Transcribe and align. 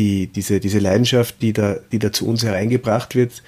die, 0.00 0.28
diese, 0.28 0.60
diese 0.60 0.78
Leidenschaft, 0.78 1.42
die 1.42 1.52
da, 1.52 1.76
die 1.92 1.98
da 1.98 2.10
zu 2.10 2.26
uns 2.26 2.42
hereingebracht 2.42 3.14
wird, 3.14 3.42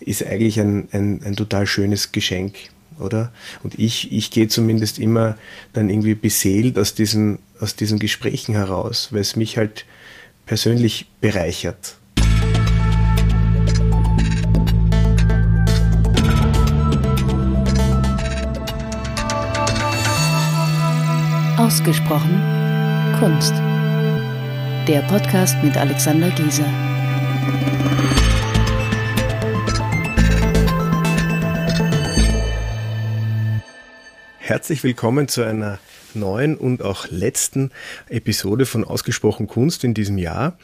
ist 0.00 0.24
eigentlich 0.24 0.58
ein, 0.58 0.88
ein, 0.90 1.20
ein 1.22 1.36
total 1.36 1.66
schönes 1.66 2.12
Geschenk, 2.12 2.54
oder? 2.98 3.30
Und 3.62 3.78
ich, 3.78 4.10
ich 4.10 4.30
gehe 4.30 4.48
zumindest 4.48 4.98
immer 4.98 5.36
dann 5.74 5.90
irgendwie 5.90 6.14
beseelt 6.14 6.78
aus 6.78 6.94
diesen, 6.94 7.40
aus 7.60 7.76
diesen 7.76 7.98
Gesprächen 7.98 8.54
heraus, 8.54 9.08
weil 9.10 9.20
es 9.20 9.36
mich 9.36 9.58
halt 9.58 9.84
persönlich 10.46 11.04
bereichert. 11.20 11.96
Ausgesprochen 21.58 22.40
Kunst. 23.20 23.52
Der 24.88 25.02
Podcast 25.02 25.54
mit 25.62 25.76
Alexander 25.76 26.30
Gieser. 26.30 26.64
Herzlich 34.38 34.82
willkommen 34.84 35.28
zu 35.28 35.42
einer 35.42 35.78
neuen 36.14 36.56
und 36.56 36.80
auch 36.80 37.06
letzten 37.10 37.70
Episode 38.08 38.64
von 38.64 38.82
Ausgesprochen 38.82 39.46
Kunst 39.46 39.84
in 39.84 39.92
diesem 39.92 40.16
Jahr. 40.16 40.56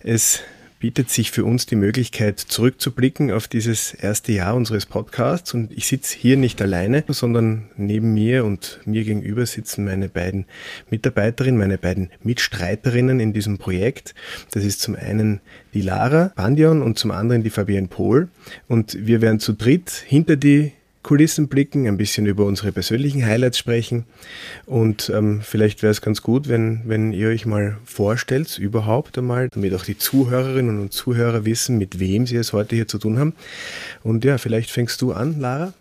Es 0.00 0.40
bietet 0.78 1.10
sich 1.10 1.30
für 1.30 1.44
uns 1.44 1.66
die 1.66 1.76
Möglichkeit, 1.76 2.38
zurückzublicken 2.38 3.32
auf 3.32 3.48
dieses 3.48 3.94
erste 3.94 4.32
Jahr 4.32 4.54
unseres 4.54 4.86
Podcasts. 4.86 5.52
Und 5.52 5.72
ich 5.72 5.86
sitze 5.86 6.16
hier 6.16 6.36
nicht 6.36 6.62
alleine, 6.62 7.04
sondern 7.08 7.70
neben 7.76 8.14
mir 8.14 8.44
und 8.44 8.80
mir 8.84 9.04
gegenüber 9.04 9.44
sitzen 9.46 9.84
meine 9.84 10.08
beiden 10.08 10.46
Mitarbeiterinnen, 10.90 11.58
meine 11.58 11.78
beiden 11.78 12.10
Mitstreiterinnen 12.22 13.18
in 13.18 13.32
diesem 13.32 13.58
Projekt. 13.58 14.14
Das 14.52 14.64
ist 14.64 14.80
zum 14.80 14.94
einen 14.94 15.40
die 15.74 15.82
Lara 15.82 16.32
Bandion 16.36 16.82
und 16.82 16.98
zum 16.98 17.10
anderen 17.10 17.42
die 17.42 17.50
Fabienne 17.50 17.88
Pohl. 17.88 18.28
Und 18.68 19.06
wir 19.06 19.20
werden 19.20 19.40
zu 19.40 19.54
dritt 19.54 19.90
hinter 19.90 20.36
die 20.36 20.72
Kulissen 21.08 21.48
blicken, 21.48 21.88
ein 21.88 21.96
bisschen 21.96 22.26
über 22.26 22.44
unsere 22.44 22.70
persönlichen 22.70 23.24
Highlights 23.24 23.56
sprechen 23.56 24.04
und 24.66 25.08
ähm, 25.08 25.40
vielleicht 25.42 25.82
wäre 25.82 25.90
es 25.90 26.02
ganz 26.02 26.20
gut, 26.20 26.50
wenn, 26.50 26.82
wenn 26.84 27.14
ihr 27.14 27.28
euch 27.28 27.46
mal 27.46 27.78
vorstellt, 27.86 28.58
überhaupt 28.58 29.16
einmal, 29.16 29.48
damit 29.48 29.72
auch 29.72 29.86
die 29.86 29.96
Zuhörerinnen 29.96 30.78
und 30.78 30.92
Zuhörer 30.92 31.46
wissen, 31.46 31.78
mit 31.78 31.98
wem 31.98 32.26
sie 32.26 32.36
es 32.36 32.52
heute 32.52 32.76
hier 32.76 32.88
zu 32.88 32.98
tun 32.98 33.18
haben. 33.18 33.32
Und 34.02 34.22
ja, 34.26 34.36
vielleicht 34.36 34.70
fängst 34.70 35.00
du 35.00 35.12
an, 35.12 35.40
Lara. 35.40 35.72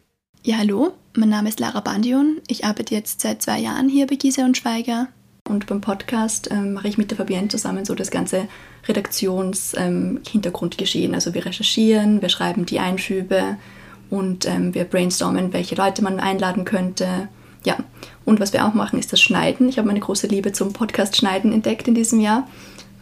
Ja, 0.43 0.59
hallo, 0.59 0.93
mein 1.13 1.27
Name 1.27 1.49
ist 1.49 1.59
Lara 1.59 1.81
Bandion. 1.81 2.37
Ich 2.47 2.63
arbeite 2.63 2.95
jetzt 2.95 3.19
seit 3.19 3.41
zwei 3.41 3.59
Jahren 3.59 3.89
hier 3.89 4.07
bei 4.07 4.15
Giese 4.15 4.45
und 4.45 4.55
Schweiger. 4.55 5.09
Und 5.49 5.67
beim 5.67 5.81
Podcast 5.81 6.49
ähm, 6.51 6.71
mache 6.71 6.87
ich 6.87 6.97
mit 6.97 7.11
der 7.11 7.17
Fabienne 7.17 7.49
zusammen 7.49 7.83
so 7.83 7.95
das 7.95 8.11
ganze 8.11 8.47
Redaktions-Hintergrundgeschehen. 8.87 11.09
Ähm, 11.09 11.15
also 11.15 11.33
wir 11.33 11.45
recherchieren, 11.45 12.21
wir 12.21 12.29
schreiben 12.29 12.65
die 12.65 12.79
Einschübe, 12.79 13.57
und 14.09 14.45
ähm, 14.45 14.73
wir 14.73 14.85
brainstormen, 14.85 15.53
welche 15.53 15.75
Leute 15.75 16.03
man 16.03 16.19
einladen 16.19 16.65
könnte. 16.65 17.27
Ja, 17.65 17.77
und 18.25 18.39
was 18.39 18.53
wir 18.53 18.65
auch 18.65 18.73
machen, 18.73 18.99
ist 18.99 19.11
das 19.11 19.21
Schneiden. 19.21 19.69
Ich 19.69 19.77
habe 19.77 19.87
meine 19.87 19.99
große 19.99 20.27
Liebe 20.27 20.51
zum 20.51 20.73
Podcast-Schneiden 20.73 21.51
entdeckt 21.51 21.87
in 21.87 21.95
diesem 21.95 22.19
Jahr, 22.19 22.47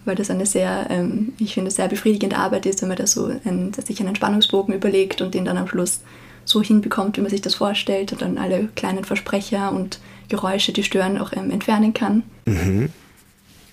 weil 0.05 0.15
das 0.15 0.29
eine 0.29 0.45
sehr, 0.45 0.87
ähm, 0.89 1.33
ich 1.37 1.53
finde, 1.53 1.71
sehr 1.71 1.87
befriedigende 1.87 2.37
Arbeit 2.37 2.65
ist, 2.65 2.81
wenn 2.81 2.89
man 2.89 2.97
da 2.97 3.07
so 3.07 3.31
einen, 3.43 3.73
sich 3.73 3.99
einen 3.99 4.15
Spannungsbogen 4.15 4.73
überlegt 4.73 5.21
und 5.21 5.33
den 5.33 5.45
dann 5.45 5.57
am 5.57 5.67
Schluss 5.67 6.01
so 6.45 6.61
hinbekommt, 6.61 7.17
wie 7.17 7.21
man 7.21 7.31
sich 7.31 7.41
das 7.41 7.55
vorstellt 7.55 8.11
und 8.11 8.21
dann 8.21 8.37
alle 8.37 8.69
kleinen 8.75 9.03
Versprecher 9.03 9.71
und 9.71 9.99
Geräusche, 10.29 10.73
die 10.73 10.83
stören, 10.83 11.19
auch 11.19 11.33
ähm, 11.33 11.51
entfernen 11.51 11.93
kann. 11.93 12.23
Mhm. 12.45 12.89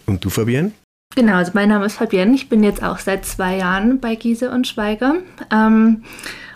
Und 0.06 0.24
du, 0.24 0.30
Fabienne? 0.30 0.72
Genau, 1.14 1.34
also 1.34 1.52
mein 1.54 1.68
Name 1.68 1.84
ist 1.86 1.96
Fabienne. 1.96 2.34
Ich 2.34 2.48
bin 2.48 2.62
jetzt 2.62 2.82
auch 2.82 2.98
seit 2.98 3.24
zwei 3.26 3.58
Jahren 3.58 4.00
bei 4.00 4.14
Giese 4.14 4.50
und 4.50 4.66
Schweiger. 4.66 5.16
Ähm, 5.50 6.04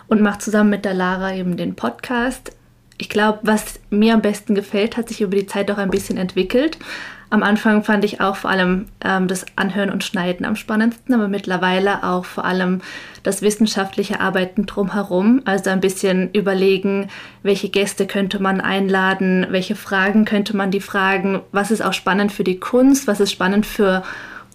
und 0.07 0.21
mache 0.21 0.39
zusammen 0.39 0.69
mit 0.69 0.85
der 0.85 0.93
Lara 0.93 1.33
eben 1.33 1.57
den 1.57 1.75
Podcast. 1.75 2.51
Ich 2.97 3.09
glaube, 3.09 3.39
was 3.43 3.79
mir 3.89 4.13
am 4.13 4.21
besten 4.21 4.55
gefällt, 4.55 4.97
hat 4.97 5.09
sich 5.09 5.21
über 5.21 5.35
die 5.35 5.45
Zeit 5.45 5.69
auch 5.69 5.77
ein 5.77 5.91
bisschen 5.91 6.17
entwickelt. 6.17 6.79
Am 7.29 7.43
Anfang 7.43 7.83
fand 7.83 8.05
ich 8.05 8.21
auch 8.21 8.37
vor 8.37 8.49
allem 8.49 8.85
ähm, 9.03 9.27
das 9.27 9.45
Anhören 9.57 9.89
und 9.89 10.05
Schneiden 10.05 10.45
am 10.45 10.55
spannendsten, 10.55 11.13
aber 11.13 11.27
mittlerweile 11.27 12.03
auch 12.03 12.23
vor 12.23 12.45
allem 12.45 12.81
das 13.23 13.41
wissenschaftliche 13.41 14.21
Arbeiten 14.21 14.65
drumherum. 14.65 15.41
Also 15.43 15.69
ein 15.69 15.81
bisschen 15.81 16.31
überlegen, 16.31 17.09
welche 17.43 17.67
Gäste 17.67 18.07
könnte 18.07 18.41
man 18.41 18.61
einladen, 18.61 19.45
welche 19.49 19.75
Fragen 19.75 20.23
könnte 20.23 20.55
man 20.55 20.71
die 20.71 20.79
fragen, 20.79 21.41
was 21.51 21.69
ist 21.69 21.83
auch 21.83 21.93
spannend 21.93 22.31
für 22.31 22.45
die 22.45 22.59
Kunst, 22.59 23.07
was 23.07 23.19
ist 23.19 23.33
spannend 23.33 23.65
für 23.65 24.03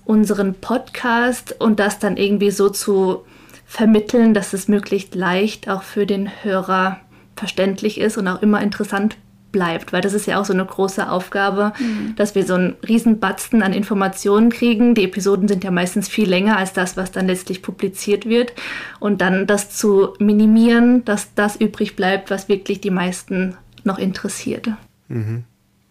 unseren 0.07 0.55
Podcast 0.55 1.55
und 1.61 1.79
das 1.79 1.99
dann 1.99 2.17
irgendwie 2.17 2.51
so 2.51 2.71
zu 2.71 3.25
vermitteln, 3.73 4.35
dass 4.35 4.53
es 4.53 4.69
möglichst 4.69 5.15
leicht 5.15 5.67
auch 5.71 5.83
für 5.83 6.05
den 6.05 6.31
Hörer 6.45 7.01
verständlich 7.37 7.99
ist 7.99 8.19
und 8.19 8.29
auch 8.29 8.43
immer 8.43 8.61
interessant 8.61 9.17
bleibt, 9.51 9.95
weil 9.95 10.03
das 10.03 10.13
ist 10.13 10.27
ja 10.27 10.39
auch 10.39 10.45
so 10.45 10.53
eine 10.53 10.67
große 10.67 11.11
Aufgabe, 11.11 11.73
mhm. 11.79 12.15
dass 12.17 12.35
wir 12.35 12.45
so 12.45 12.53
einen 12.53 12.77
Riesenbatzen 12.87 13.63
an 13.63 13.73
Informationen 13.73 14.51
kriegen. 14.51 14.95
Die 14.95 15.05
Episoden 15.05 15.49
sind 15.49 15.65
ja 15.65 15.71
meistens 15.71 16.07
viel 16.11 16.29
länger 16.29 16.59
als 16.59 16.75
das, 16.75 16.99
was 16.99 17.13
dann 17.13 17.27
letztlich 17.27 17.63
publiziert 17.63 18.27
wird. 18.27 18.53
Und 19.01 19.23
dann 19.23 19.47
das 19.47 19.71
zu 19.71 20.17
minimieren, 20.19 21.03
dass 21.07 21.33
das 21.35 21.57
übrig 21.57 21.97
bleibt, 21.97 22.31
was 22.31 22.51
wirklich 22.51 22.83
die 22.83 22.91
meisten 22.91 23.57
noch 23.85 23.99
interessiert. 23.99 24.69
Mhm. 25.09 25.45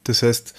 Das 0.04 0.22
heißt, 0.22 0.54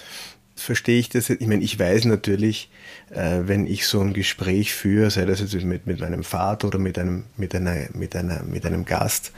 verstehe 0.63 0.99
ich 0.99 1.09
das. 1.09 1.31
Ich 1.31 1.47
meine, 1.47 1.63
ich 1.63 1.79
weiß 1.79 2.07
natürlich, 2.07 2.71
äh, 3.11 3.41
wenn 3.45 3.67
ich 3.67 3.87
so 3.87 4.01
ein 4.01 4.13
Gespräch 4.13 4.73
führe, 4.73 5.11
sei 5.11 5.25
das 5.25 5.41
jetzt 5.41 5.55
mit, 5.55 5.87
mit 5.87 6.01
meinem 6.01 6.25
Vater 6.25 6.69
oder 6.69 6.79
mit 6.79 6.99
einem, 6.99 7.25
mit 7.37 7.55
einer, 7.55 7.89
mit 7.95 8.17
einer, 8.17 8.43
mit 8.43 8.65
einem 8.65 8.85
Gast, 8.85 9.33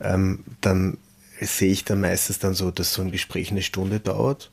ähm, 0.00 0.40
dann 0.60 0.98
sehe 1.40 1.72
ich 1.72 1.84
dann 1.84 2.00
meistens 2.00 2.38
dann 2.38 2.54
so, 2.54 2.70
dass 2.70 2.92
so 2.92 3.02
ein 3.02 3.10
Gespräch 3.10 3.50
eine 3.50 3.62
Stunde 3.62 4.00
dauert 4.00 4.50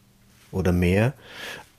oder 0.51 0.71
mehr. 0.71 1.13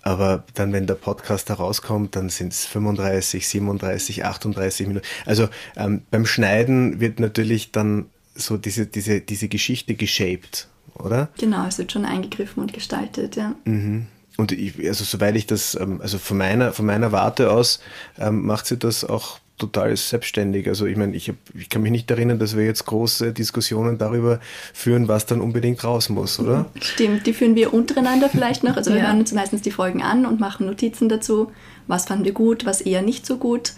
Aber 0.03 0.45
dann, 0.55 0.73
wenn 0.73 0.87
der 0.87 0.95
Podcast 0.95 1.49
herauskommt, 1.49 2.17
dann 2.17 2.29
sind 2.29 2.53
es 2.53 2.67
35, 2.67 3.47
37, 3.47 4.25
38 4.25 4.87
Minuten. 4.89 5.07
Also 5.27 5.49
ähm, 5.77 6.03
beim 6.11 6.27
Schneiden 6.27 7.01
wird 7.01 7.21
natürlich 7.21 7.71
dann 7.71 8.07
so 8.35 8.57
diese, 8.57 8.87
diese, 8.87 9.21
diese 9.21 9.49
Geschichte 9.49 9.95
geshaped, 9.95 10.69
oder? 10.95 11.29
Genau, 11.39 11.67
es 11.67 11.79
wird 11.79 11.93
schon 11.93 12.05
eingegriffen 12.05 12.63
und 12.63 12.73
gestaltet, 12.73 13.37
ja. 13.37 13.55
Mhm. 13.65 14.09
Und 14.37 14.53
ich, 14.53 14.75
also 14.87 15.05
soweit 15.05 15.37
ich 15.37 15.47
das, 15.47 15.75
ähm, 15.75 16.01
also 16.01 16.19
von 16.19 16.39
meiner, 16.39 16.73
von 16.73 16.87
meiner 16.87 17.13
Warte 17.13 17.51
aus, 17.51 17.81
ähm, 18.19 18.47
macht 18.47 18.67
sie 18.67 18.79
das 18.79 19.05
auch 19.05 19.39
total 19.59 19.97
selbstständig. 19.97 20.67
Also 20.69 20.87
ich 20.87 20.97
meine, 20.97 21.15
ich, 21.15 21.29
hab, 21.29 21.37
ich 21.55 21.69
kann 21.69 21.83
mich 21.83 21.93
nicht 21.93 22.11
erinnern, 22.11 22.39
dass 22.39 22.57
wir 22.57 22.65
jetzt 22.65 22.85
große 22.87 23.33
Diskussionen 23.33 23.99
darüber 23.99 24.41
führen, 24.73 25.07
was 25.09 25.27
dann 25.27 25.41
unbedingt 25.41 25.85
raus 25.85 26.09
muss, 26.09 26.41
oder? 26.41 26.67
Stimmt, 26.81 27.27
die 27.27 27.33
führen 27.33 27.55
wir 27.55 27.73
untereinander 27.73 28.29
vielleicht 28.29 28.65
noch. 28.65 28.77
Also 28.77 28.91
wir 28.91 28.99
ja. 28.99 29.07
hören 29.07 29.21
uns 29.21 29.33
meistens 29.33 29.63
die 29.63 29.71
Folgen 29.71 30.03
an 30.03 30.27
und 30.27 30.41
machen 30.41 30.67
Notizen 30.67 31.09
dazu. 31.09 31.53
Was 31.87 32.07
fanden 32.07 32.25
wir 32.25 32.33
gut, 32.33 32.65
was 32.65 32.81
eher 32.81 33.03
nicht 33.03 33.27
so 33.27 33.37
gut. 33.37 33.75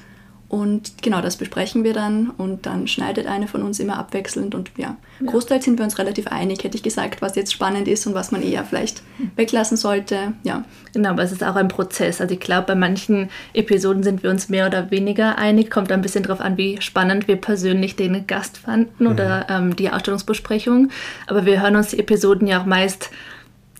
Und 0.49 1.03
genau 1.03 1.21
das 1.21 1.37
besprechen 1.37 1.85
wir 1.85 1.95
dann 1.95 2.31
und 2.31 2.67
dann 2.67 2.87
schneidet 2.87 3.27
eine 3.27 3.49
von 3.49 3.63
uns 3.63 3.81
immer 3.81 3.99
abwechselnd 3.99 4.55
und 4.55 4.71
ja, 4.77 4.97
ja. 5.21 5.31
großteils 5.31 5.65
sind 5.65 5.79
wir 5.79 5.85
uns 5.85 5.99
relativ 5.99 6.29
einig, 6.29 6.63
hätte 6.63 6.77
ich 6.77 6.83
gesagt, 6.83 7.23
was 7.23 7.35
jetzt 7.35 7.53
spannend 7.53 7.89
ist 7.89 8.07
und 8.07 8.15
was 8.15 8.31
man 8.31 8.43
eher 8.43 8.65
vielleicht 8.65 9.03
weglassen 9.37 9.77
sollte. 9.77 10.35
Ja. 10.45 10.65
Genau, 10.93 11.11
aber 11.11 11.23
es 11.23 11.33
ist 11.33 11.43
auch 11.43 11.57
ein 11.57 11.69
Prozess. 11.69 12.21
Also 12.21 12.35
ich 12.35 12.41
glaube, 12.41 12.69
bei 12.69 12.75
manchen 12.75 13.31
Episoden 13.53 14.03
sind 14.03 14.23
wir 14.23 14.31
uns 14.31 14.49
mehr 14.49 14.67
oder 14.67 14.91
weniger 14.91 15.39
einig, 15.39 15.71
kommt 15.71 15.91
ein 15.91 16.03
bisschen 16.03 16.23
darauf 16.23 16.41
an, 16.41 16.57
wie 16.57 16.81
spannend 16.81 17.27
wir 17.27 17.37
persönlich 17.37 17.97
den 17.97 18.27
Gast 18.27 18.59
fanden 18.59 19.05
mhm. 19.05 19.11
oder 19.11 19.47
ähm, 19.49 19.75
die 19.75 19.91
Ausstellungsbesprechung. 19.91 20.91
Aber 21.27 21.47
wir 21.47 21.63
hören 21.63 21.77
uns 21.77 21.89
die 21.89 21.99
Episoden 21.99 22.47
ja 22.47 22.61
auch 22.61 22.67
meist 22.67 23.11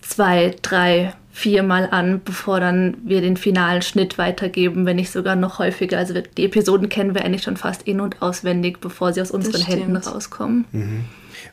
zwei, 0.01 0.55
drei, 0.61 1.13
viermal 1.35 1.89
an, 1.91 2.21
bevor 2.23 2.61
dann 2.61 2.95
wir 3.03 3.19
den 3.19 3.35
finalen 3.35 3.81
Schnitt 3.81 4.17
weitergeben, 4.17 4.85
wenn 4.85 4.95
nicht 4.95 5.11
sogar 5.11 5.35
noch 5.35 5.59
häufiger. 5.59 5.97
Also 5.97 6.13
die 6.13 6.45
Episoden 6.45 6.87
kennen 6.87 7.13
wir 7.13 7.25
eigentlich 7.25 7.43
schon 7.43 7.57
fast 7.57 7.81
in- 7.81 7.99
und 7.99 8.21
auswendig, 8.21 8.79
bevor 8.79 9.11
sie 9.11 9.21
aus 9.21 9.31
unseren 9.31 9.61
Händen 9.61 9.97
rauskommen. 9.97 10.63
Mhm. 10.71 11.03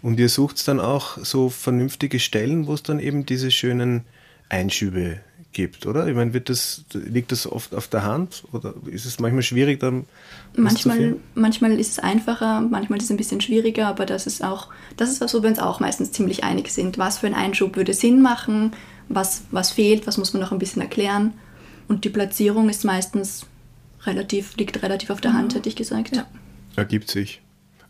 Und 0.00 0.20
ihr 0.20 0.28
sucht 0.28 0.66
dann 0.68 0.78
auch 0.78 1.18
so 1.18 1.48
vernünftige 1.48 2.20
Stellen, 2.20 2.68
wo 2.68 2.74
es 2.74 2.84
dann 2.84 3.00
eben 3.00 3.26
diese 3.26 3.50
schönen 3.50 4.02
Einschübe 4.48 5.18
gibt, 5.52 5.84
oder? 5.84 6.06
Ich 6.06 6.14
meine, 6.14 6.32
wird 6.32 6.48
das, 6.48 6.84
liegt 6.92 7.32
das 7.32 7.50
oft 7.50 7.74
auf 7.74 7.88
der 7.88 8.04
Hand 8.04 8.44
oder 8.52 8.74
ist 8.86 9.04
es 9.04 9.18
manchmal 9.18 9.42
schwierig, 9.42 9.80
dann 9.80 10.04
manchmal, 10.56 11.16
manchmal 11.34 11.78
ist 11.78 11.90
es 11.90 11.98
einfacher, 11.98 12.60
manchmal 12.60 13.00
ist 13.00 13.06
es 13.06 13.10
ein 13.10 13.16
bisschen 13.16 13.40
schwieriger, 13.40 13.88
aber 13.88 14.06
das 14.06 14.28
ist 14.28 14.44
auch, 14.44 14.68
das 14.96 15.10
ist 15.10 15.20
was, 15.20 15.34
wo 15.34 15.42
wir 15.42 15.50
uns 15.50 15.58
auch 15.58 15.80
meistens 15.80 16.12
ziemlich 16.12 16.44
einig 16.44 16.70
sind. 16.70 16.98
Was 16.98 17.18
für 17.18 17.26
ein 17.26 17.34
Einschub 17.34 17.76
würde 17.76 17.94
Sinn 17.94 18.22
machen? 18.22 18.72
Was, 19.14 19.42
was 19.50 19.70
fehlt, 19.70 20.06
was 20.06 20.18
muss 20.18 20.32
man 20.32 20.42
noch 20.42 20.52
ein 20.52 20.58
bisschen 20.58 20.82
erklären. 20.82 21.34
Und 21.88 22.04
die 22.04 22.10
Platzierung 22.10 22.68
ist 22.68 22.84
meistens 22.84 23.46
relativ, 24.04 24.56
liegt 24.56 24.82
relativ 24.82 25.10
auf 25.10 25.20
der 25.20 25.32
Hand, 25.32 25.54
hätte 25.54 25.68
ich 25.68 25.76
gesagt. 25.76 26.16
Ja. 26.16 26.26
Ergibt 26.76 27.10
sich. 27.10 27.40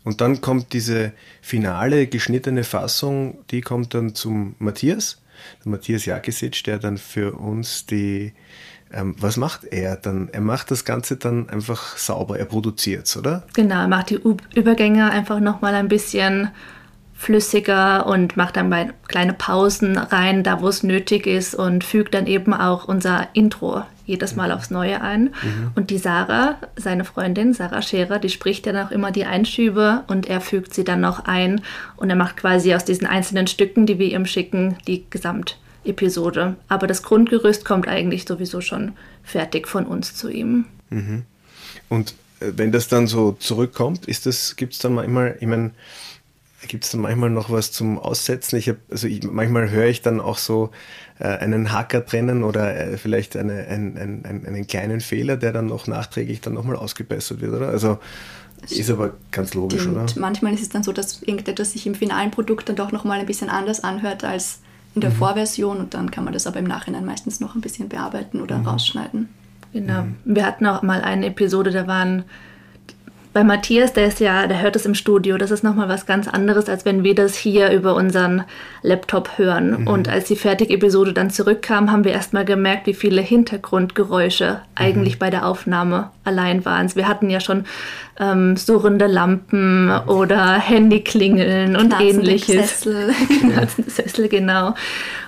Und 0.03 0.19
dann 0.19 0.41
kommt 0.41 0.73
diese 0.73 1.13
finale 1.41 2.07
geschnittene 2.07 2.63
Fassung, 2.63 3.37
die 3.51 3.61
kommt 3.61 3.93
dann 3.93 4.15
zum 4.15 4.55
Matthias, 4.59 5.21
der 5.63 5.71
Matthias 5.71 6.05
Jakisic, 6.05 6.63
der 6.65 6.77
dann 6.79 6.97
für 6.97 7.33
uns 7.33 7.85
die 7.85 8.33
Ähm, 8.95 9.15
was 9.17 9.37
macht 9.37 9.63
er 9.63 9.95
dann? 9.95 10.29
Er 10.31 10.41
macht 10.41 10.69
das 10.69 10.85
Ganze 10.85 11.17
dann 11.17 11.49
einfach 11.49 11.97
sauber, 11.97 12.37
er 12.37 12.45
produziert 12.45 13.07
es, 13.07 13.17
oder? 13.17 13.47
Genau, 13.53 13.81
er 13.81 13.87
macht 13.87 14.11
die 14.11 14.19
Übergänge 14.53 15.09
einfach 15.09 15.39
nochmal 15.39 15.73
ein 15.73 15.87
bisschen 15.87 16.49
flüssiger 17.23 18.05
und 18.05 18.35
macht 18.35 18.57
dann 18.57 18.69
bei 18.69 18.89
kleine 19.07 19.33
Pausen 19.33 19.97
rein, 19.97 20.43
da 20.43 20.61
wo 20.61 20.67
es 20.67 20.83
nötig 20.83 21.25
ist 21.25 21.55
und 21.55 21.83
fügt 21.83 22.13
dann 22.13 22.27
eben 22.27 22.53
auch 22.53 22.85
unser 22.87 23.29
Intro 23.33 23.83
jedes 24.05 24.35
Mal 24.35 24.51
aufs 24.51 24.69
Neue 24.69 25.01
ein. 25.01 25.23
Mhm. 25.23 25.71
Und 25.75 25.89
die 25.89 25.97
Sarah, 25.97 26.57
seine 26.75 27.05
Freundin, 27.05 27.53
Sarah 27.53 27.81
Scherer, 27.81 28.19
die 28.19 28.29
spricht 28.29 28.65
dann 28.65 28.75
auch 28.75 28.91
immer 28.91 29.11
die 29.11 29.23
Einschübe 29.23 30.03
und 30.07 30.27
er 30.27 30.41
fügt 30.41 30.73
sie 30.73 30.83
dann 30.83 30.99
noch 30.99 31.23
ein 31.25 31.61
und 31.95 32.09
er 32.09 32.17
macht 32.17 32.35
quasi 32.35 32.75
aus 32.75 32.83
diesen 32.83 33.07
einzelnen 33.07 33.47
Stücken, 33.47 33.85
die 33.85 33.99
wir 33.99 34.11
ihm 34.11 34.25
schicken, 34.25 34.75
die 34.87 35.05
Gesamtepisode. 35.09 36.57
Aber 36.67 36.87
das 36.87 37.03
Grundgerüst 37.03 37.63
kommt 37.63 37.87
eigentlich 37.87 38.25
sowieso 38.25 38.59
schon 38.59 38.91
fertig 39.23 39.69
von 39.69 39.85
uns 39.85 40.13
zu 40.13 40.29
ihm. 40.29 40.65
Mhm. 40.89 41.23
Und 41.87 42.15
äh, 42.41 42.51
wenn 42.57 42.73
das 42.73 42.89
dann 42.89 43.07
so 43.07 43.31
zurückkommt, 43.31 44.07
ist 44.07 44.25
das, 44.25 44.57
gibt 44.57 44.73
es 44.73 44.79
dann 44.79 44.93
manchmal, 44.93 45.37
ich 45.39 45.47
meine, 45.47 45.71
Gibt 46.67 46.85
es 46.85 46.91
da 46.91 46.97
manchmal 46.97 47.29
noch 47.29 47.49
was 47.49 47.71
zum 47.71 47.99
Aussetzen? 47.99 48.57
Ich 48.57 48.69
hab, 48.69 48.77
also 48.89 49.07
ich, 49.07 49.23
manchmal 49.23 49.69
höre 49.69 49.87
ich 49.87 50.01
dann 50.01 50.19
auch 50.19 50.37
so 50.37 50.71
äh, 51.19 51.27
einen 51.27 51.71
Hacker 51.71 52.05
trennen 52.05 52.43
oder 52.43 52.75
äh, 52.75 52.97
vielleicht 52.97 53.35
eine, 53.35 53.67
ein, 53.67 53.97
ein, 53.97 54.25
ein, 54.25 54.45
einen 54.45 54.67
kleinen 54.67 55.01
Fehler, 55.01 55.37
der 55.37 55.51
dann 55.51 55.67
noch 55.67 55.87
nachträglich 55.87 56.41
dann 56.41 56.53
nochmal 56.53 56.75
ausgebessert 56.75 57.41
wird, 57.41 57.53
oder? 57.53 57.69
Also 57.69 57.99
ist 58.69 58.89
aber 58.89 59.11
ganz 59.31 59.53
logisch, 59.53 59.81
Stimmt. 59.81 59.97
oder? 59.97 60.19
Manchmal 60.19 60.53
ist 60.53 60.61
es 60.61 60.69
dann 60.69 60.83
so, 60.83 60.93
dass 60.93 61.21
irgendetwas 61.21 61.73
sich 61.73 61.85
im 61.85 61.95
finalen 61.95 62.31
Produkt 62.31 62.69
dann 62.69 62.75
doch 62.75 62.91
nochmal 62.91 63.19
ein 63.19 63.25
bisschen 63.25 63.49
anders 63.49 63.83
anhört 63.83 64.23
als 64.23 64.59
in 64.95 65.01
der 65.01 65.09
mhm. 65.09 65.15
Vorversion 65.15 65.77
und 65.77 65.93
dann 65.93 66.11
kann 66.11 66.23
man 66.23 66.33
das 66.33 66.47
aber 66.47 66.59
im 66.59 66.65
Nachhinein 66.65 67.05
meistens 67.05 67.39
noch 67.39 67.55
ein 67.55 67.61
bisschen 67.61 67.89
bearbeiten 67.89 68.41
oder 68.41 68.59
mhm. 68.59 68.67
rausschneiden. 68.67 69.29
Genau. 69.73 70.03
Mhm. 70.03 70.15
Wir 70.23 70.45
hatten 70.45 70.65
auch 70.65 70.81
mal 70.83 71.01
eine 71.01 71.27
Episode, 71.27 71.71
da 71.71 71.87
waren 71.87 72.23
bei 73.33 73.43
Matthias, 73.43 73.93
der 73.93 74.05
ist 74.05 74.19
ja, 74.19 74.45
der 74.45 74.61
hört 74.61 74.75
es 74.75 74.85
im 74.85 74.93
Studio. 74.93 75.37
Das 75.37 75.49
ist 75.49 75.63
nochmal 75.63 75.89
was 75.89 76.05
ganz 76.05 76.27
anderes, 76.27 76.69
als 76.69 76.85
wenn 76.85 77.03
wir 77.03 77.15
das 77.15 77.35
hier 77.35 77.71
über 77.71 77.95
unseren 77.95 78.43
Laptop 78.83 79.39
hören. 79.39 79.81
Mhm. 79.81 79.87
Und 79.87 80.07
als 80.07 80.25
die 80.25 80.35
Fertig-Episode 80.35 81.13
dann 81.13 81.31
zurückkam, 81.31 81.91
haben 81.91 82.03
wir 82.03 82.11
erstmal 82.11 82.45
gemerkt, 82.45 82.85
wie 82.85 82.93
viele 82.93 83.21
Hintergrundgeräusche 83.21 84.51
mhm. 84.51 84.59
eigentlich 84.75 85.17
bei 85.17 85.31
der 85.31 85.47
Aufnahme 85.47 86.11
allein 86.23 86.63
waren. 86.63 86.95
Wir 86.95 87.07
hatten 87.07 87.31
ja 87.31 87.39
schon 87.39 87.65
ähm, 88.19 88.55
surrende 88.55 89.07
Lampen 89.07 89.89
oder 90.05 90.53
Handyklingeln 90.53 91.75
und 91.75 91.99
ähnliches. 91.99 92.81
Sessel. 92.81 93.13
Sessel, 93.87 94.29
genau. 94.29 94.75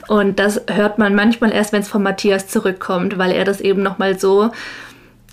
Und 0.07 0.37
das 0.37 0.61
hört 0.67 0.99
man 0.99 1.15
manchmal 1.15 1.51
erst, 1.51 1.73
wenn 1.73 1.81
es 1.81 1.87
von 1.87 2.03
Matthias 2.03 2.47
zurückkommt, 2.47 3.17
weil 3.17 3.31
er 3.31 3.45
das 3.45 3.61
eben 3.61 3.81
nochmal 3.81 4.19
so 4.19 4.51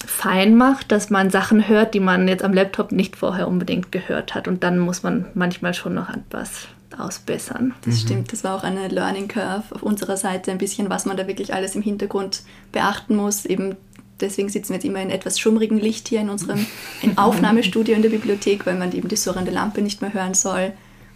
fein 0.06 0.56
macht, 0.56 0.93
dass 0.93 1.10
man 1.10 1.31
Sachen 1.31 1.69
hört, 1.69 1.94
die 1.94 2.00
man 2.00 2.28
jetzt 2.28 2.44
am 2.44 2.52
Laptop 2.52 2.93
nicht 2.93 3.16
vorher 3.16 3.49
unbedingt 3.49 3.93
gehört 3.93 4.34
hat. 4.34 4.49
Und 4.49 4.62
dann 4.62 4.78
muss 4.78 5.02
man 5.02 5.26
manchmal 5.34 5.75
schon 5.75 5.94
noch 5.94 6.10
etwas 6.10 6.69
ausbessern. 6.99 7.75
Das 7.84 7.94
mhm. 7.94 7.99
stimmt, 7.99 8.32
das 8.32 8.44
war 8.44 8.54
auch 8.54 8.64
eine 8.64 8.88
Learning 8.88 9.28
Curve 9.28 9.64
auf 9.75 9.82
unserer 9.82 10.16
Seite, 10.16 10.50
ein 10.50 10.58
bisschen, 10.58 10.90
was 10.90 11.06
man 11.06 11.16
da 11.16 11.26
wirklich 11.26 11.54
alles 11.54 11.75
im 11.75 11.82
Hintergrund 11.82 12.43
beachten 12.70 13.16
muss. 13.16 13.46
Eben 13.46 13.76
deswegen 14.20 14.49
sitzen 14.49 14.70
wir 14.70 14.76
jetzt 14.76 14.84
immer 14.84 15.02
in 15.02 15.10
etwas 15.10 15.38
schummrigem 15.38 15.78
Licht 15.78 16.08
hier 16.08 16.20
in 16.20 16.31
unserem 16.31 16.66
in 17.02 17.19
Aufnahmestudio 17.19 17.94
in 17.94 18.02
der 18.02 18.10
Bibliothek, 18.10 18.66
weil 18.66 18.76
man 18.76 18.93
eben 18.93 19.08
die 19.08 19.16
surrende 19.16 19.50
Lampe 19.50 19.82
nicht 19.82 20.02
mehr 20.02 20.14
hören 20.14 20.34
soll. 20.34 20.72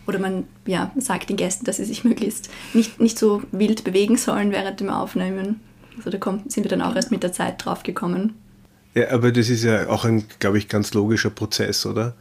Oder 0.07 0.19
man 0.19 0.45
ja, 0.67 0.93
sagt 0.97 1.31
den 1.31 1.37
Gästen, 1.37 1.65
dass 1.65 1.79
sie 1.79 1.85
sich 1.85 2.05
möglichst 2.05 2.51
nicht, 2.75 3.01
nicht 3.01 3.19
so 3.19 3.43
wild 3.53 3.85
bewegen 3.85 4.17
sollen 4.17 4.53
während 4.53 4.81
dem 4.81 4.91
Aufnehmen. 4.91 5.61
Also 5.99 6.11
da 6.11 6.19
kommt, 6.19 6.53
sind 6.53 6.65
wir 6.65 6.71
dann 6.71 6.83
auch 6.83 6.95
erst 6.95 7.11
mit 7.11 7.23
der 7.23 7.33
Zeit 7.33 7.65
drauf 7.65 7.83
gekommen. 7.83 8.35
Ja, 8.97 9.11
aber 9.11 9.31
das 9.31 9.51
ist 9.51 9.63
ja 9.63 9.89
auch 9.89 10.07
ein, 10.07 10.25
glaube 10.39 10.57
ich, 10.57 10.69
ganz 10.69 10.95
logischer 10.95 11.29
Prozess, 11.29 11.85
oder? 11.85 12.15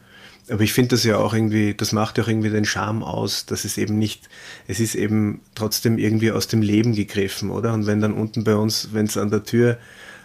Aber 0.50 0.60
ich 0.60 0.74
finde 0.74 0.90
das 0.90 1.04
ja 1.04 1.16
auch 1.16 1.32
irgendwie, 1.32 1.74
das 1.74 1.92
macht 1.92 2.18
ja 2.18 2.24
auch 2.24 2.28
irgendwie 2.28 2.50
den 2.50 2.66
Charme 2.66 3.02
aus, 3.02 3.46
dass 3.46 3.64
es 3.64 3.78
eben 3.78 3.98
nicht, 3.98 4.28
es 4.68 4.78
ist 4.78 4.94
eben 4.94 5.40
trotzdem 5.54 5.98
irgendwie 5.98 6.30
aus 6.30 6.48
dem 6.48 6.60
Leben 6.60 6.94
gegriffen, 6.94 7.50
oder? 7.50 7.72
Und 7.72 7.86
wenn 7.86 8.00
dann 8.00 8.12
unten 8.12 8.44
bei 8.44 8.54
uns, 8.54 8.90
wenn 8.92 9.06
es 9.06 9.16
an 9.16 9.30
der 9.30 9.42
Tür 9.42 9.78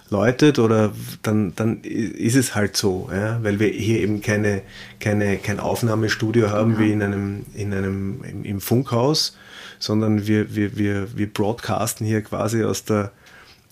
läutet 0.09 0.59
oder 0.59 0.91
dann, 1.23 1.55
dann 1.55 1.81
ist 1.83 2.35
es 2.35 2.53
halt 2.53 2.75
so, 2.75 3.09
ja? 3.11 3.41
weil 3.43 3.59
wir 3.59 3.69
hier 3.69 4.01
eben 4.01 4.21
keine, 4.21 4.61
keine, 4.99 5.37
kein 5.37 5.59
Aufnahmestudio 5.59 6.49
haben 6.49 6.75
genau. 6.75 6.81
wie 6.81 6.91
in 6.91 7.01
einem, 7.01 7.45
in 7.53 7.73
einem 7.73 8.23
im, 8.23 8.43
im 8.43 8.61
Funkhaus, 8.61 9.37
sondern 9.79 10.27
wir, 10.27 10.53
wir, 10.53 10.77
wir, 10.77 11.17
wir 11.17 11.31
broadcasten 11.31 12.05
hier 12.05 12.21
quasi 12.21 12.63
aus 12.65 12.83
der, 12.83 13.13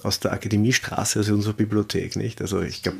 aus 0.03 0.19
der 0.19 0.33
Akademiestraße, 0.33 1.19
also 1.19 1.33
unserer 1.33 1.53
Bibliothek, 1.53 2.15
nicht? 2.15 2.41
Also 2.41 2.61
ich 2.61 2.83
glaube, 2.83 2.97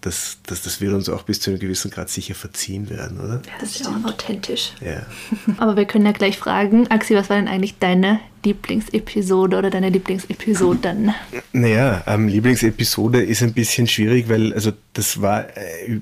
das, 0.00 0.38
das, 0.46 0.62
das 0.62 0.80
wird 0.80 0.94
uns 0.94 1.08
auch 1.08 1.22
bis 1.22 1.40
zu 1.40 1.50
einem 1.50 1.58
gewissen 1.58 1.90
Grad 1.90 2.08
sicher 2.08 2.34
verziehen 2.34 2.88
werden, 2.88 3.18
oder? 3.18 3.42
Ja, 3.44 3.52
das 3.60 3.70
ist 3.70 3.80
ja 3.80 4.00
authentisch. 4.04 4.72
Ja. 4.80 5.04
Aber 5.56 5.76
wir 5.76 5.86
können 5.86 6.06
ja 6.06 6.12
gleich 6.12 6.38
fragen, 6.38 6.86
Axi, 6.88 7.14
was 7.16 7.28
war 7.30 7.36
denn 7.36 7.48
eigentlich 7.48 7.78
deine 7.78 8.20
Lieblingsepisode 8.44 9.58
oder 9.58 9.70
deine 9.70 9.90
Lieblingsepisoden? 9.90 11.12
Naja, 11.52 12.04
ähm, 12.06 12.28
Lieblingsepisode 12.28 13.22
ist 13.22 13.42
ein 13.42 13.52
bisschen 13.52 13.88
schwierig, 13.88 14.28
weil 14.28 14.54
also 14.54 14.72
das 14.92 15.20
war 15.20 15.46
äh, 15.56 16.00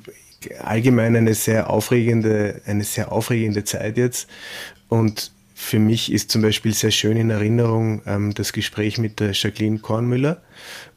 allgemein 0.63 1.17
eine 1.17 1.35
sehr 1.35 1.71
aufregende, 1.71 2.61
eine 2.67 2.85
sehr 2.85 3.13
aufregende 3.13 3.65
Zeit 3.65 3.97
jetzt. 3.97 4.29
Und 4.89 5.33
für 5.59 5.79
mich 5.79 6.13
ist 6.13 6.31
zum 6.31 6.43
Beispiel 6.43 6.75
sehr 6.75 6.91
schön 6.91 7.17
in 7.17 7.31
Erinnerung 7.31 8.03
ähm, 8.05 8.35
das 8.35 8.53
Gespräch 8.53 8.99
mit 8.99 9.21
der 9.21 9.33
Jacqueline 9.33 9.79
Kornmüller, 9.79 10.43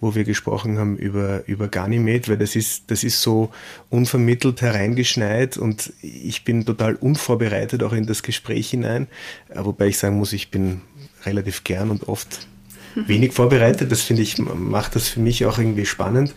wo 0.02 0.16
wir 0.16 0.26
gesprochen 0.26 0.78
haben 0.78 0.98
über, 0.98 1.48
über 1.48 1.70
Ganymed, 1.70 2.28
weil 2.28 2.38
das 2.38 2.58
ist, 2.58 2.92
das 2.92 3.06
ist 3.06 3.22
so 3.22 3.52
unvermittelt 3.90 4.62
hereingeschneit 4.62 5.56
und 5.56 5.94
ich 6.02 6.44
bin 6.44 6.66
total 6.66 6.96
unvorbereitet 6.96 7.82
auch 7.84 7.94
in 7.94 8.06
das 8.06 8.22
Gespräch 8.22 8.72
hinein, 8.72 9.08
äh, 9.48 9.64
wobei 9.64 9.88
ich 9.88 9.98
sagen 9.98 10.18
muss, 10.18 10.34
ich 10.34 10.52
bin 10.52 10.82
relativ 11.26 11.64
gern 11.64 11.90
und 11.90 12.10
oft 12.10 12.46
wenig 12.96 13.32
vorbereitet. 13.32 13.90
Das 13.94 14.02
finde 14.02 14.24
ich, 14.24 14.40
macht 14.40 14.94
das 14.94 15.08
für 15.08 15.22
mich 15.22 15.46
auch 15.46 15.58
irgendwie 15.58 15.86
spannend. 15.86 16.36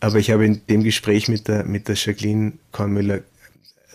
Aber 0.00 0.18
ich 0.18 0.30
habe 0.30 0.46
in 0.46 0.62
dem 0.70 0.84
Gespräch 0.84 1.28
mit 1.28 1.48
der, 1.48 1.64
mit 1.64 1.86
der 1.88 1.96
Jacqueline 1.96 2.54
Kornmüller 2.72 3.20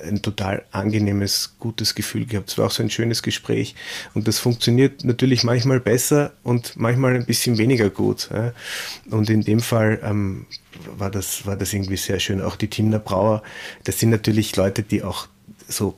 ein 0.03 0.21
total 0.21 0.63
angenehmes, 0.71 1.55
gutes 1.59 1.95
Gefühl 1.95 2.25
gehabt. 2.25 2.49
Es 2.49 2.57
war 2.57 2.67
auch 2.67 2.71
so 2.71 2.83
ein 2.83 2.89
schönes 2.89 3.23
Gespräch. 3.23 3.75
Und 4.13 4.27
das 4.27 4.39
funktioniert 4.39 5.03
natürlich 5.03 5.43
manchmal 5.43 5.79
besser 5.79 6.33
und 6.43 6.75
manchmal 6.75 7.15
ein 7.15 7.25
bisschen 7.25 7.57
weniger 7.57 7.89
gut. 7.89 8.29
Und 9.09 9.29
in 9.29 9.41
dem 9.41 9.59
Fall 9.59 9.99
ähm, 10.03 10.45
war, 10.97 11.11
das, 11.11 11.45
war 11.45 11.55
das 11.55 11.73
irgendwie 11.73 11.97
sehr 11.97 12.19
schön. 12.19 12.41
Auch 12.41 12.55
die 12.55 12.69
Timner 12.69 12.99
Brauer, 12.99 13.43
das 13.83 13.99
sind 13.99 14.09
natürlich 14.09 14.55
Leute, 14.55 14.83
die 14.83 15.03
auch 15.03 15.27
so 15.67 15.95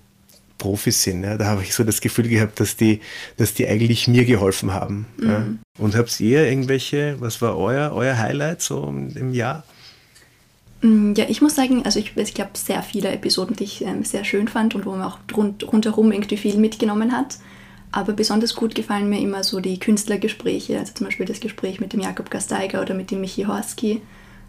Profis 0.58 1.04
sind. 1.04 1.24
Ja. 1.24 1.38
Da 1.38 1.46
habe 1.46 1.64
ich 1.64 1.74
so 1.74 1.84
das 1.84 2.02
Gefühl 2.02 2.28
gehabt, 2.28 2.60
dass 2.60 2.76
die, 2.76 3.02
dass 3.38 3.54
die 3.54 3.68
eigentlich 3.68 4.08
mir 4.08 4.26
geholfen 4.26 4.74
haben. 4.74 5.06
Mhm. 5.18 5.30
Ja. 5.30 5.46
Und 5.78 5.96
habt 5.96 6.20
ihr 6.20 6.48
irgendwelche, 6.48 7.18
was 7.20 7.42
war 7.42 7.58
euer, 7.58 7.92
euer 7.94 8.18
Highlight 8.18 8.62
so 8.62 8.88
im 8.88 9.34
Jahr? 9.34 9.64
Mm, 10.86 11.14
ja, 11.18 11.26
ich 11.28 11.42
muss 11.42 11.56
sagen, 11.56 11.84
also 11.84 12.00
ich, 12.00 12.16
ich 12.16 12.34
glaube, 12.36 12.52
sehr 12.54 12.84
viele 12.84 13.10
Episoden, 13.10 13.56
die 13.56 13.64
ich 13.64 13.82
ähm, 13.84 14.04
sehr 14.04 14.24
schön 14.24 14.48
fand 14.48 14.76
und 14.76 14.86
wo 14.86 14.92
man 14.92 15.02
auch 15.02 15.18
rund, 15.36 15.68
rundherum 15.72 16.12
irgendwie 16.12 16.38
viel 16.38 16.58
mitgenommen 16.58 17.12
hat. 17.12 17.40
Aber 17.92 18.14
besonders 18.14 18.56
gut 18.56 18.76
gefallen 18.76 19.10
mir 19.10 19.20
immer 19.20 19.44
so 19.44 19.60
die 19.62 19.80
Künstlergespräche, 19.80 20.78
also 20.78 20.94
zum 20.94 21.08
Beispiel 21.08 21.26
das 21.26 21.40
Gespräch 21.40 21.80
mit 21.80 21.94
dem 21.94 22.02
Jakob 22.02 22.30
Gasteiger 22.30 22.82
oder 22.82 22.94
mit 22.94 23.10
dem 23.10 23.22
Michi 23.22 23.44
Horski, 23.44 24.02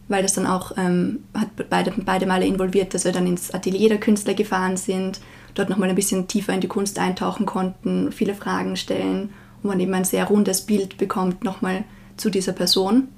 weil 0.08 0.22
das 0.22 0.34
dann 0.34 0.46
auch, 0.46 0.72
ähm, 0.76 1.20
hat 1.32 1.48
beide, 1.70 1.92
beide 2.04 2.26
Male 2.26 2.46
involviert, 2.46 2.92
dass 2.92 3.04
wir 3.06 3.12
dann 3.12 3.26
ins 3.26 3.54
Atelier 3.54 3.88
der 3.88 4.00
Künstler 4.00 4.34
gefahren 4.34 4.76
sind, 4.76 5.20
dort 5.54 5.70
nochmal 5.70 5.88
ein 5.88 5.94
bisschen 5.94 6.28
tiefer 6.28 6.52
in 6.52 6.60
die 6.60 6.68
Kunst 6.68 6.98
eintauchen 6.98 7.46
konnten, 7.46 8.12
viele 8.12 8.34
Fragen 8.34 8.76
stellen 8.76 9.30
und 9.62 9.70
man 9.70 9.80
eben 9.80 9.94
ein 9.94 10.04
sehr 10.04 10.26
rundes 10.26 10.62
Bild 10.62 10.98
bekommt 10.98 11.44
nochmal 11.44 11.84
zu 12.18 12.28
dieser 12.28 12.52
Person 12.52 13.08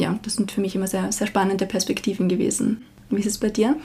ja, 0.00 0.18
das 0.22 0.34
sind 0.34 0.52
für 0.52 0.60
mich 0.60 0.74
immer 0.74 0.86
sehr, 0.86 1.10
sehr 1.12 1.26
spannende 1.26 1.66
Perspektiven 1.66 2.28
gewesen. 2.28 2.84
Wie 3.10 3.20
ist 3.20 3.26
es 3.26 3.38
bei 3.38 3.50
dir? 3.50 3.76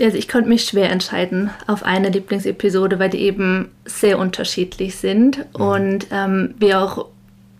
Also 0.00 0.18
ich 0.18 0.28
konnte 0.28 0.48
mich 0.48 0.64
schwer 0.64 0.90
entscheiden 0.90 1.50
auf 1.66 1.82
eine 1.82 2.10
Lieblingsepisode, 2.10 2.98
weil 2.98 3.10
die 3.10 3.20
eben 3.20 3.70
sehr 3.86 4.18
unterschiedlich 4.18 4.96
sind 4.96 5.38
mhm. 5.38 5.64
und 5.64 6.06
ähm, 6.10 6.54
wir 6.58 6.80
auch 6.80 7.06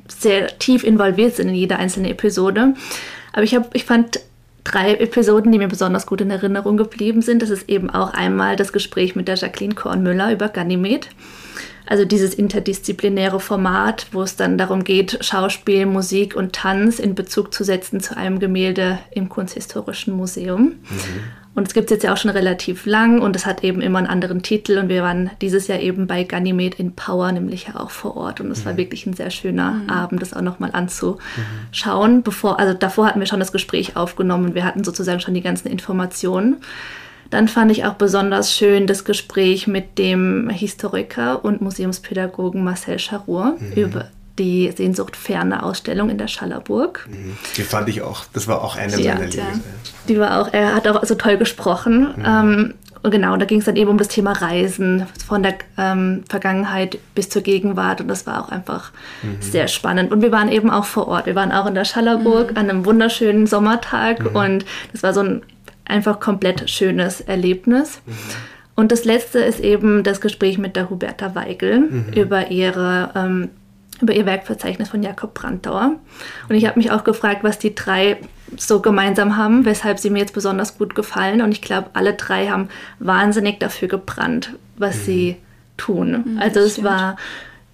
sehr 0.09 0.59
tief 0.59 0.85
involviert 0.85 1.37
sind 1.37 1.49
in 1.49 1.55
jede 1.55 1.77
einzelne 1.77 2.11
Episode. 2.11 2.75
Aber 3.33 3.43
ich, 3.43 3.55
hab, 3.55 3.75
ich 3.75 3.85
fand 3.85 4.21
drei 4.65 4.95
Episoden, 4.95 5.53
die 5.53 5.59
mir 5.59 5.69
besonders 5.69 6.07
gut 6.07 6.21
in 6.21 6.31
Erinnerung 6.31 6.77
geblieben 6.77 7.23
sind. 7.23 7.43
Das 7.43 7.51
ist 7.51 7.69
eben 7.69 7.91
auch 7.91 8.13
einmal 8.13 8.57
das 8.57 8.73
Gespräch 8.73 9.17
mit 9.17 9.29
der 9.29 9.37
Jacqueline 9.37 9.75
Kornmüller 9.75 10.33
über 10.33 10.49
Ganymed. 10.49 11.09
Also 11.87 12.05
dieses 12.05 12.35
interdisziplinäre 12.35 13.41
Format, 13.41 14.09
wo 14.13 14.23
es 14.23 14.37
dann 14.37 14.59
darum 14.59 14.85
geht, 14.85 15.19
Schauspiel, 15.25 15.87
Musik 15.87 16.35
und 16.35 16.53
Tanz 16.53 16.99
in 16.99 17.15
Bezug 17.15 17.55
zu 17.55 17.65
setzen 17.65 18.01
zu 18.01 18.17
einem 18.17 18.39
Gemälde 18.41 18.99
im 19.13 19.29
Kunsthistorischen 19.29 20.15
Museum. 20.15 20.63
Mhm. 20.63 20.77
Und 21.57 21.67
es 21.67 21.73
gibt 21.73 21.87
es 21.87 21.91
jetzt 21.93 22.03
ja 22.03 22.13
auch 22.13 22.19
schon 22.19 22.31
relativ 22.31 22.85
lang 22.85 23.23
und 23.23 23.35
es 23.35 23.47
hat 23.47 23.65
eben 23.65 23.81
immer 23.81 23.97
einen 23.97 24.09
anderen 24.09 24.43
Titel. 24.43 24.77
Und 24.77 24.91
wir 24.91 25.03
waren 25.03 25.31
dieses 25.41 25.69
Jahr 25.69 25.81
eben 25.81 26.07
bei 26.07 26.23
Ganymed 26.23 26.75
in 26.75 26.95
Power, 26.95 27.33
nämlich 27.33 27.69
ja 27.69 27.81
auch 27.81 27.91
vor 27.91 28.15
Ort. 28.15 28.43
Und 28.43 28.51
es 28.51 28.61
mhm. 28.61 28.65
war 28.67 28.77
wirklich 28.77 29.07
ein 29.07 29.15
sehr 29.15 29.31
schöner 29.31 29.71
mhm. 29.71 29.89
Abend, 29.89 30.21
das 30.21 30.35
auch 30.35 30.43
nochmal 30.43 30.71
anzuschauen. 30.75 32.17
Mhm. 32.17 32.23
Bevor, 32.23 32.61
also 32.61 32.75
davor 32.75 33.07
hatten 33.07 33.21
wir 33.21 33.27
schon 33.27 33.41
das 33.41 33.53
Gespräch 33.53 33.97
aufgenommen 33.97 34.55
wir 34.55 34.65
hatten 34.65 34.85
sozusagen 34.85 35.21
schon 35.21 35.33
die 35.33 35.41
ganzen 35.41 35.69
Informationen. 35.69 36.57
Dann 37.31 37.49
fand 37.49 37.73
ich 37.73 37.85
auch 37.85 37.95
besonders 37.95 38.55
schön 38.55 38.87
das 38.87 39.05
Gespräch 39.05 39.67
mit 39.67 39.99
dem 39.99 40.51
Historiker 40.51 41.45
und 41.45 41.61
Museumspädagogen 41.61 42.63
Marcel 42.65 42.99
Charour 42.99 43.57
mhm. 43.59 43.73
über 43.73 44.11
die 44.39 44.73
Sehnsucht 44.77 45.17
ferne 45.17 45.63
Ausstellung 45.63 46.11
in 46.11 46.19
der 46.19 46.29
Schallerburg. 46.29 47.07
Mhm. 47.09 47.37
Die 47.57 47.63
fand 47.63 47.89
ich 47.89 48.03
auch, 48.03 48.25
das 48.33 48.49
war 48.49 48.63
auch 48.63 48.77
eine 48.77 49.01
ja, 49.01 49.15
meiner. 49.15 49.29
Ja. 49.29 49.45
Die 50.09 50.19
war 50.19 50.41
auch, 50.41 50.53
er 50.53 50.75
hat 50.75 50.87
auch 50.89 51.03
so 51.05 51.15
toll 51.15 51.37
gesprochen. 51.39 52.15
Mhm. 52.17 52.25
Ähm, 52.25 52.75
genau, 53.11 53.37
da 53.37 53.47
ging 53.47 53.61
es 53.61 53.65
dann 53.65 53.77
eben 53.77 53.91
um 53.91 53.99
das 53.99 54.09
Thema 54.09 54.33
Reisen 54.33 55.07
von 55.27 55.43
der 55.43 55.55
ähm, 55.79 56.25
Vergangenheit 56.29 56.99
bis 57.15 57.29
zur 57.29 57.43
Gegenwart 57.43 58.01
und 58.01 58.09
das 58.09 58.27
war 58.27 58.45
auch 58.45 58.51
einfach 58.51 58.93
mhm. 59.23 59.41
sehr 59.41 59.69
spannend. 59.69 60.13
Und 60.13 60.23
wir 60.23 60.33
waren 60.33 60.51
eben 60.51 60.71
auch 60.71 60.85
vor 60.85 61.09
Ort. 61.09 61.27
Wir 61.27 61.35
waren 61.35 61.53
auch 61.53 61.67
in 61.67 61.75
der 61.75 61.85
Schallerburg 61.85 62.53
mhm. 62.53 62.57
an 62.59 62.71
einem 62.71 62.85
wunderschönen 62.85 63.47
Sommertag 63.47 64.21
mhm. 64.21 64.37
und 64.37 64.65
das 64.93 65.03
war 65.03 65.15
so 65.15 65.21
ein 65.21 65.43
einfach 65.87 66.21
komplett 66.21 66.69
schönes 66.71 67.21
Erlebnis. 67.21 68.01
Mhm. 68.07 68.13
Und 68.75 68.93
das 68.93 69.05
letzte 69.05 69.39
ist 69.39 69.61
eben 69.61 70.03
das 70.03 70.21
Gespräch 70.21 70.59
mit 70.59 70.77
der 70.77 70.91
Huberta 70.91 71.35
Weigel 71.35 71.81
mhm. 71.81 72.13
über 72.15 72.51
ihre 72.51 73.11
ähm, 73.15 73.49
über 74.01 74.13
ihr 74.13 74.27
Werkverzeichnis 74.27 74.91
von 74.91 75.03
Jakob 75.03 75.33
Brandauer. 75.33 75.93
Und 76.49 76.55
ich 76.55 76.67
habe 76.67 76.79
mich 76.79 76.91
auch 76.91 77.03
gefragt, 77.03 77.43
was 77.43 77.59
die 77.59 77.75
drei 77.75 78.19
so 78.57 78.81
gemeinsam 78.81 79.37
haben, 79.37 79.65
weshalb 79.65 79.99
sie 79.99 80.11
mir 80.11 80.19
jetzt 80.19 80.35
besonders 80.35 80.77
gut 80.77 80.95
gefallen. 80.95 81.41
Und 81.41 81.53
ich 81.53 81.63
glaube, 81.63 81.91
alle 81.95 82.13
drei 82.13 82.49
haben 82.49 82.69
wahnsinnig 82.99 83.59
dafür 83.59 83.89
gebrannt, 83.89 84.53
was 84.77 84.97
mhm. 84.97 85.01
sie 85.01 85.37
tun. 85.77 86.25
Mhm, 86.27 86.39
also 86.39 86.61
es 86.61 86.73
stimmt. 86.73 86.89
war 86.89 87.17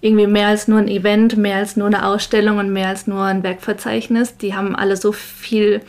irgendwie 0.01 0.27
mehr 0.27 0.47
als 0.47 0.67
nur 0.67 0.79
ein 0.79 0.87
Event, 0.87 1.37
mehr 1.37 1.57
als 1.57 1.77
nur 1.77 1.87
eine 1.87 2.05
Ausstellung 2.05 2.57
und 2.57 2.71
mehr 2.71 2.89
als 2.89 3.07
nur 3.07 3.23
ein 3.23 3.43
Werkverzeichnis. 3.43 4.37
Die 4.37 4.55
haben 4.55 4.75
alle 4.75 4.97
so 4.97 5.11
viel 5.11 5.81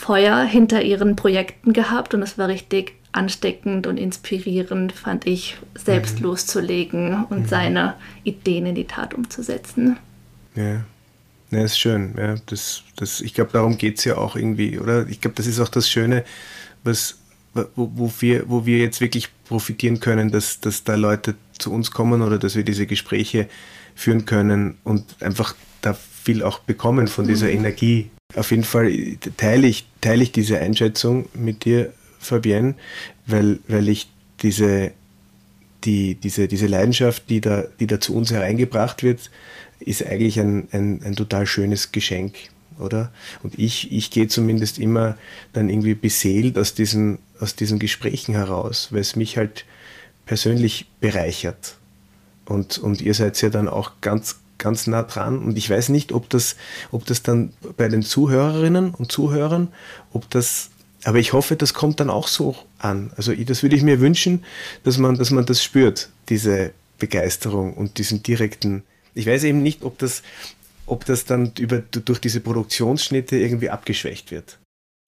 Feuer 0.00 0.42
hinter 0.44 0.82
ihren 0.82 1.14
Projekten 1.14 1.74
gehabt 1.74 2.14
und 2.14 2.22
es 2.22 2.38
war 2.38 2.48
richtig 2.48 2.94
ansteckend 3.12 3.86
und 3.86 3.98
inspirierend, 3.98 4.92
fand 4.92 5.26
ich, 5.26 5.58
selbst 5.74 6.18
mhm. 6.18 6.26
loszulegen 6.26 7.24
und 7.24 7.40
mhm. 7.40 7.46
seine 7.46 7.94
Ideen 8.24 8.64
in 8.64 8.74
die 8.74 8.86
Tat 8.86 9.12
umzusetzen. 9.12 9.98
Ja. 10.54 10.84
Ja, 11.50 11.64
ist 11.64 11.78
schön. 11.78 12.14
Ja, 12.16 12.36
das, 12.46 12.84
das, 12.96 13.20
ich 13.20 13.34
glaube, 13.34 13.50
darum 13.52 13.76
geht 13.76 13.98
es 13.98 14.04
ja 14.04 14.16
auch 14.16 14.36
irgendwie, 14.36 14.78
oder? 14.78 15.08
Ich 15.08 15.20
glaube, 15.20 15.34
das 15.34 15.48
ist 15.48 15.58
auch 15.58 15.68
das 15.68 15.90
Schöne, 15.90 16.24
was, 16.84 17.18
wo, 17.52 17.90
wo, 17.94 18.12
wir, 18.20 18.48
wo 18.48 18.64
wir 18.64 18.78
jetzt 18.78 19.00
wirklich 19.00 19.28
profitieren 19.46 19.98
können, 19.98 20.30
dass, 20.30 20.60
dass 20.60 20.84
da 20.84 20.94
Leute 20.94 21.34
zu 21.58 21.72
uns 21.72 21.90
kommen 21.90 22.22
oder 22.22 22.38
dass 22.38 22.54
wir 22.54 22.62
diese 22.62 22.86
Gespräche 22.86 23.48
führen 23.96 24.26
können 24.26 24.78
und 24.84 25.20
einfach 25.20 25.56
da 25.82 25.92
viel 25.92 26.44
auch 26.44 26.60
bekommen 26.60 27.08
von 27.08 27.26
dieser 27.26 27.48
mhm. 27.48 27.54
Energie. 27.54 28.10
Auf 28.36 28.50
jeden 28.50 28.64
Fall 28.64 28.92
teile 29.36 29.66
ich, 29.66 29.86
teile 30.00 30.22
ich 30.22 30.32
diese 30.32 30.58
Einschätzung 30.58 31.28
mit 31.34 31.64
dir, 31.64 31.92
Fabienne, 32.20 32.74
weil, 33.26 33.60
weil 33.66 33.88
ich 33.88 34.08
diese, 34.42 34.92
die, 35.84 36.14
diese, 36.14 36.48
diese 36.48 36.66
Leidenschaft, 36.66 37.28
die 37.30 37.40
da, 37.40 37.64
die 37.80 37.86
da 37.86 37.98
zu 37.98 38.14
uns 38.14 38.30
hereingebracht 38.30 39.02
wird, 39.02 39.30
ist 39.80 40.04
eigentlich 40.04 40.38
ein, 40.38 40.68
ein, 40.72 41.02
ein 41.02 41.16
total 41.16 41.46
schönes 41.46 41.92
Geschenk, 41.92 42.34
oder? 42.78 43.10
Und 43.42 43.58
ich, 43.58 43.90
ich 43.90 44.10
gehe 44.10 44.28
zumindest 44.28 44.78
immer 44.78 45.16
dann 45.54 45.70
irgendwie 45.70 45.94
beseelt 45.94 46.58
aus 46.58 46.74
diesen, 46.74 47.18
aus 47.40 47.56
diesen 47.56 47.78
Gesprächen 47.78 48.34
heraus, 48.34 48.88
weil 48.90 49.00
es 49.00 49.16
mich 49.16 49.38
halt 49.38 49.64
persönlich 50.26 50.86
bereichert. 51.00 51.76
Und, 52.44 52.78
und 52.78 53.00
ihr 53.00 53.14
seid 53.14 53.40
ja 53.40 53.48
dann 53.48 53.68
auch 53.68 53.92
ganz, 54.02 54.39
ganz 54.60 54.86
nah 54.86 55.02
dran. 55.02 55.40
Und 55.40 55.58
ich 55.58 55.68
weiß 55.68 55.88
nicht, 55.88 56.12
ob 56.12 56.30
das, 56.30 56.54
ob 56.92 57.04
das 57.06 57.24
dann 57.24 57.52
bei 57.76 57.88
den 57.88 58.02
Zuhörerinnen 58.02 58.94
und 58.94 59.10
Zuhörern, 59.10 59.68
ob 60.12 60.30
das 60.30 60.70
aber 61.04 61.18
ich 61.18 61.32
hoffe, 61.32 61.56
das 61.56 61.74
kommt 61.74 61.98
dann 62.00 62.10
auch 62.10 62.28
so 62.28 62.54
an. 62.78 63.10
Also 63.16 63.34
das 63.34 63.62
würde 63.62 63.74
ich 63.74 63.82
mir 63.82 64.00
wünschen, 64.00 64.44
dass 64.84 64.98
man, 64.98 65.16
dass 65.16 65.30
man 65.30 65.46
das 65.46 65.64
spürt, 65.64 66.10
diese 66.28 66.72
Begeisterung 66.98 67.74
und 67.74 67.98
diesen 67.98 68.22
direkten. 68.22 68.82
Ich 69.14 69.26
weiß 69.26 69.44
eben 69.44 69.62
nicht, 69.62 69.82
ob 69.82 69.98
das, 69.98 70.22
ob 70.86 71.04
das 71.06 71.24
dann 71.24 71.52
über, 71.58 71.78
durch 71.78 72.20
diese 72.20 72.40
Produktionsschnitte 72.40 73.36
irgendwie 73.36 73.70
abgeschwächt 73.70 74.30
wird. 74.30 74.58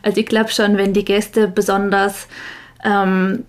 Also 0.02 0.18
ich 0.18 0.26
glaube 0.26 0.50
schon, 0.50 0.78
wenn 0.78 0.94
die 0.94 1.04
Gäste 1.04 1.46
besonders 1.46 2.26
ähm, 2.82 3.44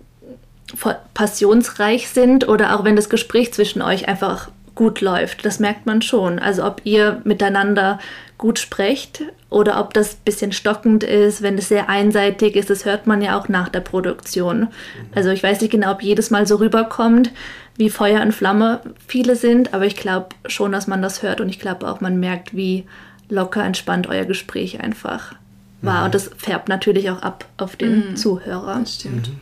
passionsreich 1.14 2.08
sind 2.08 2.46
oder 2.46 2.78
auch 2.78 2.84
wenn 2.84 2.96
das 2.96 3.08
Gespräch 3.08 3.52
zwischen 3.52 3.82
euch 3.82 4.06
einfach 4.06 4.50
gut 4.74 5.00
läuft. 5.00 5.44
Das 5.44 5.60
merkt 5.60 5.86
man 5.86 6.02
schon. 6.02 6.38
Also 6.38 6.64
ob 6.64 6.80
ihr 6.84 7.20
miteinander 7.24 7.98
gut 8.38 8.58
sprecht 8.58 9.22
oder 9.48 9.80
ob 9.80 9.94
das 9.94 10.14
ein 10.14 10.24
bisschen 10.24 10.52
stockend 10.52 11.04
ist, 11.04 11.42
wenn 11.42 11.56
es 11.56 11.68
sehr 11.68 11.88
einseitig 11.88 12.56
ist, 12.56 12.70
das 12.70 12.84
hört 12.84 13.06
man 13.06 13.22
ja 13.22 13.38
auch 13.38 13.48
nach 13.48 13.68
der 13.68 13.80
Produktion. 13.80 14.60
Mhm. 14.60 14.68
Also 15.14 15.30
ich 15.30 15.42
weiß 15.42 15.60
nicht 15.60 15.70
genau, 15.70 15.92
ob 15.92 16.02
jedes 16.02 16.30
Mal 16.30 16.46
so 16.46 16.56
rüberkommt, 16.56 17.30
wie 17.76 17.90
Feuer 17.90 18.22
und 18.22 18.32
Flamme 18.32 18.80
viele 19.06 19.36
sind, 19.36 19.74
aber 19.74 19.86
ich 19.86 19.96
glaube 19.96 20.28
schon, 20.46 20.72
dass 20.72 20.86
man 20.86 21.02
das 21.02 21.22
hört 21.22 21.40
und 21.40 21.48
ich 21.48 21.58
glaube 21.58 21.88
auch, 21.88 22.00
man 22.00 22.18
merkt, 22.18 22.56
wie 22.56 22.84
locker 23.28 23.64
entspannt 23.64 24.08
euer 24.08 24.24
Gespräch 24.24 24.80
einfach 24.80 25.34
war. 25.80 26.00
Mhm. 26.00 26.04
Und 26.06 26.14
das 26.14 26.30
färbt 26.36 26.68
natürlich 26.68 27.10
auch 27.10 27.22
ab 27.22 27.46
auf 27.56 27.76
den 27.76 28.10
mhm. 28.10 28.16
Zuhörer. 28.16 28.80
Das 28.80 28.94
stimmt. 28.96 29.28
Mhm. 29.28 29.40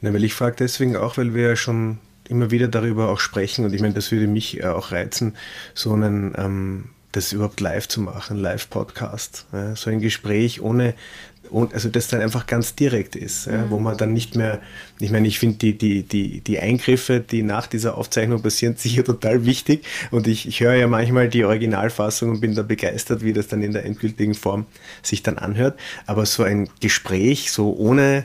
Na, 0.00 0.12
weil 0.12 0.24
ich 0.24 0.34
frage 0.34 0.56
deswegen 0.58 0.96
auch, 0.96 1.16
weil 1.16 1.34
wir 1.34 1.48
ja 1.48 1.56
schon 1.56 1.98
immer 2.28 2.50
wieder 2.50 2.68
darüber 2.68 3.08
auch 3.08 3.20
sprechen. 3.20 3.64
Und 3.64 3.74
ich 3.74 3.80
meine, 3.80 3.94
das 3.94 4.10
würde 4.12 4.26
mich 4.26 4.60
äh, 4.60 4.66
auch 4.66 4.92
reizen, 4.92 5.34
so 5.74 5.92
einen, 5.92 6.34
ähm, 6.36 6.84
das 7.12 7.32
überhaupt 7.32 7.60
live 7.60 7.88
zu 7.88 8.00
machen, 8.00 8.38
Live-Podcast, 8.38 9.46
ja, 9.52 9.76
so 9.76 9.90
ein 9.90 10.00
Gespräch 10.00 10.62
ohne, 10.62 10.94
also 11.72 11.90
das 11.90 12.08
dann 12.08 12.22
einfach 12.22 12.46
ganz 12.46 12.74
direkt 12.74 13.14
ist, 13.16 13.46
ja, 13.46 13.68
wo 13.68 13.78
man 13.78 13.98
dann 13.98 14.14
nicht 14.14 14.36
mehr, 14.36 14.60
ich 14.98 15.10
meine, 15.10 15.28
ich 15.28 15.38
finde 15.38 15.58
die, 15.58 15.76
die, 15.76 16.02
die, 16.02 16.40
die 16.40 16.58
Eingriffe, 16.58 17.20
die 17.20 17.42
nach 17.42 17.66
dieser 17.66 17.98
Aufzeichnung 17.98 18.40
passieren, 18.40 18.76
sicher 18.78 19.04
total 19.04 19.44
wichtig. 19.44 19.84
Und 20.10 20.26
ich, 20.26 20.48
ich 20.48 20.60
höre 20.60 20.74
ja 20.74 20.86
manchmal 20.86 21.28
die 21.28 21.44
Originalfassung 21.44 22.30
und 22.30 22.40
bin 22.40 22.54
da 22.54 22.62
begeistert, 22.62 23.22
wie 23.22 23.34
das 23.34 23.48
dann 23.48 23.62
in 23.62 23.72
der 23.72 23.84
endgültigen 23.84 24.34
Form 24.34 24.64
sich 25.02 25.22
dann 25.22 25.36
anhört, 25.36 25.78
aber 26.06 26.24
so 26.24 26.42
ein 26.42 26.70
Gespräch, 26.80 27.52
so 27.52 27.76
ohne, 27.76 28.24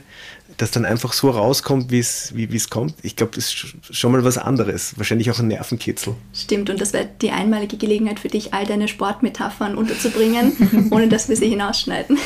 das 0.57 0.71
dann 0.71 0.85
einfach 0.85 1.13
so 1.13 1.29
rauskommt, 1.29 1.91
wie 1.91 1.99
es 1.99 2.35
wie 2.35 2.53
es 2.53 2.69
kommt, 2.69 2.95
ich 3.03 3.15
glaube, 3.15 3.33
das 3.35 3.45
ist 3.45 3.95
schon 3.95 4.11
mal 4.11 4.23
was 4.23 4.39
anderes. 4.39 4.97
Wahrscheinlich 4.97 5.29
auch 5.29 5.39
ein 5.39 5.47
Nervenkitzel. 5.47 6.15
Stimmt, 6.33 6.71
und 6.71 6.81
das 6.81 6.93
wäre 6.93 7.07
die 7.21 7.29
einmalige 7.29 7.77
Gelegenheit 7.77 8.19
für 8.19 8.27
dich, 8.27 8.55
all 8.55 8.65
deine 8.65 8.87
Sportmetaphern 8.87 9.77
unterzubringen, 9.77 10.89
ohne 10.91 11.07
dass 11.07 11.29
wir 11.29 11.37
sie 11.37 11.47
hinausschneiden. 11.47 12.17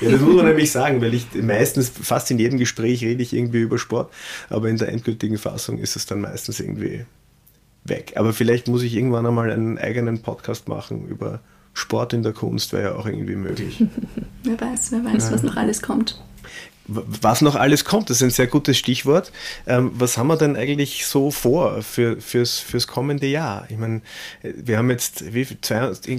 ja, 0.00 0.10
das 0.10 0.20
muss 0.20 0.34
man 0.34 0.46
nämlich 0.46 0.72
sagen, 0.72 1.02
weil 1.02 1.12
ich 1.12 1.26
meistens, 1.34 1.90
fast 1.90 2.30
in 2.30 2.38
jedem 2.38 2.58
Gespräch 2.58 3.04
rede 3.04 3.22
ich 3.22 3.34
irgendwie 3.34 3.60
über 3.60 3.78
Sport, 3.78 4.10
aber 4.48 4.70
in 4.70 4.78
der 4.78 4.88
endgültigen 4.88 5.36
Fassung 5.36 5.78
ist 5.78 5.94
es 5.94 6.06
dann 6.06 6.22
meistens 6.22 6.58
irgendwie 6.58 7.04
weg. 7.84 8.14
Aber 8.16 8.32
vielleicht 8.32 8.68
muss 8.68 8.82
ich 8.82 8.94
irgendwann 8.94 9.26
einmal 9.26 9.50
einen 9.50 9.76
eigenen 9.76 10.22
Podcast 10.22 10.68
machen 10.68 11.06
über 11.06 11.40
Sport 11.74 12.14
in 12.14 12.22
der 12.22 12.32
Kunst, 12.32 12.72
wäre 12.72 12.82
ja 12.82 12.94
auch 12.94 13.04
irgendwie 13.04 13.36
möglich. 13.36 13.84
wer 14.42 14.58
weiß, 14.58 14.92
wer 14.92 15.04
weiß, 15.04 15.26
ja. 15.26 15.32
was 15.32 15.42
noch 15.42 15.56
alles 15.56 15.82
kommt 15.82 16.18
was 16.86 17.40
noch 17.40 17.56
alles 17.56 17.84
kommt, 17.84 18.10
das 18.10 18.18
ist 18.18 18.22
ein 18.22 18.30
sehr 18.30 18.46
gutes 18.46 18.78
Stichwort. 18.78 19.32
Ähm, 19.66 19.90
was 19.94 20.16
haben 20.16 20.28
wir 20.28 20.36
denn 20.36 20.56
eigentlich 20.56 21.06
so 21.06 21.30
vor 21.30 21.82
für, 21.82 22.20
fürs, 22.20 22.58
fürs 22.58 22.86
kommende 22.86 23.26
Jahr? 23.26 23.66
Ich 23.68 23.78
meine, 23.78 24.02
wir 24.42 24.78
haben 24.78 24.90
jetzt, 24.90 25.24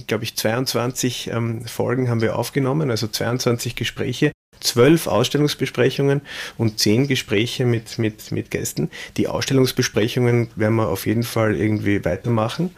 glaube 0.08 0.24
ich, 0.24 0.36
22 0.36 1.30
ähm, 1.32 1.66
Folgen 1.66 2.10
haben 2.10 2.22
wir 2.22 2.38
aufgenommen, 2.38 2.92
also 2.92 3.08
22 3.08 3.76
Gespräche 3.76 4.33
zwölf 4.60 5.08
Ausstellungsbesprechungen 5.08 6.22
und 6.58 6.80
zehn 6.80 7.08
Gespräche 7.08 7.66
mit, 7.66 8.00
mit, 8.00 8.32
mit 8.32 8.52
Gästen. 8.52 8.90
Die 9.18 9.28
Ausstellungsbesprechungen 9.28 10.50
werden 10.56 10.76
wir 10.76 10.90
auf 10.90 11.06
jeden 11.06 11.24
Fall 11.24 11.56
irgendwie 11.56 12.04
weitermachen. 12.06 12.72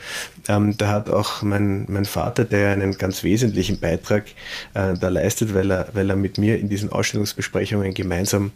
Ähm, 0.48 0.78
da 0.78 0.88
hat 0.90 1.10
auch 1.10 1.42
mein, 1.42 1.86
mein 1.88 2.06
Vater, 2.06 2.46
der 2.46 2.72
einen 2.72 2.98
ganz 2.98 3.24
wesentlichen 3.24 3.80
Beitrag 3.80 4.26
äh, 4.74 4.94
da 4.96 5.10
leistet, 5.10 5.54
weil 5.54 5.72
er, 5.72 5.90
weil 5.94 6.10
er 6.10 6.16
mit 6.16 6.38
mir 6.38 6.60
in 6.60 6.70
diesen 6.70 6.92
Ausstellungsbesprechungen 6.92 7.94
gemeinsam 7.94 8.52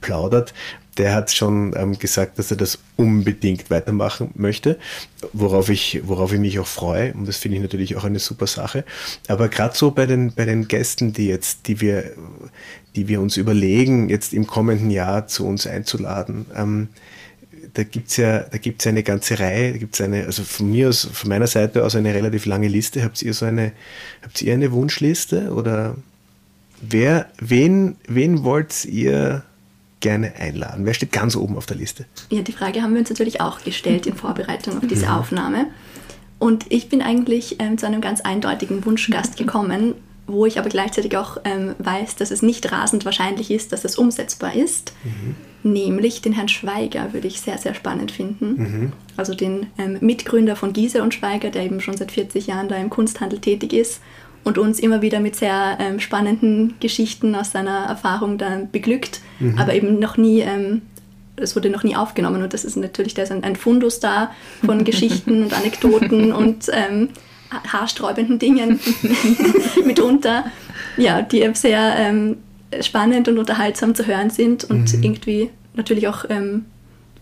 plaudert, 0.00 0.52
der 0.98 1.14
hat 1.14 1.30
schon 1.30 1.74
ähm, 1.76 1.98
gesagt, 1.98 2.38
dass 2.38 2.50
er 2.50 2.56
das 2.56 2.78
unbedingt 2.96 3.70
weitermachen 3.70 4.30
möchte, 4.34 4.78
worauf 5.32 5.68
ich, 5.68 6.02
worauf 6.04 6.32
ich 6.32 6.38
mich 6.38 6.58
auch 6.58 6.66
freue. 6.66 7.12
Und 7.14 7.26
das 7.26 7.36
finde 7.36 7.56
ich 7.56 7.62
natürlich 7.62 7.96
auch 7.96 8.04
eine 8.04 8.18
super 8.18 8.46
Sache. 8.46 8.84
Aber 9.28 9.48
gerade 9.48 9.76
so 9.76 9.90
bei 9.90 10.06
den, 10.06 10.32
bei 10.32 10.44
den 10.44 10.68
Gästen, 10.68 11.12
die 11.12 11.26
jetzt, 11.26 11.66
die 11.66 11.80
wir, 11.80 12.12
die 12.96 13.08
wir 13.08 13.20
uns 13.20 13.36
überlegen, 13.36 14.08
jetzt 14.08 14.32
im 14.32 14.46
kommenden 14.46 14.90
Jahr 14.90 15.26
zu 15.26 15.46
uns 15.46 15.66
einzuladen, 15.66 16.46
ähm, 16.54 16.88
da 17.72 17.82
gibt 17.82 18.10
es 18.10 18.16
ja, 18.18 18.40
da 18.40 18.58
gibt's 18.58 18.86
eine 18.86 19.02
ganze 19.02 19.38
Reihe, 19.40 19.72
da 19.72 19.78
gibt's 19.78 20.00
eine, 20.00 20.26
also 20.26 20.44
von 20.44 20.70
mir 20.70 20.88
aus, 20.88 21.08
von 21.12 21.28
meiner 21.28 21.48
Seite 21.48 21.84
aus 21.84 21.96
eine 21.96 22.14
relativ 22.14 22.46
lange 22.46 22.68
Liste. 22.68 23.02
Habt 23.02 23.20
ihr 23.22 23.34
so 23.34 23.46
eine, 23.46 23.72
habt 24.22 24.40
ihr 24.42 24.54
eine 24.54 24.70
Wunschliste 24.70 25.52
oder 25.52 25.96
wer, 26.80 27.26
wen, 27.40 27.96
wen 28.06 28.44
wollt 28.44 28.84
ihr 28.84 29.42
gerne 30.04 30.34
einladen? 30.36 30.84
Wer 30.84 30.92
steht 30.92 31.12
ganz 31.12 31.34
oben 31.34 31.56
auf 31.56 31.64
der 31.64 31.78
Liste? 31.78 32.04
Ja, 32.28 32.42
die 32.42 32.52
Frage 32.52 32.82
haben 32.82 32.92
wir 32.92 33.00
uns 33.00 33.08
natürlich 33.08 33.40
auch 33.40 33.64
gestellt 33.64 34.06
in 34.06 34.14
Vorbereitung 34.14 34.76
auf 34.76 34.86
diese 34.86 35.06
mhm. 35.06 35.12
Aufnahme. 35.12 35.66
Und 36.38 36.66
ich 36.68 36.90
bin 36.90 37.00
eigentlich 37.00 37.56
ähm, 37.58 37.78
zu 37.78 37.86
einem 37.86 38.02
ganz 38.02 38.20
eindeutigen 38.20 38.84
Wunschgast 38.84 39.38
gekommen, 39.38 39.94
wo 40.26 40.44
ich 40.44 40.58
aber 40.58 40.68
gleichzeitig 40.68 41.16
auch 41.16 41.38
ähm, 41.44 41.74
weiß, 41.78 42.16
dass 42.16 42.30
es 42.30 42.42
nicht 42.42 42.70
rasend 42.70 43.06
wahrscheinlich 43.06 43.50
ist, 43.50 43.72
dass 43.72 43.86
es 43.86 43.96
umsetzbar 43.96 44.54
ist. 44.54 44.92
Mhm. 45.04 45.72
Nämlich 45.72 46.20
den 46.20 46.34
Herrn 46.34 46.48
Schweiger 46.48 47.14
würde 47.14 47.26
ich 47.26 47.40
sehr, 47.40 47.56
sehr 47.56 47.72
spannend 47.72 48.12
finden. 48.12 48.48
Mhm. 48.56 48.92
Also 49.16 49.34
den 49.34 49.68
ähm, 49.78 49.96
Mitgründer 50.02 50.54
von 50.54 50.74
Giese 50.74 51.02
und 51.02 51.14
Schweiger, 51.14 51.48
der 51.48 51.64
eben 51.64 51.80
schon 51.80 51.96
seit 51.96 52.12
40 52.12 52.46
Jahren 52.46 52.68
da 52.68 52.76
im 52.76 52.90
Kunsthandel 52.90 53.38
tätig 53.38 53.72
ist 53.72 54.02
und 54.44 54.58
uns 54.58 54.78
immer 54.78 55.02
wieder 55.02 55.20
mit 55.20 55.36
sehr 55.36 55.78
ähm, 55.80 56.00
spannenden 56.00 56.74
Geschichten 56.80 57.34
aus 57.34 57.50
seiner 57.50 57.86
Erfahrung 57.86 58.38
dann 58.38 58.70
beglückt, 58.70 59.20
mhm. 59.40 59.58
aber 59.58 59.74
eben 59.74 59.98
noch 59.98 60.16
nie 60.16 60.40
ähm, 60.40 60.82
es 61.36 61.56
wurde 61.56 61.70
noch 61.70 61.82
nie 61.82 61.96
aufgenommen 61.96 62.42
und 62.42 62.52
das 62.52 62.64
ist 62.64 62.76
natürlich, 62.76 63.14
da 63.14 63.22
ist 63.22 63.32
ein, 63.32 63.44
ein 63.44 63.56
Fundus 63.56 64.00
da 64.00 64.30
von 64.64 64.84
Geschichten 64.84 65.42
und 65.42 65.52
Anekdoten 65.52 66.32
und 66.32 66.70
ähm, 66.72 67.08
haarsträubenden 67.72 68.38
Dingen 68.38 68.80
mitunter, 69.84 70.44
ja, 70.96 71.22
die 71.22 71.48
sehr 71.54 71.94
ähm, 71.96 72.36
spannend 72.80 73.28
und 73.28 73.38
unterhaltsam 73.38 73.94
zu 73.94 74.06
hören 74.06 74.30
sind 74.30 74.64
und 74.64 74.94
mhm. 74.94 75.02
irgendwie 75.02 75.50
natürlich 75.74 76.08
auch 76.08 76.24
ähm, 76.28 76.66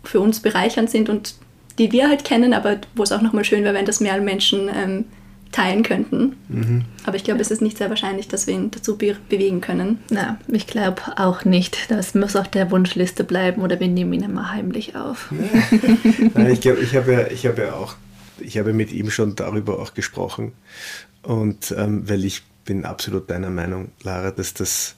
für 0.04 0.20
uns 0.20 0.40
bereichernd 0.40 0.90
sind 0.90 1.08
und 1.08 1.34
die 1.78 1.92
wir 1.92 2.08
halt 2.08 2.24
kennen, 2.24 2.52
aber 2.52 2.78
wo 2.94 3.02
es 3.02 3.12
auch 3.12 3.22
nochmal 3.22 3.44
schön 3.44 3.64
wäre, 3.64 3.74
wenn 3.74 3.86
das 3.86 4.00
mehr 4.00 4.20
Menschen 4.20 4.68
ähm, 4.74 5.04
teilen 5.52 5.82
könnten. 5.82 6.36
Mhm. 6.48 6.84
Aber 7.04 7.16
ich 7.16 7.24
glaube, 7.24 7.40
es 7.40 7.50
ist 7.50 7.62
nicht 7.62 7.78
sehr 7.78 7.90
wahrscheinlich, 7.90 8.28
dass 8.28 8.46
wir 8.46 8.54
ihn 8.54 8.70
dazu 8.70 8.96
be 8.96 9.16
bewegen 9.28 9.60
können. 9.60 9.98
Na, 10.10 10.38
ich 10.48 10.66
glaube 10.66 11.02
auch 11.16 11.44
nicht. 11.44 11.90
Das 11.90 12.14
muss 12.14 12.34
auf 12.36 12.48
der 12.48 12.70
Wunschliste 12.70 13.24
bleiben 13.24 13.62
oder 13.62 13.78
wir 13.78 13.88
nehmen 13.88 14.12
ihn 14.14 14.24
immer 14.24 14.50
heimlich 14.50 14.96
auf. 14.96 15.30
Nein, 16.34 16.50
ich 16.50 16.60
glaube, 16.60 16.80
ich 16.80 16.96
habe 16.96 17.12
ja, 17.12 17.50
hab 17.50 17.58
ja 17.58 17.74
auch, 17.74 17.96
ich 18.40 18.58
habe 18.58 18.72
mit 18.72 18.92
ihm 18.92 19.10
schon 19.10 19.36
darüber 19.36 19.78
auch 19.78 19.94
gesprochen. 19.94 20.52
Und 21.22 21.72
ähm, 21.76 22.08
weil 22.08 22.24
ich 22.24 22.42
bin 22.64 22.84
absolut 22.84 23.30
deiner 23.30 23.50
Meinung, 23.50 23.92
Lara, 24.02 24.30
dass 24.30 24.54
das, 24.54 24.96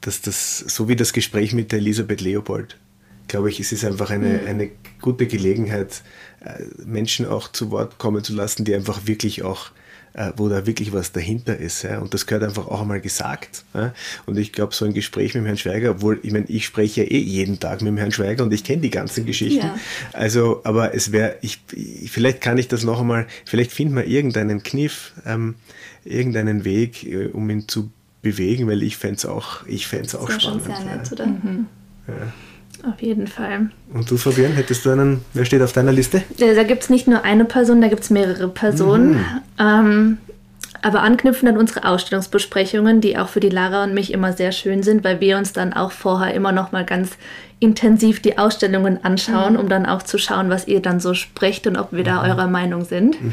dass 0.00 0.20
das, 0.20 0.58
so 0.58 0.88
wie 0.88 0.96
das 0.96 1.12
Gespräch 1.12 1.52
mit 1.52 1.72
der 1.72 1.78
Elisabeth 1.78 2.20
Leopold, 2.20 2.78
glaube 3.28 3.50
ich, 3.50 3.60
es 3.60 3.72
ist 3.72 3.84
einfach 3.84 4.10
eine, 4.10 4.40
mhm. 4.40 4.46
eine 4.46 4.70
gute 5.00 5.26
Gelegenheit, 5.26 6.02
Menschen 6.84 7.26
auch 7.26 7.50
zu 7.50 7.70
Wort 7.70 7.98
kommen 7.98 8.22
zu 8.22 8.34
lassen, 8.34 8.64
die 8.64 8.74
einfach 8.74 9.06
wirklich 9.06 9.42
auch 9.42 9.70
äh, 10.14 10.32
wo 10.36 10.48
da 10.48 10.66
wirklich 10.66 10.92
was 10.92 11.12
dahinter 11.12 11.56
ist. 11.56 11.82
Ja? 11.82 11.98
Und 11.98 12.14
das 12.14 12.26
gehört 12.26 12.44
einfach 12.44 12.68
auch 12.68 12.80
einmal 12.80 13.00
gesagt. 13.00 13.64
Ja? 13.74 13.92
Und 14.26 14.38
ich 14.38 14.52
glaube, 14.52 14.74
so 14.74 14.84
ein 14.84 14.94
Gespräch 14.94 15.34
mit 15.34 15.42
dem 15.42 15.46
Herrn 15.46 15.58
Schweiger, 15.58 15.90
obwohl, 15.90 16.20
ich 16.22 16.32
meine, 16.32 16.46
ich 16.46 16.64
spreche 16.64 17.02
ja 17.02 17.10
eh 17.10 17.18
jeden 17.18 17.60
Tag 17.60 17.82
mit 17.82 17.88
dem 17.88 17.96
Herrn 17.96 18.12
Schweiger 18.12 18.44
und 18.44 18.52
ich 18.52 18.64
kenne 18.64 18.82
die 18.82 18.90
ganzen 18.90 19.26
Geschichten. 19.26 19.66
Ja. 19.66 19.78
Also, 20.12 20.60
aber 20.64 20.94
es 20.94 21.12
wäre, 21.12 21.36
ich, 21.42 21.60
vielleicht 22.06 22.40
kann 22.40 22.58
ich 22.58 22.68
das 22.68 22.84
noch 22.84 23.00
einmal, 23.00 23.26
vielleicht 23.44 23.72
finden 23.72 23.96
wir 23.96 24.06
irgendeinen 24.06 24.62
Kniff, 24.62 25.12
ähm, 25.26 25.56
irgendeinen 26.04 26.64
Weg, 26.64 27.04
äh, 27.04 27.26
um 27.26 27.50
ihn 27.50 27.68
zu 27.68 27.90
bewegen, 28.22 28.68
weil 28.68 28.82
ich 28.82 28.96
fände 28.96 29.16
es 29.16 29.26
auch, 29.26 29.66
ich 29.66 29.86
fänd's 29.86 30.14
auch 30.14 30.30
spannend. 30.30 30.62
Schon 30.64 30.76
sehr 30.76 30.84
nett, 30.84 31.12
oder? 31.12 31.26
Mhm. 31.26 31.66
Ja. 32.06 32.32
Auf 32.86 33.00
jeden 33.00 33.26
Fall. 33.26 33.70
Und 33.92 34.10
du, 34.10 34.16
Fabian, 34.16 34.52
hättest 34.52 34.84
du 34.84 34.90
einen, 34.90 35.24
wer 35.32 35.44
steht 35.44 35.62
auf 35.62 35.72
deiner 35.72 35.92
Liste? 35.92 36.22
Da 36.38 36.62
gibt 36.64 36.82
es 36.82 36.90
nicht 36.90 37.08
nur 37.08 37.24
eine 37.24 37.44
Person, 37.44 37.80
da 37.80 37.88
gibt 37.88 38.02
es 38.02 38.10
mehrere 38.10 38.48
Personen. 38.48 39.12
Mhm. 39.12 39.40
Ähm, 39.58 40.18
aber 40.84 41.02
anknüpfend 41.02 41.50
an 41.50 41.56
unsere 41.56 41.88
Ausstellungsbesprechungen, 41.88 43.00
die 43.00 43.16
auch 43.16 43.28
für 43.28 43.40
die 43.40 43.48
Lara 43.48 43.84
und 43.84 43.94
mich 43.94 44.12
immer 44.12 44.34
sehr 44.34 44.52
schön 44.52 44.82
sind, 44.82 45.02
weil 45.02 45.18
wir 45.18 45.38
uns 45.38 45.54
dann 45.54 45.72
auch 45.72 45.92
vorher 45.92 46.34
immer 46.34 46.52
noch 46.52 46.72
mal 46.72 46.84
ganz 46.84 47.16
intensiv 47.58 48.20
die 48.20 48.36
Ausstellungen 48.36 49.02
anschauen, 49.02 49.54
mhm. 49.54 49.60
um 49.60 49.68
dann 49.70 49.86
auch 49.86 50.02
zu 50.02 50.18
schauen, 50.18 50.50
was 50.50 50.68
ihr 50.68 50.82
dann 50.82 51.00
so 51.00 51.14
sprecht 51.14 51.66
und 51.66 51.78
ob 51.78 51.92
wir 51.92 52.00
mhm. 52.00 52.04
da 52.04 52.22
eurer 52.22 52.48
Meinung 52.48 52.84
sind. 52.84 53.22
Mhm. 53.22 53.32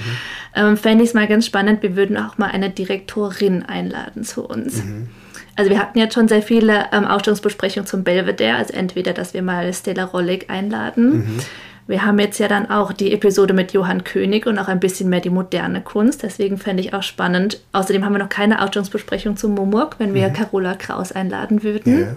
Ähm, 0.55 0.77
Fände 0.77 1.03
ich 1.03 1.09
es 1.09 1.13
mal 1.13 1.27
ganz 1.27 1.45
spannend, 1.45 1.83
wir 1.83 1.97
würden 1.97 2.15
auch 2.15 2.37
mal 2.37 2.49
eine 2.49 2.69
Direktorin 2.69 3.63
einladen 3.63 4.23
zu 4.23 4.47
uns. 4.47 4.85
Mhm. 4.85 5.09
Also 5.57 5.69
wir 5.69 5.79
hatten 5.79 5.99
jetzt 5.99 6.13
schon 6.13 6.29
sehr 6.29 6.41
viele 6.41 6.85
ähm, 6.93 7.05
Ausstellungsbesprechungen 7.05 7.85
zum 7.85 8.05
Belvedere, 8.05 8.55
also 8.55 8.73
entweder, 8.73 9.11
dass 9.11 9.33
wir 9.33 9.41
mal 9.41 9.73
Stella 9.73 10.05
Rollig 10.05 10.49
einladen. 10.49 11.41
Wir 11.87 12.05
haben 12.05 12.19
jetzt 12.19 12.39
ja 12.39 12.47
dann 12.47 12.69
auch 12.69 12.93
die 12.93 13.11
Episode 13.11 13.53
mit 13.53 13.73
Johann 13.73 14.03
König 14.03 14.47
und 14.47 14.59
auch 14.59 14.67
ein 14.67 14.79
bisschen 14.79 15.09
mehr 15.09 15.19
die 15.19 15.29
moderne 15.29 15.81
Kunst. 15.81 16.23
Deswegen 16.23 16.57
fände 16.57 16.81
ich 16.81 16.93
auch 16.93 17.03
spannend. 17.03 17.61
Außerdem 17.73 18.05
haben 18.05 18.13
wir 18.13 18.19
noch 18.19 18.29
keine 18.29 18.61
Ausstellungsbesprechung 18.61 19.35
zum 19.35 19.55
Momok, 19.55 19.95
wenn 19.97 20.13
wir 20.13 20.29
mhm. 20.29 20.33
Carola 20.33 20.75
Kraus 20.75 21.11
einladen 21.11 21.63
würden. 21.63 21.97
Yeah. 21.97 22.15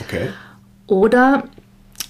Okay. 0.00 0.28
Oder 0.86 1.44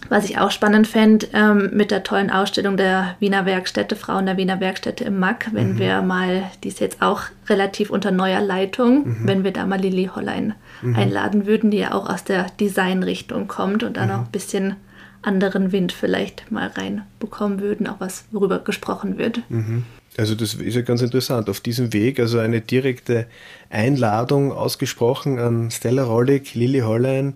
was 0.08 0.24
ich 0.24 0.38
auch 0.38 0.50
spannend 0.50 0.86
fände, 0.86 1.28
ähm, 1.32 1.70
mit 1.72 1.90
der 1.90 2.02
tollen 2.02 2.30
Ausstellung 2.30 2.76
der 2.76 3.16
Wiener 3.20 3.46
Werkstätte, 3.46 3.96
Frauen 3.96 4.26
der 4.26 4.36
Wiener 4.36 4.60
Werkstätte 4.60 5.04
im 5.04 5.18
MAC, 5.18 5.48
wenn 5.52 5.74
mhm. 5.74 5.78
wir 5.78 6.02
mal, 6.02 6.44
die 6.62 6.68
ist 6.68 6.80
jetzt 6.80 7.00
auch 7.00 7.22
relativ 7.48 7.90
unter 7.90 8.10
neuer 8.10 8.40
Leitung, 8.40 9.06
mhm. 9.06 9.16
wenn 9.24 9.44
wir 9.44 9.52
da 9.52 9.64
mal 9.64 9.80
Lilly 9.80 10.10
Hollein 10.14 10.54
mhm. 10.82 10.96
einladen 10.96 11.46
würden, 11.46 11.70
die 11.70 11.78
ja 11.78 11.94
auch 11.94 12.08
aus 12.08 12.24
der 12.24 12.46
Designrichtung 12.60 13.48
kommt 13.48 13.82
und 13.82 13.96
da 13.96 14.06
noch 14.06 14.18
mhm. 14.18 14.24
ein 14.24 14.32
bisschen 14.32 14.76
anderen 15.22 15.72
Wind 15.72 15.92
vielleicht 15.92 16.50
mal 16.50 16.68
reinbekommen 16.68 17.60
würden, 17.60 17.86
auch 17.86 18.00
was, 18.00 18.24
worüber 18.30 18.58
gesprochen 18.58 19.18
wird. 19.18 19.42
Mhm. 19.48 19.84
Also 20.16 20.34
das 20.34 20.54
ist 20.54 20.74
ja 20.74 20.82
ganz 20.82 21.00
interessant. 21.00 21.48
Auf 21.48 21.60
diesem 21.60 21.92
Weg, 21.92 22.20
also 22.20 22.38
eine 22.38 22.60
direkte 22.60 23.26
Einladung 23.70 24.52
ausgesprochen 24.52 25.38
an 25.38 25.70
Stella 25.70 26.02
Rollig, 26.02 26.54
Lilly 26.54 26.80
Hollein 26.80 27.34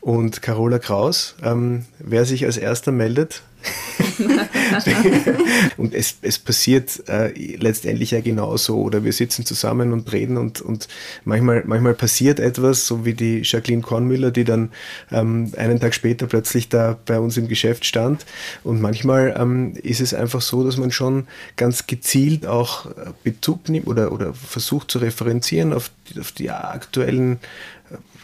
und 0.00 0.42
Carola 0.42 0.78
Kraus. 0.78 1.36
Ähm, 1.42 1.86
wer 1.98 2.26
sich 2.26 2.44
als 2.44 2.58
erster 2.58 2.92
meldet. 2.92 3.42
und 5.76 5.94
es, 5.94 6.16
es 6.22 6.38
passiert 6.38 7.08
äh, 7.08 7.32
letztendlich 7.56 8.12
ja 8.12 8.20
genauso. 8.20 8.76
Oder 8.78 9.04
wir 9.04 9.12
sitzen 9.12 9.44
zusammen 9.44 9.92
und 9.92 10.12
reden 10.12 10.36
und, 10.36 10.60
und 10.60 10.88
manchmal, 11.24 11.64
manchmal 11.66 11.94
passiert 11.94 12.40
etwas, 12.40 12.86
so 12.86 13.04
wie 13.04 13.14
die 13.14 13.42
Jacqueline 13.44 13.82
Kornmüller, 13.82 14.30
die 14.30 14.44
dann 14.44 14.70
ähm, 15.10 15.52
einen 15.56 15.80
Tag 15.80 15.94
später 15.94 16.26
plötzlich 16.26 16.68
da 16.68 16.98
bei 17.06 17.18
uns 17.18 17.36
im 17.36 17.48
Geschäft 17.48 17.84
stand. 17.84 18.26
Und 18.64 18.80
manchmal 18.80 19.34
ähm, 19.38 19.74
ist 19.82 20.00
es 20.00 20.14
einfach 20.14 20.40
so, 20.40 20.64
dass 20.64 20.76
man 20.76 20.90
schon 20.90 21.26
ganz 21.56 21.86
gezielt 21.86 22.46
auch 22.46 22.86
Bezug 23.24 23.68
nimmt 23.68 23.86
oder, 23.86 24.12
oder 24.12 24.34
versucht 24.34 24.90
zu 24.90 24.98
referenzieren 24.98 25.72
auf 25.72 25.90
die, 26.08 26.20
auf 26.20 26.32
die 26.32 26.50
aktuellen 26.50 27.38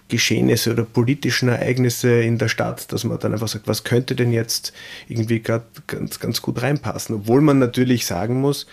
Geschehnisse 0.09 0.73
oder 0.73 0.85
politischen 0.85 1.49
Ereignisse 1.49 2.21
in 2.21 2.39
der 2.39 2.49
Stadt, 2.49 2.93
dass 2.93 3.05
man 3.05 3.19
dann 3.19 3.33
einfach 3.33 3.49
sagt, 3.49 3.67
was 3.67 3.85
könnte 3.85 4.15
denn 4.15 4.33
jetzt 4.33 4.73
irgendwie 5.09 5.41
gerade 5.41 5.65
ganz, 5.87 6.21
ganz 6.21 6.43
gut 6.43 6.63
reinpassen. 6.63 7.17
Obwohl 7.17 7.41
man 7.41 7.59
natürlich 7.59 8.07
sagen 8.07 8.41
muss, 8.41 8.67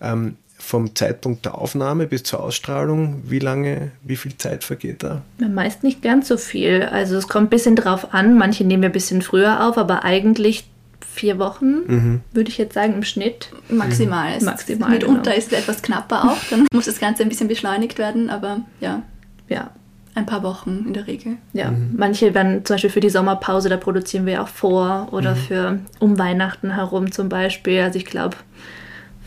ähm, 0.00 0.36
vom 0.58 0.94
Zeitpunkt 0.94 1.44
der 1.44 1.56
Aufnahme 1.56 2.06
bis 2.06 2.24
zur 2.24 2.40
Ausstrahlung, 2.40 3.22
wie 3.26 3.38
lange, 3.38 3.92
wie 4.02 4.16
viel 4.16 4.36
Zeit 4.36 4.64
vergeht 4.64 5.02
da? 5.02 5.22
Meist 5.38 5.84
nicht 5.84 6.02
ganz 6.02 6.28
so 6.28 6.36
viel. 6.36 6.82
Also 6.82 7.16
es 7.16 7.28
kommt 7.28 7.46
ein 7.46 7.50
bisschen 7.50 7.76
drauf 7.76 8.12
an. 8.12 8.36
Manche 8.36 8.64
nehmen 8.64 8.82
wir 8.82 8.90
ein 8.90 8.92
bisschen 8.92 9.22
früher 9.22 9.66
auf, 9.66 9.78
aber 9.78 10.04
eigentlich 10.04 10.68
vier 11.00 11.38
Wochen, 11.38 11.74
mhm. 11.86 12.20
würde 12.32 12.50
ich 12.50 12.58
jetzt 12.58 12.74
sagen, 12.74 12.94
im 12.94 13.02
Schnitt. 13.04 13.50
Maximal. 13.68 14.38
Mhm. 14.38 14.44
Maximal. 14.44 14.90
Mitunter 14.90 15.30
genau. 15.30 15.36
ist 15.36 15.52
es 15.52 15.58
etwas 15.58 15.82
knapper 15.82 16.24
auch. 16.32 16.38
Dann 16.50 16.66
muss 16.72 16.86
das 16.86 16.98
Ganze 17.00 17.22
ein 17.22 17.28
bisschen 17.28 17.48
beschleunigt 17.48 17.98
werden, 17.98 18.30
aber 18.30 18.62
ja. 18.80 19.02
Ja, 19.48 19.70
ein 20.18 20.26
paar 20.26 20.42
Wochen 20.42 20.84
in 20.86 20.92
der 20.92 21.06
Regel. 21.06 21.36
Ja, 21.52 21.70
mhm. 21.70 21.94
manche 21.96 22.34
werden 22.34 22.64
zum 22.64 22.74
Beispiel 22.74 22.90
für 22.90 23.00
die 23.00 23.10
Sommerpause, 23.10 23.68
da 23.68 23.76
produzieren 23.76 24.26
wir 24.26 24.42
auch 24.42 24.48
vor 24.48 25.08
oder 25.12 25.34
mhm. 25.34 25.38
für 25.38 25.78
um 25.98 26.18
Weihnachten 26.18 26.74
herum 26.74 27.12
zum 27.12 27.28
Beispiel. 27.28 27.80
Also 27.80 27.98
ich 27.98 28.04
glaube, 28.04 28.36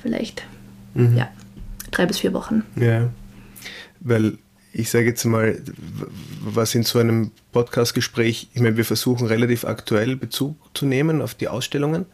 vielleicht 0.02 0.44
mhm. 0.94 1.18
ja, 1.18 1.30
drei 1.92 2.06
bis 2.06 2.20
vier 2.20 2.34
Wochen. 2.34 2.64
Ja, 2.76 3.10
weil 4.02 4.38
ich 4.74 4.90
sage 4.90 5.06
jetzt 5.06 5.26
mal, 5.26 5.62
was 6.42 6.76
in 6.76 6.84
so 6.84 7.00
einem 7.00 7.32
Podcast-Gespräch, 7.52 8.50
ich 8.54 8.62
meine, 8.62 8.78
wir 8.78 8.86
versuchen 8.86 9.28
relativ 9.28 9.66
aktuell 9.66 10.16
Bezug 10.16 10.56
zu 10.74 10.86
nehmen 10.86 11.22
auf 11.22 11.34
die 11.36 11.48
Ausstellungen, 11.48 12.06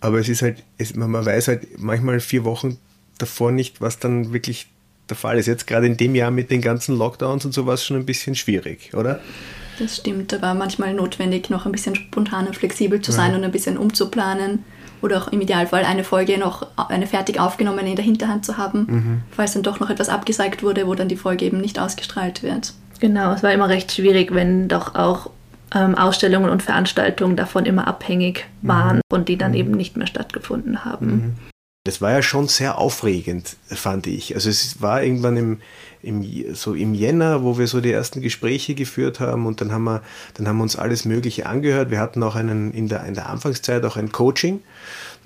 aber 0.00 0.18
es 0.18 0.28
ist 0.28 0.42
halt, 0.42 0.62
es, 0.78 0.94
man 0.94 1.12
weiß 1.12 1.48
halt 1.48 1.78
manchmal 1.78 2.20
vier 2.20 2.44
Wochen 2.44 2.78
davor 3.18 3.52
nicht, 3.52 3.80
was 3.80 3.98
dann 3.98 4.32
wirklich 4.32 4.68
der 5.08 5.16
Fall 5.16 5.38
ist. 5.38 5.46
Jetzt 5.46 5.66
gerade 5.66 5.86
in 5.86 5.96
dem 5.96 6.14
Jahr 6.14 6.30
mit 6.30 6.50
den 6.50 6.60
ganzen 6.60 6.96
Lockdowns 6.96 7.44
und 7.44 7.52
sowas 7.52 7.84
schon 7.84 7.96
ein 7.96 8.06
bisschen 8.06 8.34
schwierig, 8.34 8.92
oder? 8.94 9.20
Das 9.78 9.96
stimmt, 9.96 10.32
da 10.32 10.40
war 10.40 10.54
manchmal 10.54 10.94
notwendig, 10.94 11.50
noch 11.50 11.66
ein 11.66 11.72
bisschen 11.72 11.96
spontaner, 11.96 12.52
flexibel 12.52 13.00
zu 13.00 13.12
sein 13.12 13.32
ja. 13.32 13.36
und 13.36 13.44
ein 13.44 13.50
bisschen 13.50 13.76
umzuplanen 13.76 14.64
oder 15.02 15.18
auch 15.18 15.28
im 15.28 15.40
Idealfall 15.40 15.84
eine 15.84 16.04
Folge 16.04 16.38
noch, 16.38 16.66
eine 16.88 17.06
fertig 17.06 17.40
aufgenommene 17.40 17.90
in 17.90 17.96
der 17.96 18.04
Hinterhand 18.04 18.44
zu 18.44 18.56
haben, 18.56 18.86
mhm. 18.88 19.22
falls 19.30 19.52
dann 19.52 19.62
doch 19.62 19.80
noch 19.80 19.90
etwas 19.90 20.08
abgesagt 20.08 20.62
wurde, 20.62 20.86
wo 20.86 20.94
dann 20.94 21.08
die 21.08 21.16
Folge 21.16 21.44
eben 21.44 21.60
nicht 21.60 21.78
ausgestrahlt 21.78 22.42
wird. 22.42 22.72
Genau, 23.00 23.32
es 23.32 23.42
war 23.42 23.52
immer 23.52 23.68
recht 23.68 23.92
schwierig, 23.92 24.32
wenn 24.32 24.68
doch 24.68 24.94
auch 24.94 25.30
ähm, 25.74 25.94
Ausstellungen 25.96 26.50
und 26.50 26.62
Veranstaltungen 26.62 27.36
davon 27.36 27.66
immer 27.66 27.88
abhängig 27.88 28.46
waren 28.62 28.96
mhm. 28.96 29.02
und 29.10 29.28
die 29.28 29.36
dann 29.36 29.50
mhm. 29.52 29.58
eben 29.58 29.70
nicht 29.72 29.96
mehr 29.96 30.06
stattgefunden 30.06 30.84
haben. 30.84 31.36
Das 31.84 32.00
war 32.00 32.12
ja 32.12 32.22
schon 32.22 32.48
sehr 32.48 32.78
aufregend, 32.78 33.56
fand 33.66 34.06
ich. 34.06 34.34
Also 34.34 34.48
es 34.48 34.80
war 34.80 35.02
irgendwann 35.02 35.36
im, 35.36 35.60
im, 36.02 36.54
so 36.54 36.72
im 36.72 36.94
Jänner, 36.94 37.42
wo 37.42 37.58
wir 37.58 37.66
so 37.66 37.82
die 37.82 37.92
ersten 37.92 38.22
Gespräche 38.22 38.74
geführt 38.74 39.20
haben 39.20 39.44
und 39.44 39.60
dann 39.60 39.70
haben 39.70 39.84
wir, 39.84 40.02
dann 40.32 40.48
haben 40.48 40.56
wir 40.56 40.62
uns 40.62 40.76
alles 40.76 41.04
Mögliche 41.04 41.44
angehört. 41.44 41.90
Wir 41.90 42.00
hatten 42.00 42.22
auch 42.22 42.36
einen, 42.36 42.72
in 42.72 42.88
der, 42.88 43.04
in 43.04 43.12
der 43.12 43.28
Anfangszeit 43.28 43.84
auch 43.84 43.98
ein 43.98 44.12
Coaching 44.12 44.62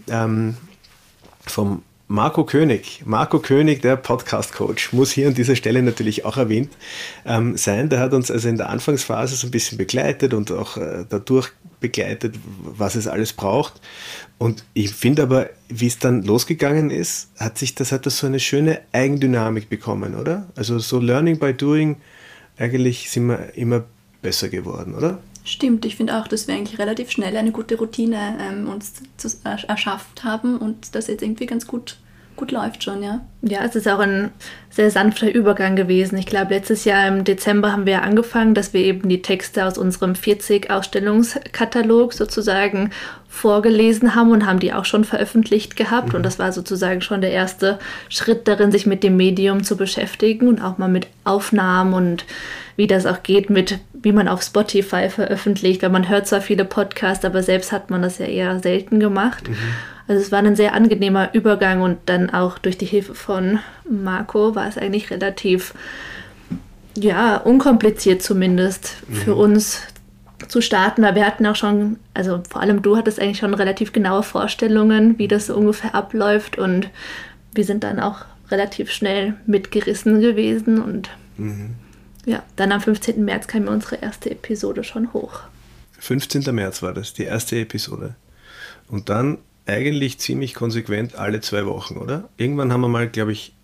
ähm, 0.08 0.56
vom 1.46 1.84
Marco 2.10 2.44
König, 2.44 3.02
Marco 3.04 3.38
König, 3.38 3.82
der 3.82 3.96
Podcast-Coach, 3.96 4.94
muss 4.94 5.10
hier 5.10 5.28
an 5.28 5.34
dieser 5.34 5.56
Stelle 5.56 5.82
natürlich 5.82 6.24
auch 6.24 6.38
erwähnt 6.38 6.72
ähm, 7.26 7.58
sein. 7.58 7.90
Der 7.90 8.00
hat 8.00 8.14
uns 8.14 8.30
also 8.30 8.48
in 8.48 8.56
der 8.56 8.70
Anfangsphase 8.70 9.36
so 9.36 9.46
ein 9.46 9.50
bisschen 9.50 9.76
begleitet 9.76 10.32
und 10.32 10.50
auch 10.50 10.78
äh, 10.78 11.04
dadurch 11.06 11.50
begleitet, 11.80 12.36
was 12.62 12.94
es 12.94 13.08
alles 13.08 13.34
braucht. 13.34 13.74
Und 14.38 14.64
ich 14.72 14.90
finde 14.90 15.22
aber, 15.22 15.50
wie 15.68 15.86
es 15.86 15.98
dann 15.98 16.22
losgegangen 16.22 16.90
ist, 16.90 17.28
hat 17.38 17.58
sich 17.58 17.74
das, 17.74 17.92
hat 17.92 18.06
das 18.06 18.16
so 18.16 18.26
eine 18.26 18.40
schöne 18.40 18.80
Eigendynamik 18.92 19.68
bekommen, 19.68 20.14
oder? 20.14 20.46
Also 20.56 20.78
so 20.78 21.00
Learning 21.00 21.38
by 21.38 21.52
Doing, 21.52 21.96
eigentlich 22.56 23.10
sind 23.10 23.26
wir 23.26 23.54
immer 23.54 23.84
besser 24.22 24.48
geworden, 24.48 24.94
oder? 24.94 25.18
Stimmt, 25.48 25.86
ich 25.86 25.96
finde 25.96 26.18
auch, 26.18 26.28
dass 26.28 26.46
wir 26.46 26.54
eigentlich 26.54 26.78
relativ 26.78 27.10
schnell 27.10 27.34
eine 27.34 27.52
gute 27.52 27.78
Routine 27.78 28.36
ähm, 28.38 28.68
uns 28.68 28.92
zu, 29.16 29.28
erschafft 29.42 30.22
haben 30.22 30.58
und 30.58 30.94
das 30.94 31.06
jetzt 31.06 31.22
irgendwie 31.22 31.46
ganz 31.46 31.66
gut 31.66 31.96
gut 32.36 32.52
läuft 32.52 32.84
schon, 32.84 33.02
ja. 33.02 33.20
Ja, 33.42 33.64
es 33.64 33.74
ist 33.74 33.88
auch 33.88 33.98
ein 33.98 34.30
sehr 34.70 34.90
sanfter 34.90 35.32
Übergang 35.32 35.74
gewesen. 35.74 36.16
Ich 36.18 36.26
glaube, 36.26 36.54
letztes 36.54 36.84
Jahr 36.84 37.08
im 37.08 37.24
Dezember 37.24 37.72
haben 37.72 37.84
wir 37.84 38.02
angefangen, 38.02 38.54
dass 38.54 38.72
wir 38.72 38.80
eben 38.80 39.08
die 39.08 39.22
Texte 39.22 39.66
aus 39.66 39.76
unserem 39.76 40.12
40-Ausstellungskatalog 40.12 42.12
sozusagen 42.12 42.90
vorgelesen 43.28 44.14
haben 44.14 44.30
und 44.30 44.46
haben 44.46 44.60
die 44.60 44.72
auch 44.72 44.84
schon 44.84 45.04
veröffentlicht 45.04 45.76
gehabt. 45.76 46.14
Und 46.14 46.22
das 46.22 46.38
war 46.38 46.52
sozusagen 46.52 47.00
schon 47.00 47.22
der 47.22 47.32
erste 47.32 47.80
Schritt 48.08 48.46
darin, 48.46 48.70
sich 48.70 48.86
mit 48.86 49.02
dem 49.02 49.16
Medium 49.16 49.64
zu 49.64 49.76
beschäftigen 49.76 50.46
und 50.46 50.62
auch 50.62 50.78
mal 50.78 50.88
mit 50.88 51.08
Aufnahmen 51.24 51.92
und 51.92 52.24
wie 52.78 52.86
das 52.86 53.06
auch 53.06 53.24
geht 53.24 53.50
mit, 53.50 53.80
wie 53.92 54.12
man 54.12 54.28
auf 54.28 54.40
Spotify 54.40 55.10
veröffentlicht, 55.10 55.82
weil 55.82 55.90
man 55.90 56.08
hört 56.08 56.28
zwar 56.28 56.40
viele 56.40 56.64
Podcasts, 56.64 57.24
aber 57.24 57.42
selbst 57.42 57.72
hat 57.72 57.90
man 57.90 58.02
das 58.02 58.18
ja 58.18 58.26
eher 58.26 58.60
selten 58.60 59.00
gemacht. 59.00 59.48
Mhm. 59.48 59.56
Also 60.06 60.22
es 60.22 60.30
war 60.30 60.38
ein 60.38 60.54
sehr 60.54 60.74
angenehmer 60.74 61.34
Übergang 61.34 61.82
und 61.82 61.98
dann 62.06 62.30
auch 62.30 62.56
durch 62.56 62.78
die 62.78 62.86
Hilfe 62.86 63.16
von 63.16 63.58
Marco 63.90 64.54
war 64.54 64.68
es 64.68 64.78
eigentlich 64.78 65.10
relativ, 65.10 65.74
ja, 66.96 67.38
unkompliziert 67.38 68.22
zumindest 68.22 69.02
mhm. 69.08 69.14
für 69.16 69.34
uns 69.34 69.82
zu 70.46 70.60
starten, 70.60 71.02
weil 71.02 71.16
wir 71.16 71.26
hatten 71.26 71.46
auch 71.46 71.56
schon, 71.56 71.98
also 72.14 72.40
vor 72.48 72.60
allem 72.60 72.80
du 72.80 72.96
hattest 72.96 73.20
eigentlich 73.20 73.38
schon 73.38 73.54
relativ 73.54 73.92
genaue 73.92 74.22
Vorstellungen, 74.22 75.18
wie 75.18 75.26
das 75.26 75.48
so 75.48 75.56
ungefähr 75.56 75.96
abläuft 75.96 76.58
und 76.58 76.90
wir 77.54 77.64
sind 77.64 77.82
dann 77.82 77.98
auch 77.98 78.24
relativ 78.52 78.92
schnell 78.92 79.34
mitgerissen 79.46 80.20
gewesen 80.20 80.80
und 80.80 81.10
mhm. 81.38 81.74
Ja, 82.28 82.42
dann 82.56 82.72
am 82.72 82.80
15. 82.80 83.24
März 83.24 83.46
kam 83.46 83.68
unsere 83.68 83.96
erste 83.96 84.30
Episode 84.30 84.84
schon 84.84 85.12
hoch. 85.14 85.40
15. 85.98 86.54
März 86.54 86.82
war 86.82 86.92
das, 86.92 87.14
die 87.14 87.24
erste 87.24 87.58
Episode. 87.58 88.14
Und 88.88 89.08
dann 89.08 89.38
eigentlich 89.66 90.18
ziemlich 90.18 90.54
konsequent 90.54 91.16
alle 91.16 91.40
zwei 91.40 91.64
Wochen, 91.66 91.96
oder? 91.96 92.28
Irgendwann 92.36 92.72
haben 92.72 92.82
wir 92.82 92.88
mal, 92.88 93.08
glaube 93.08 93.32
ich, 93.32 93.54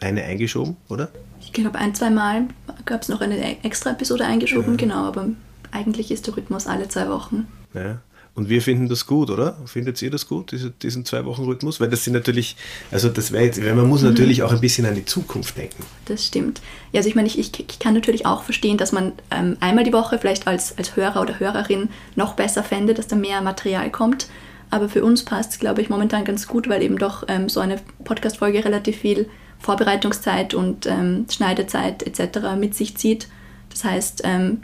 eine 0.00 0.24
eingeschoben, 0.24 0.76
oder? 0.88 1.10
Ich 1.40 1.52
glaube, 1.52 1.78
ein, 1.78 1.94
zwei 1.94 2.10
Mal 2.10 2.48
gab 2.86 3.02
es 3.02 3.08
noch 3.08 3.20
eine 3.20 3.62
extra 3.62 3.90
Episode 3.90 4.24
eingeschoben, 4.24 4.72
ja. 4.72 4.76
genau, 4.76 5.04
aber 5.04 5.28
eigentlich 5.70 6.10
ist 6.10 6.26
der 6.26 6.36
Rhythmus 6.36 6.66
alle 6.66 6.88
zwei 6.88 7.08
Wochen. 7.08 7.46
Ja. 7.74 8.00
Und 8.38 8.48
wir 8.48 8.62
finden 8.62 8.88
das 8.88 9.04
gut, 9.04 9.30
oder? 9.30 9.56
Findet 9.66 10.00
ihr 10.00 10.12
das 10.12 10.28
gut, 10.28 10.52
diese, 10.52 10.70
diesen 10.70 11.04
Zwei-Wochen-Rhythmus? 11.04 11.80
Weil 11.80 11.88
das 11.88 12.04
sind 12.04 12.12
natürlich, 12.12 12.54
also 12.92 13.08
das 13.08 13.32
wäre 13.32 13.42
jetzt, 13.42 13.60
man 13.60 13.88
muss 13.88 14.02
mhm. 14.02 14.10
natürlich 14.10 14.44
auch 14.44 14.52
ein 14.52 14.60
bisschen 14.60 14.86
an 14.86 14.94
die 14.94 15.04
Zukunft 15.04 15.58
denken. 15.58 15.82
Das 16.04 16.24
stimmt. 16.24 16.60
Ja, 16.92 16.98
also 16.98 17.08
ich 17.08 17.16
meine, 17.16 17.26
ich, 17.26 17.36
ich, 17.36 17.50
ich 17.58 17.78
kann 17.80 17.94
natürlich 17.94 18.26
auch 18.26 18.44
verstehen, 18.44 18.78
dass 18.78 18.92
man 18.92 19.12
ähm, 19.32 19.56
einmal 19.58 19.82
die 19.82 19.92
Woche 19.92 20.18
vielleicht 20.20 20.46
als, 20.46 20.78
als 20.78 20.94
Hörer 20.94 21.20
oder 21.20 21.40
Hörerin 21.40 21.88
noch 22.14 22.34
besser 22.34 22.62
fände, 22.62 22.94
dass 22.94 23.08
da 23.08 23.16
mehr 23.16 23.40
Material 23.40 23.90
kommt. 23.90 24.28
Aber 24.70 24.88
für 24.88 25.02
uns 25.02 25.24
passt 25.24 25.54
es, 25.54 25.58
glaube 25.58 25.82
ich, 25.82 25.90
momentan 25.90 26.24
ganz 26.24 26.46
gut, 26.46 26.68
weil 26.68 26.80
eben 26.82 26.96
doch 26.96 27.24
ähm, 27.26 27.48
so 27.48 27.58
eine 27.58 27.80
Podcast-Folge 28.04 28.64
relativ 28.64 28.98
viel 28.98 29.28
Vorbereitungszeit 29.58 30.54
und 30.54 30.86
ähm, 30.86 31.26
Schneidezeit 31.28 32.04
etc. 32.04 32.54
mit 32.56 32.76
sich 32.76 32.96
zieht. 32.96 33.26
Das 33.70 33.82
heißt, 33.82 34.20
ähm, 34.22 34.60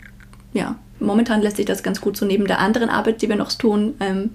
ja, 0.52 0.76
momentan 1.00 1.42
lässt 1.42 1.56
sich 1.56 1.66
das 1.66 1.82
ganz 1.82 2.00
gut 2.00 2.16
so 2.16 2.26
neben 2.26 2.46
der 2.46 2.58
anderen 2.58 2.88
Arbeit, 2.88 3.22
die 3.22 3.28
wir 3.28 3.36
noch 3.36 3.52
tun, 3.52 3.94
ähm, 4.00 4.30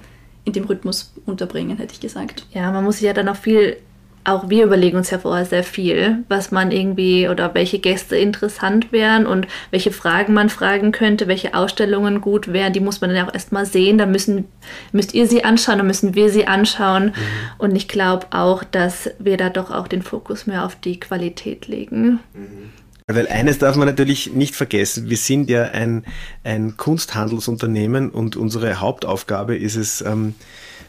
in 0.46 0.54
dem 0.54 0.66
Rhythmus 0.66 1.14
unterbringen, 1.26 1.78
hätte 1.78 1.94
ich 1.94 2.00
gesagt. 2.00 2.46
Ja, 2.52 2.72
man 2.72 2.84
muss 2.84 2.98
sich 2.98 3.06
ja 3.06 3.14
dann 3.14 3.30
auch 3.30 3.36
viel 3.36 3.78
auch 4.26 4.50
wir 4.50 4.66
überlegen 4.66 4.98
uns 4.98 5.10
ja 5.10 5.18
vorher 5.18 5.46
sehr 5.46 5.64
viel, 5.64 6.24
was 6.28 6.52
man 6.52 6.72
irgendwie 6.72 7.28
oder 7.28 7.54
welche 7.54 7.80
Gäste 7.80 8.18
interessant 8.18 8.92
wären 8.92 9.26
und 9.26 9.48
welche 9.72 9.92
Fragen 9.92 10.34
man 10.34 10.50
fragen 10.50 10.92
könnte, 10.92 11.28
welche 11.28 11.54
Ausstellungen 11.54 12.22
gut 12.22 12.52
wären. 12.52 12.74
Die 12.74 12.80
muss 12.80 13.02
man 13.02 13.10
dann 13.10 13.18
ja 13.18 13.28
auch 13.28 13.34
erstmal 13.34 13.66
sehen. 13.66 13.98
Da 13.98 14.06
müssen, 14.06 14.46
müsst 14.92 15.14
ihr 15.14 15.26
sie 15.26 15.44
anschauen, 15.44 15.78
dann 15.78 15.88
müssen 15.88 16.16
wir 16.16 16.30
sie 16.30 16.48
anschauen. 16.48 17.06
Mhm. 17.06 17.14
Und 17.58 17.76
ich 17.76 17.88
glaube 17.88 18.28
auch, 18.32 18.64
dass 18.64 19.10
wir 19.20 19.38
da 19.38 19.50
doch 19.50 19.72
auch 19.72 19.88
den 19.88 20.02
Fokus 20.02 20.48
mehr 20.48 20.66
auf 20.66 20.76
die 20.76 21.00
Qualität 21.00 21.68
legen. 21.68 22.20
Mhm. 22.34 22.72
Weil 23.12 23.28
eines 23.28 23.58
darf 23.58 23.76
man 23.76 23.88
natürlich 23.88 24.34
nicht 24.34 24.56
vergessen, 24.56 25.10
wir 25.10 25.18
sind 25.18 25.50
ja 25.50 25.64
ein, 25.64 26.06
ein 26.44 26.78
Kunsthandelsunternehmen 26.78 28.12
und 28.12 28.36
unsere 28.36 28.80
Hauptaufgabe 28.80 29.58
ist 29.58 29.78
es, 29.78 30.02
ähm, 30.02 30.36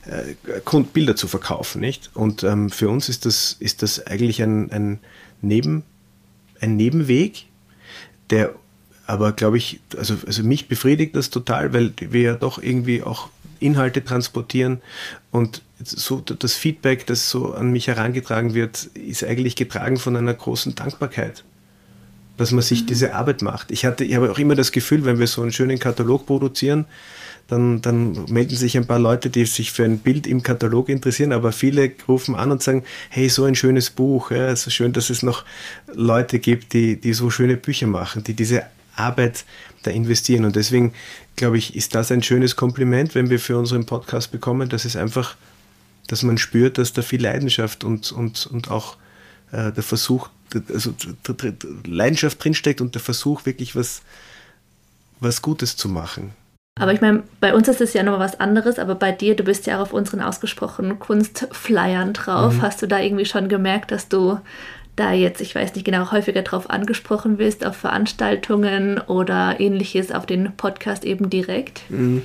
äh, 0.05 0.83
Bilder 0.93 1.17
zu 1.17 1.29
verkaufen, 1.29 1.81
nicht? 1.81 2.11
Und 2.13 2.43
ähm, 2.43 2.69
für 2.69 2.91
uns 2.91 3.09
ist 3.09 3.25
das, 3.25 3.57
ist 3.59 3.83
das 3.83 4.07
eigentlich 4.07 4.43
ein, 4.43 4.71
ein, 4.71 4.99
Neben, 5.41 5.83
ein 6.61 6.77
Nebenweg, 6.77 7.47
der 8.29 8.55
aber, 9.07 9.33
glaube 9.33 9.57
ich, 9.57 9.81
also, 9.97 10.17
also 10.27 10.43
mich 10.43 10.69
befriedigt 10.69 11.17
das 11.17 11.31
total, 11.31 11.73
weil 11.73 11.95
wir 11.99 12.21
ja 12.21 12.35
doch 12.35 12.63
irgendwie 12.63 13.03
auch 13.03 13.31
Inhalte 13.61 14.05
transportieren 14.05 14.83
und 15.31 15.63
so 15.83 16.21
das 16.21 16.55
Feedback, 16.55 17.07
das 17.07 17.31
so 17.31 17.55
an 17.55 17.73
mich 17.73 17.89
herangetragen 17.89 18.53
wird, 18.53 18.85
ist 18.95 19.25
eigentlich 19.25 19.57
getragen 19.57 19.97
von 19.97 20.17
einer 20.17 20.35
großen 20.35 20.75
Dankbarkeit, 20.75 21.45
dass 22.37 22.53
man 22.53 22.63
sich 22.63 22.83
mhm. 22.83 22.87
diese 22.87 23.15
Arbeit 23.15 23.43
macht. 23.43 23.71
Ich 23.71 23.85
hatte, 23.85 24.05
ich 24.05 24.15
habe 24.15 24.31
auch 24.31 24.39
immer 24.39 24.55
das 24.55 24.73
Gefühl, 24.73 25.05
wenn 25.05 25.19
wir 25.19 25.27
so 25.27 25.43
einen 25.43 25.53
schönen 25.53 25.79
Katalog 25.79 26.27
produzieren, 26.27 26.87
dann, 27.51 27.83
dann 27.83 28.27
melden 28.27 28.55
sich 28.55 28.77
ein 28.77 28.87
paar 28.87 28.99
Leute, 28.99 29.29
die 29.29 29.45
sich 29.45 29.73
für 29.73 29.85
ein 29.85 29.99
Bild 29.99 30.27
im 30.27 30.43
Katalog 30.43 30.89
interessieren, 30.89 31.33
aber 31.33 31.51
viele 31.53 31.91
rufen 32.07 32.37
an 32.37 32.53
und 32.53 32.63
sagen, 32.63 32.85
hey, 33.09 33.29
so 33.29 33.45
ein 33.45 33.57
schönes 33.57 33.91
Buch, 33.91 34.31
ja, 34.31 34.49
es 34.49 34.67
ist 34.67 34.75
schön, 34.75 34.93
dass 34.93 35.11
es 35.11 35.23
noch 35.23 35.45
Leute 35.93 36.39
gibt, 36.39 36.73
die, 36.73 37.01
die 37.01 37.13
so 37.13 37.29
schöne 37.29 37.57
Bücher 37.57 37.89
machen, 37.89 38.23
die 38.23 38.35
diese 38.35 38.65
Arbeit 38.95 39.45
da 39.83 39.91
investieren. 39.91 40.45
Und 40.45 40.57
deswegen, 40.57 40.93
glaube 41.37 41.59
ich, 41.59 41.75
ist 41.75 41.95
das 41.95 42.13
ein 42.13 42.23
schönes 42.23 42.55
Kompliment, 42.55 43.15
wenn 43.15 43.31
wir 43.31 43.41
für 43.41 43.59
unseren 43.59 43.87
Podcast 43.87 44.31
bekommen, 44.31 44.69
dass 44.69 44.85
es 44.85 44.95
einfach, 44.97 45.37
dass 46.07 46.23
man 46.23 46.39
spürt, 46.39 46.79
dass 46.79 46.93
da 46.93 47.03
viel 47.03 47.23
Leidenschaft 47.23 47.83
und, 47.83 48.13
und, 48.13 48.47
und 48.47 48.71
auch 48.71 48.97
äh, 49.53 49.73
der 49.73 49.83
Versuch, 49.83 50.29
also 50.73 50.95
Leidenschaft 51.87 52.43
drinsteckt 52.43 52.81
und 52.81 52.95
der 52.95 53.03
Versuch, 53.03 53.47
wirklich 53.47 53.77
was, 53.77 54.03
was 55.21 55.43
Gutes 55.43 55.77
zu 55.77 55.89
machen. 55.89 56.33
Aber 56.81 56.93
ich 56.95 57.01
meine, 57.01 57.25
bei 57.41 57.55
uns 57.55 57.69
ist 57.69 57.81
es 57.81 57.93
ja 57.93 58.03
noch 58.03 58.19
was 58.19 58.41
anderes, 58.41 58.79
aber 58.79 58.95
bei 58.95 59.13
dir, 59.13 59.37
du 59.37 59.43
bist 59.43 59.67
ja 59.67 59.77
auch 59.77 59.83
auf 59.83 59.93
unseren 59.93 60.21
ausgesprochenen 60.21 60.99
Kunstflyern 60.99 62.15
drauf. 62.15 62.55
Mhm. 62.55 62.63
Hast 62.63 62.81
du 62.81 62.87
da 62.87 62.99
irgendwie 62.99 63.27
schon 63.27 63.49
gemerkt, 63.49 63.91
dass 63.91 64.09
du 64.09 64.39
da 64.97 65.13
jetzt, 65.13 65.41
ich 65.41 65.55
weiß 65.55 65.75
nicht 65.75 65.85
genau, 65.85 66.11
häufiger 66.11 66.43
drauf 66.43 66.71
angesprochen 66.71 67.39
wirst, 67.39 67.67
auf 67.67 67.77
Veranstaltungen 67.77 68.99
oder 68.99 69.61
ähnliches, 69.61 70.11
auf 70.11 70.27
den 70.27 70.53
Podcast 70.57 71.05
eben 71.05 71.29
direkt? 71.29 71.83
Mhm. 71.91 72.23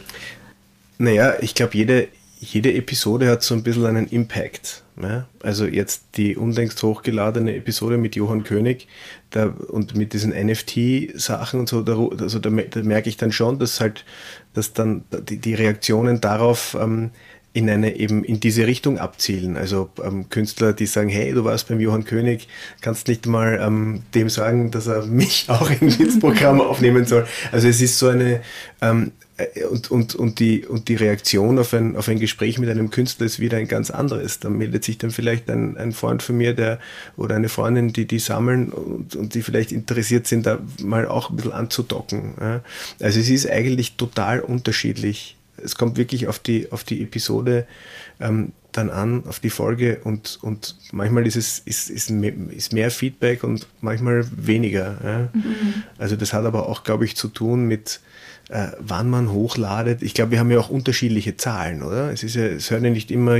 Naja, 0.98 1.34
ich 1.42 1.56
glaube, 1.56 1.76
jede, 1.76 2.08
jede 2.40 2.74
Episode 2.74 3.30
hat 3.30 3.44
so 3.44 3.56
ein 3.56 3.64
bisschen 3.64 3.86
einen 3.86 4.08
Impact. 4.08 4.84
Ne? 4.96 5.26
Also 5.42 5.66
jetzt 5.66 6.18
die 6.18 6.36
unlängst 6.36 6.82
hochgeladene 6.82 7.56
Episode 7.56 7.98
mit 7.98 8.16
Johann 8.16 8.44
König 8.44 8.88
da, 9.30 9.48
und 9.48 9.96
mit 9.96 10.14
diesen 10.14 10.32
NFT-Sachen 10.32 11.60
und 11.60 11.70
so, 11.70 11.82
da, 11.82 11.98
also 12.22 12.40
da, 12.40 12.50
da, 12.50 12.84
merke 12.84 13.10
ich 13.10 13.18
dann 13.18 13.32
schon, 13.32 13.60
dass 13.60 13.80
halt, 13.82 14.06
dass 14.54 14.74
dann 14.74 15.04
die, 15.12 15.38
die 15.38 15.54
Reaktionen 15.54 16.22
darauf 16.22 16.78
ähm, 16.80 17.12
in 17.56 17.70
eine 17.70 17.96
eben 17.96 18.26
in 18.26 18.42
diese 18.42 18.68
Richtung 18.68 19.00
abzielen. 19.00 19.56
Also 19.56 19.90
ähm, 20.04 20.30
Künstler, 20.30 20.74
die 20.74 20.88
sagen, 20.88 21.08
hey, 21.08 21.32
du 21.32 21.46
warst 21.46 21.70
beim 21.70 21.80
Johann 21.80 22.04
König, 22.04 22.50
kannst 22.82 23.08
nicht 23.08 23.28
mal 23.28 23.58
ähm, 23.62 24.04
dem 24.14 24.28
sagen, 24.28 24.72
dass 24.72 24.88
er 24.88 25.06
mich 25.06 25.46
auch 25.48 25.72
ins 25.80 26.20
Programm 26.20 26.60
aufnehmen 26.60 27.06
soll. 27.06 27.26
Also 27.54 27.70
es 27.70 27.80
ist 27.80 27.98
so 27.98 28.10
eine 28.10 28.42
ähm, 28.82 29.14
äh, 29.38 29.64
und, 29.64 29.90
und, 29.90 30.16
und, 30.16 30.40
die, 30.40 30.66
und 30.66 30.90
die 30.90 30.96
Reaktion 30.96 31.58
auf 31.58 31.74
ein, 31.74 31.96
auf 31.96 32.10
ein 32.10 32.20
Gespräch 32.20 32.60
mit 32.60 32.70
einem 32.70 32.90
Künstler 32.90 33.26
ist 33.26 33.40
wieder 33.40 33.58
ein 33.58 33.70
ganz 33.70 33.90
anderes. 33.90 34.42
Da 34.42 34.50
meldet 34.50 34.84
sich 34.84 34.98
dann 34.98 35.12
vielleicht 35.12 35.50
ein, 35.50 35.78
ein 35.78 35.94
Freund 35.94 36.24
von 36.24 36.36
mir, 36.36 36.54
der 36.54 36.80
oder 37.16 37.36
eine 37.36 37.48
Freundin, 37.48 37.94
die 37.94 38.06
die 38.06 38.20
sammeln 38.20 38.74
und, 38.74 39.16
und 39.16 39.34
die 39.34 39.42
vielleicht 39.42 39.72
interessiert 39.72 40.28
sind, 40.28 40.46
da 40.46 40.60
mal 40.84 41.08
auch 41.08 41.30
ein 41.30 41.38
bisschen 41.38 41.54
anzudocken. 41.54 42.34
Also 43.00 43.20
es 43.22 43.30
ist 43.30 43.50
eigentlich 43.50 43.96
total 43.96 44.42
unterschiedlich 44.42 45.35
es 45.64 45.76
kommt 45.76 45.98
wirklich 45.98 46.28
auf 46.28 46.40
die, 46.40 46.72
auf 46.72 46.84
die 46.84 47.02
Episode 47.02 47.66
ähm, 48.20 48.52
dann 48.72 48.90
an, 48.90 49.24
auf 49.26 49.40
die 49.40 49.50
Folge 49.50 50.00
und, 50.04 50.40
und 50.42 50.76
manchmal 50.92 51.26
ist 51.26 51.36
es 51.36 51.60
ist, 51.60 51.90
ist, 51.90 52.10
mehr, 52.10 52.34
ist 52.50 52.74
mehr 52.74 52.92
Feedback 52.92 53.44
und 53.44 53.68
manchmal 53.82 54.26
weniger. 54.36 54.98
Ja? 55.04 55.20
Mhm. 55.34 55.84
Also 55.98 56.16
das 56.16 56.34
hat 56.34 56.46
aber 56.46 56.68
auch, 56.68 56.84
glaube 56.84 57.06
ich, 57.06 57.16
zu 57.16 57.30
tun 57.30 57.66
mit 57.68 58.02
äh, 58.50 58.68
wann 58.80 59.10
man 59.10 59.32
hochladet. 59.32 60.04
Ich 60.04 60.14
glaube, 60.14 60.32
wir 60.32 60.40
haben 60.40 60.52
ja 60.52 60.60
auch 60.60 60.70
unterschiedliche 60.70 61.38
Zahlen, 61.38 61.84
oder? 61.84 62.12
Es 62.12 62.24
ist 62.24 62.36
ja, 62.36 62.46
es 62.46 62.70
hören 62.70 62.84
ja 62.84 62.92
nicht 62.92 63.12
immer 63.12 63.38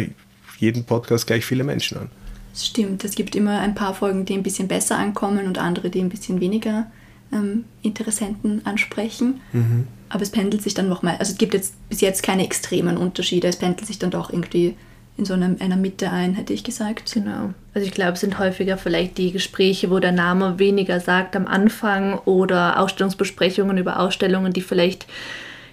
jeden 0.58 0.86
Podcast 0.86 1.28
gleich 1.28 1.46
viele 1.46 1.64
Menschen 1.64 1.98
an. 1.98 2.10
Das 2.54 2.66
stimmt, 2.66 3.04
es 3.04 3.16
gibt 3.16 3.36
immer 3.36 3.60
ein 3.60 3.76
paar 3.76 3.94
Folgen, 3.94 4.26
die 4.26 4.34
ein 4.34 4.44
bisschen 4.44 4.70
besser 4.70 4.98
ankommen 4.98 5.46
und 5.46 5.58
andere, 5.58 5.90
die 5.90 6.00
ein 6.00 6.10
bisschen 6.10 6.40
weniger 6.40 6.88
ähm, 7.32 7.66
Interessenten 7.82 8.66
ansprechen. 8.66 9.42
Mhm. 9.54 9.88
Aber 10.10 10.22
es 10.22 10.30
pendelt 10.30 10.62
sich 10.62 10.74
dann 10.74 10.88
nochmal, 10.88 11.18
also 11.18 11.32
es 11.32 11.38
gibt 11.38 11.54
jetzt 11.54 11.74
bis 11.90 12.02
jetzt 12.02 12.24
keine 12.24 12.46
extremen 12.46 12.98
Unterschiede, 12.98 13.48
es 13.48 13.58
pendelt 13.58 13.88
sich 13.88 14.00
dann 14.00 14.12
doch 14.12 14.32
irgendwie 14.32 14.76
in 15.18 15.26
so 15.26 15.34
einer, 15.34 15.56
einer 15.60 15.78
Mitte 15.78 16.12
ein, 16.12 16.34
hätte 16.34 16.54
ich 16.54 16.64
gesagt. 16.64 17.14
Genau. 17.14 17.54
Also 17.74 17.88
ich 17.88 17.94
glaube, 17.94 18.14
es 18.14 18.22
sind 18.22 18.38
häufiger 18.38 18.78
vielleicht 18.78 19.18
die 19.18 19.32
Gespräche, 19.32 19.90
wo 19.90 20.00
der 20.00 20.12
Name 20.12 20.60
weniger 20.60 21.00
sagt 21.00 21.36
am 21.36 21.48
Anfang 21.48 22.20
oder 22.26 22.80
Ausstellungsbesprechungen 22.80 23.78
über 23.78 24.00
Ausstellungen, 24.00 24.52
die 24.52 24.62
vielleicht 24.62 25.08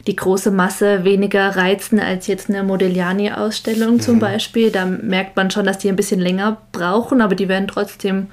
die 0.06 0.16
große 0.16 0.50
Masse 0.50 1.04
weniger 1.04 1.56
reizen 1.56 2.00
als 2.00 2.26
jetzt 2.26 2.48
eine 2.48 2.64
Modigliani-Ausstellung 2.64 4.00
zum 4.00 4.16
mhm. 4.16 4.20
Beispiel. 4.20 4.70
Da 4.70 4.84
merkt 4.84 5.36
man 5.36 5.50
schon, 5.50 5.64
dass 5.64 5.78
die 5.78 5.88
ein 5.88 5.96
bisschen 5.96 6.20
länger 6.20 6.58
brauchen, 6.72 7.20
aber 7.20 7.34
die 7.34 7.48
werden 7.48 7.68
trotzdem 7.68 8.28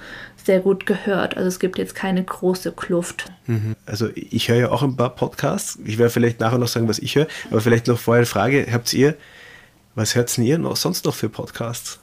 sehr 0.49 0.61
gut 0.61 0.87
gehört. 0.87 1.37
Also 1.37 1.47
es 1.47 1.59
gibt 1.59 1.77
jetzt 1.77 1.93
keine 1.93 2.23
große 2.23 2.71
Kluft. 2.71 3.25
Mhm. 3.45 3.75
Also 3.85 4.09
ich 4.15 4.49
höre 4.49 4.57
ja 4.57 4.71
auch 4.71 4.81
ein 4.81 4.95
paar 4.95 5.11
Podcasts. 5.11 5.77
Ich 5.85 5.99
werde 5.99 6.09
vielleicht 6.09 6.39
nachher 6.39 6.57
noch 6.57 6.67
sagen, 6.67 6.87
was 6.87 6.97
ich 6.97 7.13
höre, 7.13 7.27
aber 7.51 7.61
vielleicht 7.61 7.85
noch 7.85 7.99
vorher 7.99 8.21
eine 8.21 8.25
Frage. 8.25 8.65
Habt 8.71 8.91
ihr, 8.91 9.15
was 9.93 10.15
hört 10.15 10.35
ihr 10.39 10.57
noch, 10.57 10.75
sonst 10.75 11.05
noch 11.05 11.13
für 11.13 11.29
Podcasts? 11.29 11.99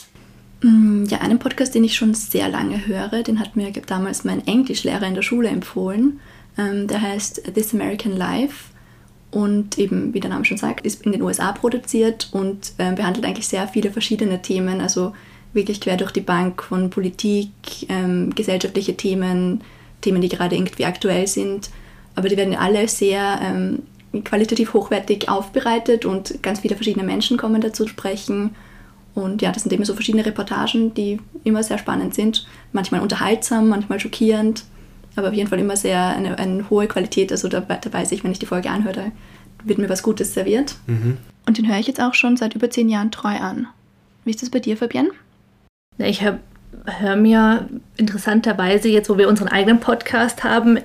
Mm, 0.63 1.07
ja, 1.07 1.19
einen 1.23 1.41
Podcast, 1.41 1.75
den 1.75 1.83
ich 1.83 1.97
schon 1.97 2.15
sehr 2.15 2.49
lange 2.49 2.87
höre, 2.87 3.25
den 3.25 3.41
hat 3.41 3.57
mir 3.57 3.73
damals 3.73 4.23
mein 4.23 4.47
Englischlehrer 4.47 5.09
in 5.09 5.17
der 5.17 5.23
Schule 5.23 5.49
empfohlen. 5.49 6.21
Ähm, 6.57 6.87
der 6.87 7.03
heißt 7.03 7.53
This 7.53 7.75
American 7.75 8.13
Life 8.13 8.67
und 9.33 9.77
eben, 9.77 10.15
wie 10.15 10.21
der 10.21 10.31
Name 10.31 10.45
schon 10.45 10.57
sagt, 10.57 10.87
ist 10.87 11.05
in 11.05 11.11
den 11.11 11.23
USA 11.23 11.51
produziert 11.51 12.29
und 12.31 12.75
äh, 12.79 12.93
behandelt 12.93 13.27
eigentlich 13.27 13.49
sehr 13.49 13.67
viele 13.67 13.91
verschiedene 13.91 14.41
Themen. 14.41 14.81
Also 14.81 15.15
wirklich 15.57 15.81
quer 15.81 15.97
durch 15.97 16.13
die 16.13 16.21
Bank 16.21 16.63
von 16.63 16.91
Politik, 16.91 17.51
ähm, 17.89 18.33
gesellschaftliche 18.35 18.97
Themen, 18.97 19.63
Themen, 20.01 20.21
die 20.21 20.29
gerade 20.29 20.55
irgendwie 20.55 20.85
aktuell 20.85 21.27
sind. 21.27 21.71
Aber 22.15 22.29
die 22.29 22.37
werden 22.37 22.55
alle 22.55 22.87
sehr 22.87 23.41
ähm, 23.43 23.83
qualitativ 24.25 24.73
hochwertig 24.73 25.29
aufbereitet 25.29 26.05
und 26.05 26.43
ganz 26.43 26.61
viele 26.61 26.77
verschiedene 26.77 27.05
Menschen 27.05 27.37
kommen 27.37 27.61
dazu 27.61 27.89
sprechen. 27.89 28.55
Und 29.15 29.43
ja, 29.43 29.51
das 29.51 29.63
sind 29.63 29.73
eben 29.73 29.85
so 29.85 29.95
verschiedene 29.95 30.27
Reportagen, 30.27 30.95
die 30.95 31.19
immer 31.45 31.63
sehr 31.63 31.79
spannend 31.79 32.15
sind. 32.15 32.47
Manchmal 32.73 33.01
unterhaltsam, 33.01 33.69
manchmal 33.69 33.99
schockierend, 33.99 34.65
aber 35.17 35.29
auf 35.29 35.35
jeden 35.35 35.49
Fall 35.49 35.59
immer 35.59 35.77
sehr 35.77 36.09
eine, 36.09 36.39
eine 36.39 36.69
hohe 36.69 36.87
Qualität. 36.87 37.33
Also 37.33 37.49
da, 37.49 37.61
da, 37.61 37.93
weiß 37.93 38.13
ich, 38.13 38.23
wenn 38.23 38.33
ich 38.33 38.39
die 38.39 38.47
Folge 38.47 38.71
anhöre, 38.71 39.13
wird 39.65 39.79
mir 39.79 39.89
was 39.89 40.03
Gutes 40.03 40.35
serviert. 40.35 40.77
Mhm. 40.87 41.17
Und 41.47 41.59
den 41.59 41.69
höre 41.69 41.79
ich 41.79 41.87
jetzt 41.87 42.01
auch 42.01 42.15
schon 42.15 42.37
seit 42.37 42.55
über 42.55 42.69
zehn 42.71 42.89
Jahren 42.89 43.11
treu 43.11 43.37
an. 43.37 43.67
Wie 44.25 44.31
ist 44.31 44.43
das 44.43 44.51
bei 44.51 44.59
dir, 44.59 44.77
Fabienne? 44.77 45.11
Ich 45.99 46.23
höre 46.23 46.39
hör 46.87 47.17
mir 47.17 47.69
interessanterweise 47.97 48.89
jetzt, 48.89 49.11
wo 49.11 49.19
wir 49.19 49.29
unseren 49.29 49.49
eigenen 49.49 49.81
Podcast 49.81 50.45
haben, 50.45 50.79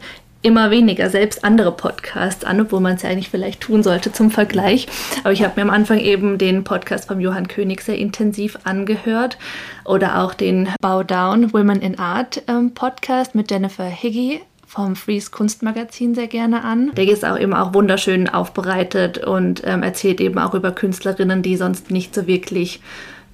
immer 0.43 0.71
weniger 0.71 1.09
selbst 1.09 1.43
andere 1.43 1.71
Podcasts 1.71 2.43
an, 2.43 2.59
obwohl 2.61 2.79
man 2.79 2.95
es 2.95 3.03
ja 3.03 3.09
eigentlich 3.09 3.29
vielleicht 3.29 3.61
tun 3.61 3.83
sollte 3.83 4.11
zum 4.11 4.31
Vergleich. 4.31 4.87
Aber 5.23 5.33
ich 5.33 5.43
habe 5.43 5.53
mir 5.55 5.61
am 5.61 5.69
Anfang 5.69 5.99
eben 5.99 6.39
den 6.39 6.63
Podcast 6.63 7.07
vom 7.07 7.19
Johann 7.19 7.47
König 7.47 7.81
sehr 7.81 7.97
intensiv 7.97 8.57
angehört 8.63 9.37
oder 9.85 10.23
auch 10.23 10.33
den 10.33 10.69
Bow 10.81 11.03
Down 11.03 11.53
Women 11.53 11.81
in 11.81 11.99
Art 11.99 12.41
ähm, 12.47 12.73
Podcast 12.73 13.35
mit 13.35 13.51
Jennifer 13.51 13.85
Higgy 13.85 14.41
vom 14.65 14.95
Freeze 14.95 15.29
Kunstmagazin 15.29 16.15
sehr 16.15 16.27
gerne 16.27 16.63
an. 16.63 16.91
Der 16.95 17.07
ist 17.07 17.25
auch 17.25 17.37
eben 17.37 17.53
auch 17.53 17.73
wunderschön 17.75 18.27
aufbereitet 18.27 19.19
und 19.19 19.61
ähm, 19.65 19.83
erzählt 19.83 20.21
eben 20.21 20.39
auch 20.39 20.55
über 20.55 20.71
Künstlerinnen, 20.71 21.43
die 21.43 21.57
sonst 21.57 21.91
nicht 21.91 22.15
so 22.15 22.25
wirklich 22.25 22.79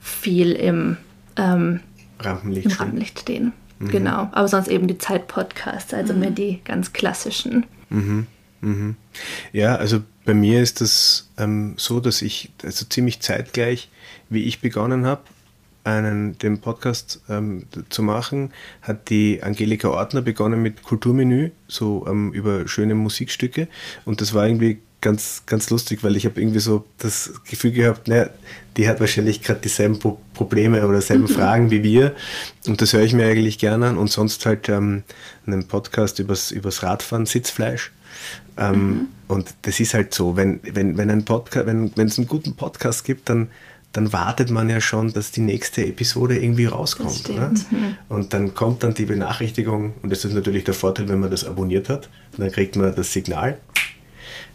viel 0.01 0.51
im 0.51 0.97
ähm, 1.37 1.81
Rampenlicht, 2.19 2.65
im 2.65 2.71
Rampenlicht 2.71 3.19
stehen. 3.19 3.53
Mhm. 3.79 3.89
Genau, 3.89 4.29
aber 4.31 4.47
sonst 4.47 4.67
eben 4.67 4.87
die 4.87 4.97
Zeit-Podcasts, 4.97 5.93
also 5.93 6.13
mhm. 6.13 6.19
mehr 6.19 6.31
die 6.31 6.61
ganz 6.63 6.93
klassischen. 6.93 7.65
Mhm. 7.89 8.27
Mhm. 8.61 8.95
Ja, 9.53 9.75
also 9.75 10.01
bei 10.25 10.33
mir 10.33 10.61
ist 10.61 10.81
das 10.81 11.29
ähm, 11.37 11.75
so, 11.77 11.99
dass 11.99 12.21
ich 12.21 12.51
also 12.63 12.85
ziemlich 12.85 13.19
zeitgleich, 13.21 13.89
wie 14.29 14.43
ich 14.43 14.61
begonnen 14.61 15.05
habe, 15.05 15.21
einen, 15.83 16.37
den 16.37 16.59
Podcast 16.59 17.21
ähm, 17.29 17.65
zu 17.89 18.03
machen, 18.03 18.51
hat 18.81 19.09
die 19.09 19.41
Angelika 19.41 19.87
Ortner 19.87 20.21
begonnen 20.21 20.61
mit 20.61 20.83
Kulturmenü, 20.83 21.51
so 21.67 22.05
ähm, 22.09 22.33
über 22.33 22.67
schöne 22.67 22.93
Musikstücke. 22.93 23.69
Und 24.03 24.19
das 24.19 24.33
war 24.33 24.47
irgendwie 24.47 24.79
ganz, 25.01 25.43
ganz 25.45 25.69
lustig, 25.69 26.03
weil 26.03 26.15
ich 26.15 26.25
habe 26.25 26.39
irgendwie 26.41 26.59
so 26.59 26.85
das 26.97 27.33
Gefühl 27.49 27.71
gehabt, 27.71 28.07
naja, 28.07 28.29
die 28.77 28.87
hat 28.87 28.99
wahrscheinlich 28.99 29.41
gerade 29.41 29.59
dieselben 29.59 29.99
Pro 29.99 30.19
Probleme 30.33 30.85
oder 30.87 30.99
dieselben 30.99 31.23
mhm. 31.23 31.29
Fragen 31.29 31.71
wie 31.71 31.83
wir. 31.83 32.15
Und 32.67 32.81
das 32.81 32.93
höre 32.93 33.01
ich 33.01 33.13
mir 33.13 33.25
eigentlich 33.25 33.57
gerne 33.57 33.87
an. 33.87 33.97
Und 33.97 34.11
sonst 34.11 34.45
halt 34.45 34.69
ähm, 34.69 35.03
einen 35.45 35.67
Podcast 35.67 36.19
übers, 36.19 36.51
übers 36.51 36.83
Radfahren, 36.83 37.25
Sitzfleisch. 37.25 37.91
Ähm, 38.57 38.89
mhm. 38.89 39.07
Und 39.27 39.53
das 39.63 39.79
ist 39.79 39.93
halt 39.93 40.13
so, 40.13 40.35
wenn, 40.35 40.59
wenn, 40.63 40.97
wenn 40.97 41.09
ein 41.09 41.25
Podcast, 41.25 41.65
wenn 41.65 41.91
es 41.95 42.17
einen 42.17 42.27
guten 42.27 42.55
Podcast 42.55 43.03
gibt, 43.03 43.29
dann, 43.29 43.49
dann 43.93 44.13
wartet 44.13 44.51
man 44.51 44.69
ja 44.69 44.79
schon, 44.79 45.11
dass 45.11 45.31
die 45.31 45.41
nächste 45.41 45.85
Episode 45.85 46.37
irgendwie 46.37 46.65
rauskommt. 46.65 47.29
Ne? 47.29 47.53
Mhm. 47.71 47.97
Und 48.09 48.33
dann 48.33 48.53
kommt 48.53 48.83
dann 48.83 48.93
die 48.93 49.05
Benachrichtigung, 49.05 49.93
und 50.01 50.11
das 50.11 50.23
ist 50.23 50.33
natürlich 50.33 50.65
der 50.65 50.75
Vorteil, 50.75 51.09
wenn 51.09 51.19
man 51.19 51.31
das 51.31 51.45
abonniert 51.45 51.89
hat, 51.89 52.09
dann 52.37 52.51
kriegt 52.51 52.75
man 52.75 52.93
das 52.95 53.11
Signal 53.11 53.57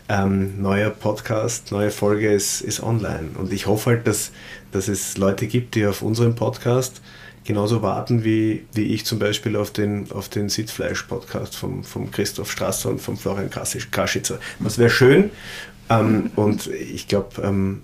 ähm, 0.08 0.60
neuer 0.60 0.90
Podcast, 0.90 1.72
neue 1.72 1.90
Folge 1.90 2.32
ist, 2.32 2.60
ist 2.60 2.82
online. 2.82 3.30
Und 3.38 3.52
ich 3.52 3.66
hoffe 3.66 3.90
halt, 3.90 4.06
dass, 4.06 4.32
dass 4.72 4.88
es 4.88 5.16
Leute 5.16 5.46
gibt, 5.46 5.74
die 5.74 5.86
auf 5.86 6.02
unseren 6.02 6.34
Podcast 6.34 7.00
genauso 7.44 7.82
warten 7.82 8.24
wie, 8.24 8.64
wie 8.72 8.82
ich 8.82 9.04
zum 9.04 9.18
Beispiel 9.18 9.56
auf 9.56 9.70
den, 9.70 10.10
auf 10.12 10.28
den 10.28 10.48
Sitzfleisch-Podcast 10.48 11.56
vom, 11.56 11.84
vom 11.84 12.10
Christoph 12.10 12.50
Strasser 12.50 12.90
und 12.90 13.00
vom 13.00 13.16
Florian 13.16 13.50
Kaschitzer. 13.50 14.38
Das 14.60 14.78
wäre 14.78 14.90
schön. 14.90 15.30
Ähm, 15.88 16.30
und 16.36 16.66
ich 16.68 17.08
glaube, 17.08 17.42
ähm, 17.42 17.82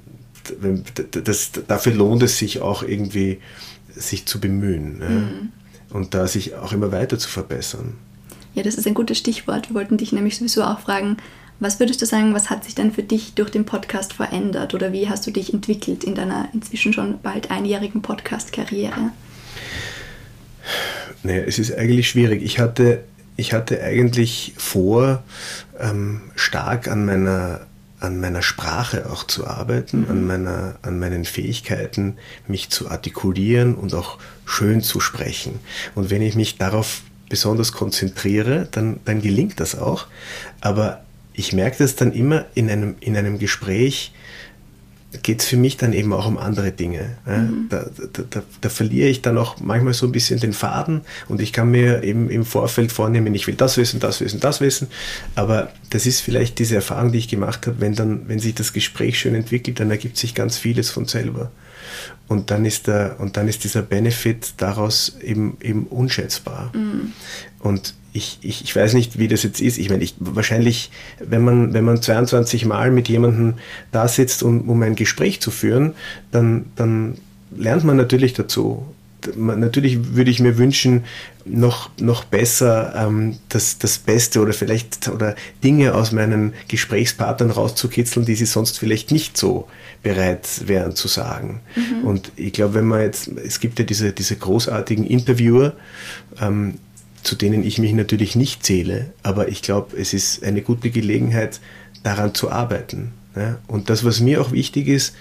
dafür 1.66 1.94
lohnt 1.94 2.22
es 2.22 2.38
sich 2.38 2.60
auch 2.60 2.82
irgendwie, 2.82 3.40
sich 3.94 4.26
zu 4.26 4.40
bemühen. 4.40 4.98
Ne? 4.98 5.08
Mhm. 5.08 5.52
Und 5.90 6.14
da 6.14 6.26
sich 6.26 6.54
auch 6.54 6.72
immer 6.72 6.92
weiter 6.92 7.18
zu 7.18 7.28
verbessern. 7.28 7.94
Ja, 8.54 8.62
das 8.62 8.74
ist 8.74 8.86
ein 8.86 8.94
gutes 8.94 9.18
Stichwort. 9.18 9.70
Wir 9.70 9.74
wollten 9.74 9.96
dich 9.96 10.12
nämlich 10.12 10.36
sowieso 10.36 10.62
auch 10.62 10.80
fragen, 10.80 11.16
was 11.60 11.80
würdest 11.80 12.00
du 12.00 12.06
sagen, 12.06 12.34
was 12.34 12.50
hat 12.50 12.64
sich 12.64 12.74
denn 12.74 12.92
für 12.92 13.02
dich 13.02 13.34
durch 13.34 13.50
den 13.50 13.64
Podcast 13.64 14.12
verändert 14.12 14.74
oder 14.74 14.92
wie 14.92 15.08
hast 15.08 15.26
du 15.26 15.30
dich 15.30 15.52
entwickelt 15.52 16.04
in 16.04 16.14
deiner 16.14 16.48
inzwischen 16.52 16.92
schon 16.92 17.20
bald 17.20 17.50
einjährigen 17.50 18.00
Podcast-Karriere? 18.00 19.10
Naja, 21.22 21.42
es 21.46 21.58
ist 21.58 21.74
eigentlich 21.74 22.08
schwierig. 22.08 22.42
Ich 22.42 22.60
hatte, 22.60 23.04
ich 23.36 23.52
hatte 23.52 23.82
eigentlich 23.82 24.54
vor, 24.56 25.24
ähm, 25.80 26.22
stark 26.36 26.86
an 26.86 27.04
meiner, 27.04 27.66
an 27.98 28.20
meiner 28.20 28.42
Sprache 28.42 29.10
auch 29.10 29.24
zu 29.24 29.46
arbeiten, 29.46 30.02
mhm. 30.02 30.10
an, 30.10 30.26
meiner, 30.26 30.76
an 30.82 30.98
meinen 31.00 31.24
Fähigkeiten, 31.24 32.18
mich 32.46 32.70
zu 32.70 32.88
artikulieren 32.88 33.74
und 33.74 33.94
auch 33.94 34.18
schön 34.44 34.80
zu 34.80 35.00
sprechen. 35.00 35.58
Und 35.96 36.10
wenn 36.10 36.22
ich 36.22 36.36
mich 36.36 36.56
darauf 36.56 37.02
besonders 37.28 37.72
konzentriere, 37.72 38.68
dann, 38.70 39.00
dann 39.04 39.20
gelingt 39.20 39.58
das 39.58 39.76
auch. 39.76 40.06
Aber 40.60 41.02
ich 41.38 41.52
merke 41.52 41.78
das 41.78 41.94
dann 41.94 42.12
immer 42.12 42.46
in 42.54 42.68
einem, 42.68 42.96
in 42.98 43.16
einem 43.16 43.38
Gespräch, 43.38 44.12
geht 45.22 45.40
es 45.40 45.46
für 45.46 45.56
mich 45.56 45.76
dann 45.76 45.92
eben 45.92 46.12
auch 46.12 46.26
um 46.26 46.36
andere 46.36 46.72
Dinge. 46.72 47.16
Mhm. 47.24 47.66
Da, 47.70 47.86
da, 48.12 48.22
da, 48.28 48.42
da, 48.60 48.68
verliere 48.68 49.08
ich 49.08 49.22
dann 49.22 49.38
auch 49.38 49.58
manchmal 49.60 49.94
so 49.94 50.06
ein 50.06 50.12
bisschen 50.12 50.40
den 50.40 50.52
Faden 50.52 51.02
und 51.28 51.40
ich 51.40 51.52
kann 51.52 51.70
mir 51.70 52.02
eben 52.02 52.28
im 52.28 52.44
Vorfeld 52.44 52.92
vornehmen, 52.92 53.34
ich 53.34 53.46
will 53.46 53.54
das 53.54 53.76
wissen, 53.78 54.00
das 54.00 54.20
wissen, 54.20 54.40
das 54.40 54.60
wissen. 54.60 54.88
Aber 55.36 55.72
das 55.90 56.06
ist 56.06 56.20
vielleicht 56.20 56.58
diese 56.58 56.74
Erfahrung, 56.74 57.12
die 57.12 57.18
ich 57.18 57.28
gemacht 57.28 57.66
habe, 57.68 57.80
wenn 57.80 57.94
dann, 57.94 58.28
wenn 58.28 58.40
sich 58.40 58.54
das 58.54 58.72
Gespräch 58.72 59.18
schön 59.18 59.36
entwickelt, 59.36 59.80
dann 59.80 59.90
ergibt 59.90 60.18
sich 60.18 60.34
ganz 60.34 60.58
vieles 60.58 60.90
von 60.90 61.06
selber. 61.06 61.52
Und 62.28 62.50
dann 62.50 62.64
ist 62.64 62.86
der, 62.86 63.16
und 63.18 63.36
dann 63.36 63.48
ist 63.48 63.64
dieser 63.64 63.82
Benefit 63.82 64.54
daraus 64.58 65.16
eben, 65.22 65.56
eben 65.60 65.86
unschätzbar. 65.86 66.70
Mhm. 66.74 67.12
Und 67.60 67.94
ich, 68.12 68.38
ich, 68.42 68.64
ich 68.64 68.74
weiß 68.74 68.94
nicht, 68.94 69.18
wie 69.18 69.28
das 69.28 69.42
jetzt 69.42 69.60
ist. 69.60 69.78
Ich 69.78 69.90
meine, 69.90 70.02
ich, 70.02 70.14
wahrscheinlich, 70.18 70.90
wenn 71.20 71.42
man, 71.42 71.72
wenn 71.72 71.84
man 71.84 72.02
22 72.02 72.66
Mal 72.66 72.90
mit 72.90 73.08
jemandem 73.08 73.54
da 73.92 74.08
sitzt, 74.08 74.42
um, 74.42 74.68
um 74.68 74.82
ein 74.82 74.94
Gespräch 74.94 75.40
zu 75.40 75.50
führen, 75.50 75.94
dann, 76.30 76.66
dann 76.76 77.18
lernt 77.56 77.84
man 77.84 77.96
natürlich 77.96 78.34
dazu. 78.34 78.86
Natürlich 79.34 80.14
würde 80.14 80.30
ich 80.30 80.40
mir 80.40 80.58
wünschen, 80.58 81.04
noch, 81.44 81.90
noch 81.98 82.24
besser 82.24 82.94
ähm, 82.96 83.38
das, 83.48 83.78
das 83.78 83.98
Beste 83.98 84.40
oder 84.40 84.52
vielleicht 84.52 85.08
oder 85.08 85.34
Dinge 85.64 85.94
aus 85.94 86.12
meinen 86.12 86.52
Gesprächspartnern 86.68 87.50
rauszukitzeln, 87.50 88.26
die 88.26 88.34
sie 88.34 88.46
sonst 88.46 88.78
vielleicht 88.78 89.10
nicht 89.10 89.36
so 89.36 89.66
bereit 90.02 90.46
wären 90.66 90.94
zu 90.94 91.08
sagen. 91.08 91.60
Mhm. 91.74 92.06
Und 92.06 92.32
ich 92.36 92.52
glaube, 92.52 92.74
wenn 92.74 92.86
man 92.86 93.00
jetzt, 93.00 93.28
es 93.28 93.60
gibt 93.60 93.78
ja 93.78 93.84
diese, 93.84 94.12
diese 94.12 94.36
großartigen 94.36 95.04
Interviewer, 95.04 95.74
ähm, 96.40 96.74
zu 97.22 97.34
denen 97.34 97.64
ich 97.64 97.78
mich 97.78 97.92
natürlich 97.92 98.36
nicht 98.36 98.64
zähle, 98.64 99.10
aber 99.22 99.48
ich 99.48 99.62
glaube, 99.62 99.96
es 99.96 100.14
ist 100.14 100.44
eine 100.44 100.62
gute 100.62 100.90
Gelegenheit, 100.90 101.60
daran 102.02 102.34
zu 102.34 102.50
arbeiten. 102.50 103.12
Ja? 103.34 103.58
Und 103.66 103.90
das, 103.90 104.04
was 104.04 104.20
mir 104.20 104.40
auch 104.40 104.52
wichtig 104.52 104.88
ist, 104.88 105.14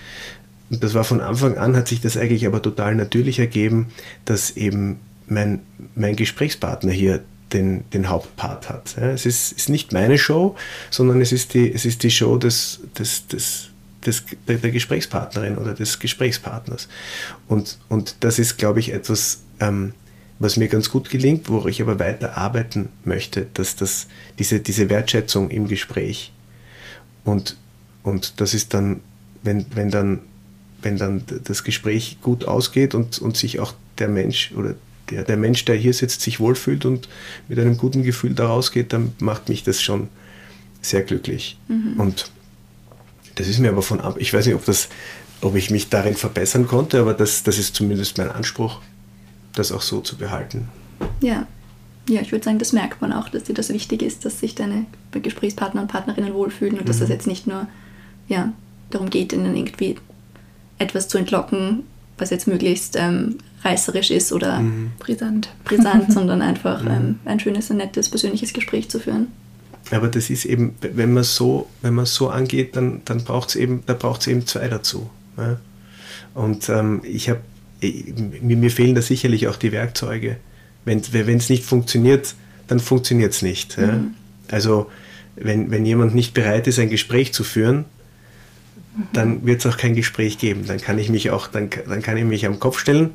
und 0.70 0.84
das 0.84 0.94
war 0.94 1.04
von 1.04 1.22
Anfang 1.22 1.58
an, 1.58 1.76
hat 1.76 1.88
sich 1.88 2.02
das 2.02 2.18
eigentlich 2.18 2.46
aber 2.46 2.62
total 2.62 2.96
natürlich 2.96 3.40
ergeben, 3.40 3.88
dass 4.26 4.52
eben 4.52 5.00
mein, 5.28 5.62
mein 5.96 6.16
Gesprächspartner 6.16 6.92
hier 6.92 7.24
den, 7.54 7.90
den 7.92 8.10
Hauptpart 8.10 8.70
hat. 8.70 8.98
Es 8.98 9.26
ist, 9.26 9.54
ist 9.54 9.70
nicht 9.70 9.94
meine 9.94 10.18
Show, 10.18 10.56
sondern 10.90 11.22
es 11.22 11.32
ist 11.32 11.54
die, 11.54 11.72
es 11.72 11.86
ist 11.86 12.04
die 12.04 12.12
Show 12.12 12.38
des, 12.38 12.82
des, 12.98 13.28
des, 13.28 13.70
des, 14.06 14.24
der, 14.48 14.58
der 14.58 14.72
Gesprächspartnerin 14.72 15.58
oder 15.58 15.74
des 15.74 16.00
Gesprächspartners. 16.00 16.90
Und, 17.48 17.78
und 17.88 18.16
das 18.20 18.40
ist, 18.40 18.58
glaube 18.58 18.82
ich, 18.82 18.92
etwas, 18.92 19.44
ähm, 19.62 19.94
was 20.40 20.58
mir 20.58 20.68
ganz 20.68 20.90
gut 20.90 21.10
gelingt, 21.10 21.50
wo 21.50 21.66
ich 21.68 21.82
aber 21.82 22.00
weiter 22.00 22.38
arbeiten 22.38 22.90
möchte, 23.06 23.48
dass 23.54 23.76
das, 23.78 24.08
diese, 24.38 24.60
diese 24.60 24.90
Wertschätzung 24.90 25.50
im 25.50 25.68
Gespräch 25.68 26.34
und, 27.28 27.58
und 28.04 28.40
das 28.40 28.54
ist 28.54 28.74
dann, 28.74 29.02
wenn, 29.44 29.66
wenn 29.76 29.92
dann, 29.92 30.22
wenn 30.82 30.98
dann 30.98 31.24
das 31.44 31.64
Gespräch 31.64 32.18
gut 32.22 32.46
ausgeht 32.46 32.96
und, 32.96 33.20
und 33.20 33.38
sich 33.38 33.60
auch 33.60 33.74
der 33.98 34.08
Mensch 34.08 34.52
oder 34.56 34.76
der, 35.10 35.24
der 35.24 35.38
Mensch, 35.38 35.66
der 35.66 35.76
hier 35.76 35.94
sitzt, 35.94 36.22
sich 36.22 36.40
wohlfühlt 36.40 36.86
und 36.86 37.08
mit 37.48 37.60
einem 37.60 37.78
guten 37.78 38.04
Gefühl 38.04 38.34
da 38.34 38.48
rausgeht, 38.48 38.94
dann 38.94 39.14
macht 39.20 39.50
mich 39.50 39.64
das 39.64 39.82
schon 39.82 40.10
sehr 40.82 41.02
glücklich. 41.02 41.58
Mhm. 41.68 42.00
Und 42.00 42.32
das 43.36 43.48
ist 43.48 43.60
mir 43.60 43.70
aber 43.70 43.82
von 43.82 44.02
ab. 44.02 44.18
Ich 44.20 44.34
weiß 44.34 44.46
nicht, 44.46 44.56
ob, 44.56 44.66
das, 44.66 44.90
ob 45.42 45.56
ich 45.56 45.70
mich 45.70 45.90
darin 45.90 46.16
verbessern 46.16 46.68
konnte, 46.68 47.00
aber 47.00 47.14
das, 47.14 47.44
das 47.44 47.58
ist 47.58 47.76
zumindest 47.76 48.18
mein 48.18 48.30
Anspruch 48.30 48.82
das 49.54 49.72
auch 49.72 49.82
so 49.82 50.02
zu 50.02 50.18
behalten. 50.18 50.68
Ja. 51.22 51.48
Ja, 52.10 52.22
ich 52.22 52.32
würde 52.32 52.46
sagen, 52.46 52.58
das 52.58 52.72
merkt 52.72 53.02
man 53.02 53.12
auch, 53.12 53.28
dass 53.28 53.44
dir 53.44 53.54
das 53.54 53.68
wichtig 53.68 54.02
ist, 54.02 54.24
dass 54.24 54.40
sich 54.40 54.56
deine 54.56 54.86
Gesprächspartner 55.12 55.82
und 55.82 55.90
Partnerinnen 55.90 56.34
wohlfühlen 56.34 56.76
und 56.76 56.84
mhm. 56.84 56.88
dass 56.88 57.00
das 57.00 57.10
jetzt 57.10 57.28
nicht 57.28 57.48
nur 57.48 57.68
ja, 58.30 58.54
darum 58.92 59.10
geht, 59.10 59.34
ihnen 59.34 59.58
irgendwie 59.58 59.98
etwas 60.78 61.08
zu 61.08 61.18
entlocken, 61.18 61.84
was 62.18 62.30
jetzt 62.30 62.48
möglichst 62.48 62.96
ähm, 62.96 63.38
reißerisch 63.64 64.12
ist 64.12 64.32
oder 64.32 64.60
mhm. 64.60 64.92
brisant, 65.00 65.50
brisant 65.64 66.12
sondern 66.12 66.42
einfach 66.42 66.84
mhm. 66.84 66.90
ähm, 66.90 67.20
ein 67.26 67.40
schönes, 67.40 67.70
ein 67.72 67.78
nettes, 67.78 68.10
persönliches 68.10 68.54
Gespräch 68.54 68.90
zu 68.90 69.00
führen. 69.00 69.28
Aber 69.92 70.08
das 70.08 70.30
ist 70.30 70.46
eben, 70.46 70.76
wenn 70.82 71.14
man 71.14 71.24
so, 71.24 71.70
wenn 71.82 71.94
man 71.94 72.06
so 72.06 72.30
angeht, 72.30 72.76
dann, 72.76 73.02
dann 73.06 73.24
braucht 73.24 73.50
es 73.50 73.56
eben, 73.56 73.84
da 73.86 73.94
braucht 73.94 74.22
es 74.22 74.28
eben 74.28 74.46
zwei 74.46 74.68
dazu. 74.68 75.10
Ja? 75.38 75.60
Und 76.34 76.68
ähm, 76.70 77.02
ich 77.04 77.30
habe 77.30 77.40
mir, 77.82 78.58
mir 78.58 78.72
fehlen 78.72 78.96
da 78.96 79.02
sicherlich 79.02 79.48
auch 79.48 79.56
die 79.56 79.72
Werkzeuge. 79.72 80.38
Wenn 80.84 81.00
es 81.00 81.50
nicht 81.50 81.64
funktioniert, 81.64 82.36
dann 82.68 82.80
funktioniert 82.80 83.34
es 83.34 83.42
nicht. 83.42 83.78
Mhm. 83.78 83.84
Ja? 83.84 84.00
Also 84.52 84.92
wenn, 85.36 85.72
wenn 85.72 85.86
jemand 85.86 86.16
nicht 86.16 86.34
bereit 86.34 86.68
ist, 86.68 86.80
ein 86.80 86.90
Gespräch 86.90 87.34
zu 87.34 87.44
führen, 87.44 87.86
dann 89.14 89.46
wird 89.46 89.64
es 89.64 89.72
auch 89.72 89.78
kein 89.78 89.96
Gespräch 89.96 90.38
geben. 90.38 90.66
Dann 90.66 90.80
kann 90.80 90.98
ich 90.98 91.10
mich 91.10 91.30
auch, 91.32 91.48
dann, 91.48 91.70
dann 91.88 92.02
kann 92.02 92.18
ich 92.18 92.24
mich 92.24 92.46
am 92.46 92.60
Kopf 92.60 92.80
stellen, 92.80 93.12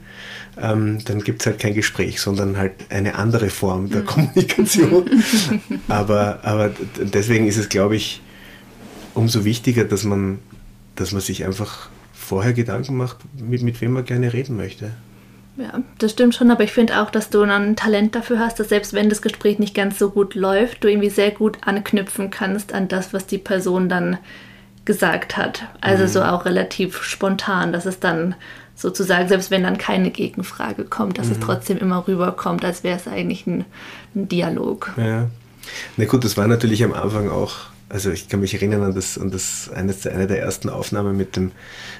ähm, 0.61 0.99
dann 1.05 1.21
gibt 1.21 1.43
es 1.43 1.47
halt 1.47 1.59
kein 1.59 1.75
Gespräch, 1.75 2.21
sondern 2.21 2.57
halt 2.57 2.73
eine 2.91 3.17
andere 3.17 3.51
Form 3.51 3.91
der 3.91 4.03
mhm. 4.03 4.07
Kommunikation. 4.07 5.11
aber, 5.89 6.41
aber 6.43 6.71
deswegen 7.01 7.47
ist 7.47 7.57
es, 7.57 7.69
glaube 7.69 7.97
ich, 7.97 8.21
umso 9.15 9.45
wichtiger, 9.45 9.85
dass 9.85 10.05
man, 10.05 10.39
dass 10.95 11.13
man 11.13 11.21
sich 11.21 11.45
einfach 11.45 11.89
vorher 12.13 12.53
Gedanken 12.53 12.97
macht, 12.97 13.19
mit, 13.39 13.63
mit 13.63 13.81
wem 13.81 13.93
man 13.93 14.05
gerne 14.05 14.33
reden 14.33 14.57
möchte. 14.57 14.93
Ja, 15.57 15.83
das 15.99 16.13
stimmt 16.13 16.35
schon, 16.35 16.51
aber 16.51 16.65
ich 16.65 16.73
finde 16.73 17.03
auch, 17.03 17.11
dass 17.11 17.29
du 17.29 17.43
ein 17.43 17.77
Talent 17.77 18.15
dafür 18.15 18.39
hast, 18.39 18.59
dass 18.59 18.71
selbst 18.71 18.95
wenn 18.95 19.11
das 19.11 19.21
Gespräch 19.21 19.59
nicht 19.59 19.75
ganz 19.75 19.99
so 19.99 20.11
gut 20.11 20.35
läuft, 20.35 20.83
du 20.83 20.89
irgendwie 20.89 21.11
sehr 21.11 21.31
gut 21.31 21.59
anknüpfen 21.61 22.31
kannst 22.31 22.73
an 22.73 22.89
das, 22.89 23.13
was 23.13 23.27
die 23.27 23.39
Person 23.39 23.91
dann 23.91 24.19
gesagt 24.85 25.37
hat. 25.37 25.65
Also 25.81 26.05
mhm. 26.05 26.09
so 26.09 26.23
auch 26.23 26.45
relativ 26.45 27.03
spontan, 27.03 27.73
dass 27.73 27.87
es 27.87 28.01
dann 28.01 28.35
sozusagen, 28.75 29.29
selbst 29.29 29.51
wenn 29.51 29.63
dann 29.63 29.79
keine 29.79 30.11
Gegenfrage 30.11 30.85
kommt, 30.85 31.19
dass 31.19 31.27
mhm. 31.27 31.33
es 31.33 31.41
trotzdem 31.41 31.79
immer 31.79 32.07
rüberkommt, 32.09 32.65
als 32.65 32.83
wäre 32.83 32.97
es 32.97 33.07
eigentlich 33.07 33.47
ein, 33.47 33.65
ein 34.15 34.29
Dialog. 34.29 34.93
Ja. 34.97 35.29
Na 35.97 36.05
gut, 36.07 36.25
das 36.25 36.37
war 36.37 36.47
natürlich 36.49 36.83
am 36.83 36.93
Anfang 36.93 37.29
auch 37.31 37.73
also 37.93 38.11
ich 38.11 38.29
kann 38.29 38.41
mich 38.41 38.55
erinnern 38.55 38.83
an 38.83 38.95
das, 38.95 39.19
an 39.19 39.31
das 39.31 39.69
eines, 39.69 40.07
eine 40.07 40.27
der 40.27 40.41
ersten 40.41 40.71
Aufnahmen 40.71 41.15
mit 41.15 41.37
dem, 41.37 41.53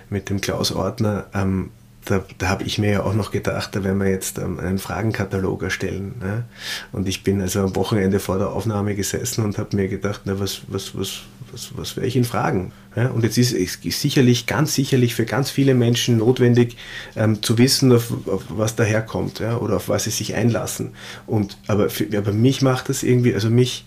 mit 0.09 0.31
dem 0.31 0.41
Klaus 0.41 0.73
Ortner. 0.73 1.27
Ähm, 1.35 1.71
da, 2.05 2.25
da 2.39 2.49
habe 2.49 2.65
ich 2.65 2.79
mir 2.79 2.91
ja 2.91 3.03
auch 3.05 3.15
noch 3.15 3.31
gedacht, 3.31 3.75
da 3.77 3.85
werden 3.85 3.99
wir 3.99 4.09
jetzt 4.09 4.39
ähm, 4.39 4.59
einen 4.59 4.79
Fragenkatalog 4.79 5.63
erstellen. 5.63 6.15
Ne? 6.21 6.45
Und 6.91 7.09
ich 7.09 7.23
bin 7.23 7.41
also 7.41 7.61
am 7.61 7.77
Wochenende 7.77 8.19
vor 8.19 8.39
der 8.39 8.51
Aufnahme 8.51 8.95
gesessen 8.95 9.45
und 9.45 9.59
habe 9.59 9.77
mir 9.77 9.89
gedacht, 9.89 10.23
na, 10.25 10.39
was, 10.41 10.63
was, 10.67 10.97
was, 10.97 11.23
was, 11.53 11.71
was 11.77 11.97
werde 11.97 12.09
ich 12.09 12.17
ihn 12.17 12.25
fragen? 12.25 12.73
Ja? 12.97 13.09
Und 13.09 13.23
jetzt 13.23 13.39
ist 13.39 13.53
es 13.53 14.01
sicherlich, 14.01 14.47
ganz 14.47 14.75
sicherlich 14.75 15.15
für 15.15 15.27
ganz 15.27 15.51
viele 15.51 15.75
Menschen 15.75 16.19
notwendig 16.19 16.77
ähm, 17.15 17.41
zu 17.41 17.57
wissen, 17.59 17.93
auf, 17.93 18.13
auf 18.27 18.45
was 18.49 18.75
daherkommt 18.75 19.39
ja? 19.39 19.57
oder 19.59 19.77
auf 19.77 19.89
was 19.89 20.05
sie 20.05 20.11
sich 20.11 20.35
einlassen. 20.35 20.91
Und, 21.27 21.57
aber, 21.69 21.89
für, 21.89 22.07
aber 22.17 22.33
mich 22.33 22.63
macht 22.63 22.89
das 22.89 23.05
irgendwie, 23.05 23.33
also 23.33 23.49
mich, 23.49 23.85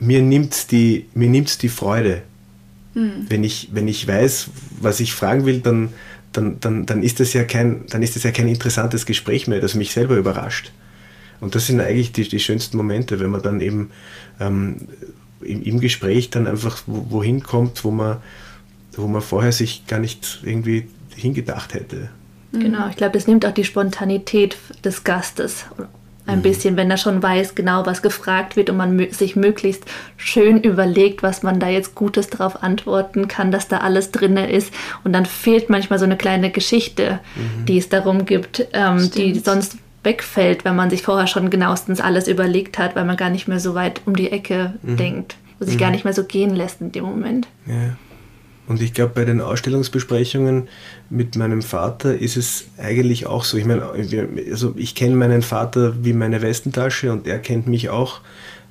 mir 0.00 0.22
nimmt 0.22 0.70
die, 0.70 1.06
mir 1.14 1.28
nimmt's 1.28 1.58
die 1.58 1.68
Freude. 1.68 2.22
Mhm. 2.94 3.26
Wenn, 3.28 3.44
ich, 3.44 3.68
wenn 3.72 3.86
ich 3.86 4.08
weiß, 4.08 4.48
was 4.80 5.00
ich 5.00 5.12
fragen 5.12 5.44
will, 5.44 5.60
dann, 5.60 5.90
dann, 6.32 6.58
dann, 6.60 6.86
dann, 6.86 7.02
ist 7.02 7.20
das 7.20 7.32
ja 7.32 7.44
kein, 7.44 7.86
dann 7.88 8.02
ist 8.02 8.16
das 8.16 8.22
ja 8.22 8.30
kein 8.30 8.48
interessantes 8.48 9.06
Gespräch 9.06 9.46
mehr, 9.48 9.60
das 9.60 9.74
mich 9.74 9.92
selber 9.92 10.16
überrascht. 10.16 10.72
Und 11.40 11.54
das 11.54 11.66
sind 11.66 11.80
eigentlich 11.80 12.12
die, 12.12 12.28
die 12.28 12.38
schönsten 12.38 12.76
Momente, 12.76 13.18
wenn 13.20 13.30
man 13.30 13.42
dann 13.42 13.60
eben 13.60 13.90
ähm, 14.40 14.76
im, 15.40 15.62
im, 15.62 15.80
Gespräch 15.80 16.30
dann 16.30 16.46
einfach 16.46 16.82
wohin 16.86 17.42
kommt, 17.42 17.84
wo 17.84 17.90
man, 17.90 18.18
wo 18.92 19.08
man 19.08 19.22
vorher 19.22 19.52
sich 19.52 19.86
gar 19.86 19.98
nicht 19.98 20.40
irgendwie 20.44 20.88
hingedacht 21.16 21.74
hätte. 21.74 22.10
Genau, 22.52 22.88
ich 22.88 22.96
glaube, 22.96 23.14
das 23.14 23.26
nimmt 23.26 23.46
auch 23.46 23.52
die 23.52 23.64
Spontanität 23.64 24.56
des 24.84 25.04
Gastes 25.04 25.64
ein 26.26 26.38
mhm. 26.38 26.42
bisschen, 26.42 26.76
wenn 26.76 26.90
er 26.90 26.96
schon 26.96 27.22
weiß, 27.22 27.54
genau 27.54 27.84
was 27.86 28.02
gefragt 28.02 28.56
wird 28.56 28.70
und 28.70 28.76
man 28.76 29.10
sich 29.10 29.36
möglichst 29.36 29.84
schön 30.16 30.60
überlegt, 30.60 31.22
was 31.22 31.42
man 31.42 31.58
da 31.58 31.68
jetzt 31.68 31.94
Gutes 31.94 32.28
darauf 32.28 32.62
antworten 32.62 33.28
kann, 33.28 33.50
dass 33.50 33.68
da 33.68 33.78
alles 33.78 34.12
drin 34.12 34.36
ist. 34.36 34.72
Und 35.04 35.12
dann 35.12 35.26
fehlt 35.26 35.68
manchmal 35.68 35.98
so 35.98 36.04
eine 36.04 36.16
kleine 36.16 36.50
Geschichte, 36.50 37.20
mhm. 37.34 37.66
die 37.66 37.78
es 37.78 37.88
darum 37.88 38.24
gibt, 38.24 38.66
ähm, 38.72 39.10
die 39.10 39.38
sonst 39.38 39.78
wegfällt, 40.04 40.64
wenn 40.64 40.76
man 40.76 40.90
sich 40.90 41.02
vorher 41.02 41.26
schon 41.26 41.50
genauestens 41.50 42.00
alles 42.00 42.28
überlegt 42.28 42.78
hat, 42.78 42.96
weil 42.96 43.04
man 43.04 43.16
gar 43.16 43.30
nicht 43.30 43.48
mehr 43.48 43.60
so 43.60 43.74
weit 43.74 44.02
um 44.04 44.16
die 44.16 44.30
Ecke 44.30 44.74
mhm. 44.82 44.96
denkt 44.96 45.36
und 45.60 45.66
sich 45.66 45.78
gar 45.78 45.88
mhm. 45.88 45.92
nicht 45.92 46.04
mehr 46.04 46.14
so 46.14 46.24
gehen 46.24 46.54
lässt 46.54 46.80
in 46.80 46.92
dem 46.92 47.04
Moment. 47.04 47.46
Ja. 47.66 47.96
Und 48.72 48.80
ich 48.80 48.94
glaube, 48.94 49.12
bei 49.14 49.26
den 49.26 49.42
Ausstellungsbesprechungen 49.42 50.66
mit 51.10 51.36
meinem 51.36 51.60
Vater 51.60 52.16
ist 52.18 52.38
es 52.38 52.68
eigentlich 52.78 53.26
auch 53.26 53.44
so. 53.44 53.58
Ich 53.58 53.66
meine, 53.66 53.84
also 54.50 54.72
ich 54.78 54.94
kenne 54.94 55.14
meinen 55.14 55.42
Vater 55.42 56.02
wie 56.02 56.14
meine 56.14 56.40
Westentasche 56.40 57.12
und 57.12 57.26
er 57.26 57.38
kennt 57.38 57.66
mich 57.66 57.90
auch 57.90 58.22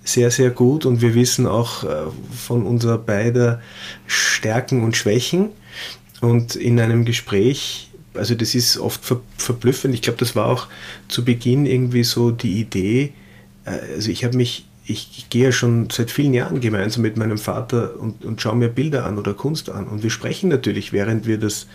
sehr, 0.03 0.31
sehr 0.31 0.49
gut 0.49 0.87
und 0.87 1.01
wir 1.01 1.13
wissen 1.13 1.45
auch 1.45 1.83
äh, 1.83 1.87
von 2.35 2.65
unserer 2.65 2.97
beider 2.97 3.61
Stärken 4.07 4.83
und 4.83 4.97
Schwächen. 4.97 5.49
Und 6.19 6.55
in 6.55 6.79
einem 6.79 7.05
Gespräch, 7.05 7.91
also 8.15 8.33
das 8.33 8.55
ist 8.55 8.79
oft 8.79 9.01
verblüffend, 9.37 9.93
ich 9.93 10.01
glaube, 10.01 10.17
das 10.17 10.35
war 10.35 10.47
auch 10.47 10.67
zu 11.09 11.23
Beginn 11.23 11.67
irgendwie 11.67 12.03
so 12.03 12.31
die 12.31 12.59
Idee, 12.59 13.13
äh, 13.65 13.93
also 13.93 14.09
ich 14.09 14.23
habe 14.23 14.35
mich 14.35 14.65
ich, 14.85 15.27
gehe 15.29 15.51
schon 15.51 15.89
seit 15.89 16.11
vielen 16.11 16.33
Jahren 16.33 16.59
gemeinsam 16.59 17.03
mit 17.03 17.17
meinem 17.17 17.37
Vater 17.37 17.99
und, 17.99 18.25
und 18.25 18.41
schaue 18.41 18.55
mir 18.55 18.69
Bilder 18.69 19.05
an 19.05 19.17
oder 19.17 19.33
Kunst 19.33 19.69
an. 19.69 19.87
Und 19.87 20.03
wir 20.03 20.09
sprechen 20.09 20.49
natürlich, 20.49 20.91
während 20.91 21.25
wir 21.27 21.37
das 21.37 21.67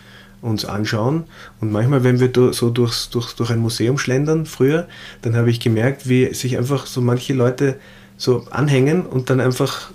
uns 0.43 0.65
anschauen. 0.65 1.25
Und 1.61 1.73
manchmal, 1.73 2.05
wenn 2.05 2.21
wir 2.21 2.31
so 2.53 2.71
durchs, 2.71 3.11
durch, 3.11 3.33
durch 3.35 3.51
ein 3.51 3.59
Museum 3.59 3.99
schlendern, 3.99 4.47
früher, 4.47 4.87
dann 5.23 5.37
habe 5.37 5.51
ich 5.51 5.61
gemerkt, 5.61 6.09
wie 6.09 6.33
sich 6.35 6.59
einfach 6.59 6.87
so 6.87 7.01
manche 7.01 7.33
Leute 7.33 7.77
so 8.17 8.47
anhängen 8.51 9.07
und 9.07 9.31
dann 9.31 9.41
einfach 9.41 9.91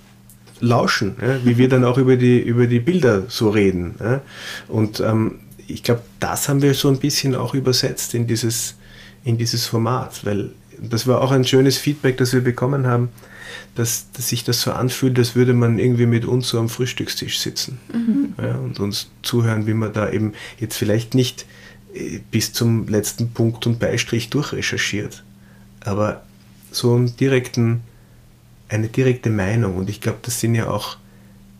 lauschen, 0.59 1.15
ja, 1.21 1.43
wie 1.43 1.57
wir 1.57 1.69
dann 1.69 1.83
auch 1.83 1.97
über 1.97 2.17
die, 2.17 2.39
über 2.39 2.67
die 2.67 2.79
Bilder 2.79 3.23
so 3.27 3.49
reden. 3.49 3.95
Ja. 3.99 4.21
Und 4.67 4.99
ähm, 4.99 5.39
ich 5.67 5.83
glaube, 5.83 6.01
das 6.19 6.49
haben 6.49 6.61
wir 6.61 6.73
so 6.73 6.87
ein 6.89 6.99
bisschen 6.99 7.35
auch 7.35 7.53
übersetzt 7.53 8.13
in 8.13 8.27
dieses, 8.27 8.75
in 9.23 9.37
dieses 9.37 9.65
Format, 9.65 10.25
weil 10.25 10.51
das 10.89 11.07
war 11.07 11.21
auch 11.21 11.31
ein 11.31 11.45
schönes 11.45 11.77
Feedback, 11.77 12.17
das 12.17 12.33
wir 12.33 12.41
bekommen 12.41 12.87
haben, 12.87 13.09
dass, 13.75 14.11
dass 14.11 14.29
sich 14.29 14.43
das 14.43 14.61
so 14.61 14.71
anfühlt, 14.71 15.17
als 15.17 15.35
würde 15.35 15.53
man 15.53 15.79
irgendwie 15.79 16.05
mit 16.05 16.25
uns 16.25 16.49
so 16.49 16.59
am 16.59 16.69
Frühstückstisch 16.69 17.39
sitzen 17.39 17.79
mhm. 17.93 18.33
ja, 18.41 18.55
und 18.55 18.79
uns 18.79 19.09
zuhören, 19.21 19.67
wie 19.67 19.73
man 19.73 19.93
da 19.93 20.09
eben 20.09 20.33
jetzt 20.59 20.75
vielleicht 20.75 21.13
nicht 21.13 21.45
äh, 21.93 22.19
bis 22.31 22.51
zum 22.53 22.87
letzten 22.87 23.31
Punkt 23.31 23.67
und 23.67 23.79
Beistrich 23.79 24.29
durchrecherchiert, 24.29 25.23
aber 25.81 26.23
so 26.71 26.95
einen 26.95 27.15
direkten, 27.17 27.81
eine 28.69 28.87
direkte 28.87 29.29
Meinung. 29.29 29.77
Und 29.77 29.89
ich 29.89 30.01
glaube, 30.01 30.19
das 30.21 30.39
sind 30.39 30.55
ja 30.55 30.69
auch, 30.69 30.97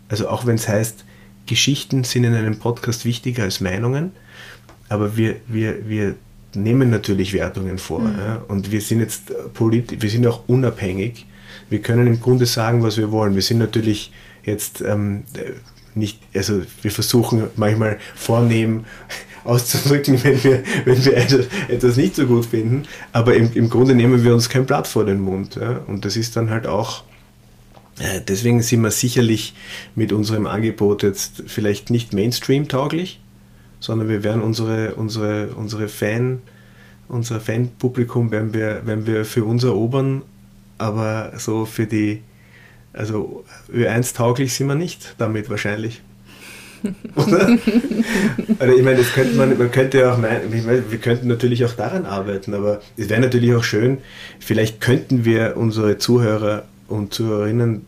also 0.09 0.30
auch 0.30 0.45
wenn 0.45 0.55
es 0.55 0.67
heißt, 0.67 1.05
Geschichten 1.45 2.03
sind 2.03 2.24
in 2.24 2.34
einem 2.34 2.59
Podcast 2.59 3.05
wichtiger 3.05 3.43
als 3.43 3.61
Meinungen, 3.61 4.11
aber 4.89 5.17
wir, 5.17 5.38
wir, 5.47 5.88
wir 5.88 6.15
nehmen 6.56 6.89
natürlich 6.89 7.34
Wertungen 7.34 7.78
vor. 7.78 7.99
Mhm. 7.99 8.20
Ja, 8.20 8.43
und 8.47 8.72
wir 8.72 8.82
sind 8.82 8.99
jetzt 8.99 9.32
politisch, 9.54 10.02
wir 10.02 10.10
sind 10.10 10.26
auch 10.28 10.47
unabhängig. 10.47 11.26
Wir 11.70 11.82
können 11.82 12.08
im 12.08 12.20
Grunde 12.20 12.45
sagen, 12.45 12.84
was 12.84 12.97
wir 12.97 13.12
wollen. 13.12 13.36
Wir 13.36 13.41
sind 13.41 13.60
natürlich 13.60 14.12
jetzt 14.43 14.82
ähm, 14.82 15.24
nicht, 15.95 16.20
also 16.34 16.62
wir 16.82 16.91
versuchen 16.91 17.43
manchmal 17.56 17.99
vornehm 18.16 18.86
auszudrücken, 19.43 20.24
wenn 20.24 20.43
wir, 20.43 20.64
wenn 20.86 21.06
wir 21.06 21.18
etwas 21.70 21.97
nicht 21.97 22.16
so 22.16 22.26
gut 22.28 22.45
finden, 22.45 22.84
aber 23.12 23.36
im, 23.36 23.52
im 23.54 23.70
Grunde 23.70 23.95
nehmen 23.95 24.24
wir 24.24 24.34
uns 24.34 24.49
kein 24.49 24.66
Blatt 24.66 24.88
vor 24.88 25.06
den 25.06 25.20
Mund. 25.20 25.56
Ja? 25.56 25.82
Und 25.88 26.06
das 26.06 26.16
ist 26.16 26.36
dann 26.36 26.49
halt 26.49 26.68
auch, 26.68 27.04
äh, 27.99 28.22
deswegen 28.28 28.62
sind 28.62 28.82
wir 28.82 28.91
sicherlich 28.91 29.54
mit 29.95 30.12
unserem 30.12 30.45
Angebot 30.45 31.04
jetzt 31.04 31.43
vielleicht 31.47 31.89
nicht 31.89 32.14
Mainstream-tauglich, 32.14 33.20
sondern 33.82 34.08
wir 34.08 34.24
werden 34.24 34.42
unsere, 34.42 34.96
unsere, 34.96 35.48
unsere 35.58 35.90
Fan, 35.90 36.40
unser 37.10 37.42
Fanpublikum 37.42 38.32
werden 38.32 38.54
wir, 38.54 38.86
werden 38.86 39.06
wir 39.06 39.26
für 39.26 39.44
uns 39.44 39.66
erobern, 39.66 40.22
aber 40.78 41.34
so 41.38 41.66
für 41.66 41.88
die, 41.88 42.22
also 42.94 43.44
Ö1 43.74 44.16
tauglich 44.16 44.54
sind 44.54 44.68
wir 44.68 44.76
nicht 44.76 45.16
damit 45.18 45.50
wahrscheinlich. 45.50 46.02
Oder? 47.16 47.58
also 48.60 48.76
ich 48.76 48.84
meine, 48.84 48.98
das 48.98 49.14
könnte 49.14 49.36
man, 49.36 49.58
man 49.58 49.72
könnte 49.72 50.00
ja 50.00 50.14
auch 50.14 50.18
meinen, 50.18 50.52
wir 50.52 50.98
könnten 51.00 51.28
natürlich 51.28 51.66
auch 51.66 51.74
daran 51.74 52.06
arbeiten, 52.06 52.54
aber 52.54 52.82
es 52.98 53.10
wäre 53.10 53.22
natürlich 53.22 53.54
auch 53.54 53.64
schön, 53.64 53.98
vielleicht 54.40 54.80
könnten 54.80 55.26
wir 55.26 55.58
unsere 55.58 55.98
Zuhörer 55.98 56.64
und 56.88 57.14
Zuhörerinnen 57.14 57.88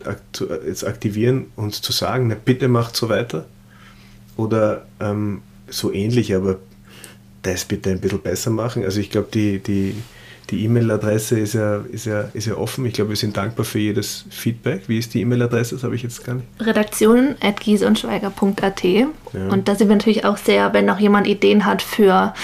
jetzt 0.66 0.86
aktivieren, 0.86 1.46
uns 1.56 1.82
zu 1.82 1.92
sagen, 1.92 2.28
na, 2.28 2.36
bitte 2.42 2.68
macht 2.68 2.96
so 2.96 3.08
weiter. 3.08 3.46
Oder 4.36 4.86
ähm, 5.00 5.42
so 5.76 5.92
ähnlich, 5.92 6.34
aber 6.34 6.58
das 7.42 7.64
bitte 7.64 7.90
ein 7.90 8.00
bisschen 8.00 8.20
besser 8.20 8.50
machen. 8.50 8.84
Also 8.84 9.00
ich 9.00 9.10
glaube, 9.10 9.28
die, 9.32 9.58
die, 9.58 9.94
die 10.50 10.64
E-Mail-Adresse 10.64 11.38
ist 11.38 11.54
ja, 11.54 11.84
ist, 11.90 12.06
ja, 12.06 12.28
ist 12.32 12.46
ja 12.46 12.56
offen. 12.56 12.84
Ich 12.86 12.94
glaube, 12.94 13.10
wir 13.10 13.16
sind 13.16 13.36
dankbar 13.36 13.64
für 13.64 13.78
jedes 13.78 14.24
Feedback. 14.30 14.82
Wie 14.88 14.98
ist 14.98 15.14
die 15.14 15.20
E-Mail-Adresse? 15.20 15.74
Das 15.74 15.84
habe 15.84 15.94
ich 15.94 16.02
jetzt 16.02 16.24
gar 16.24 16.34
nicht. 16.34 16.46
Redaktion 16.60 17.36
at 17.40 17.60
gieseundschweiger.at. 17.60 18.84
Ja. 18.84 19.06
Und 19.50 19.68
da 19.68 19.74
sind 19.74 19.88
wir 19.88 19.96
natürlich 19.96 20.24
auch 20.24 20.36
sehr, 20.36 20.72
wenn 20.72 20.86
noch 20.86 20.98
jemand 20.98 21.26
Ideen 21.26 21.66
hat 21.66 21.82
für 21.82 22.34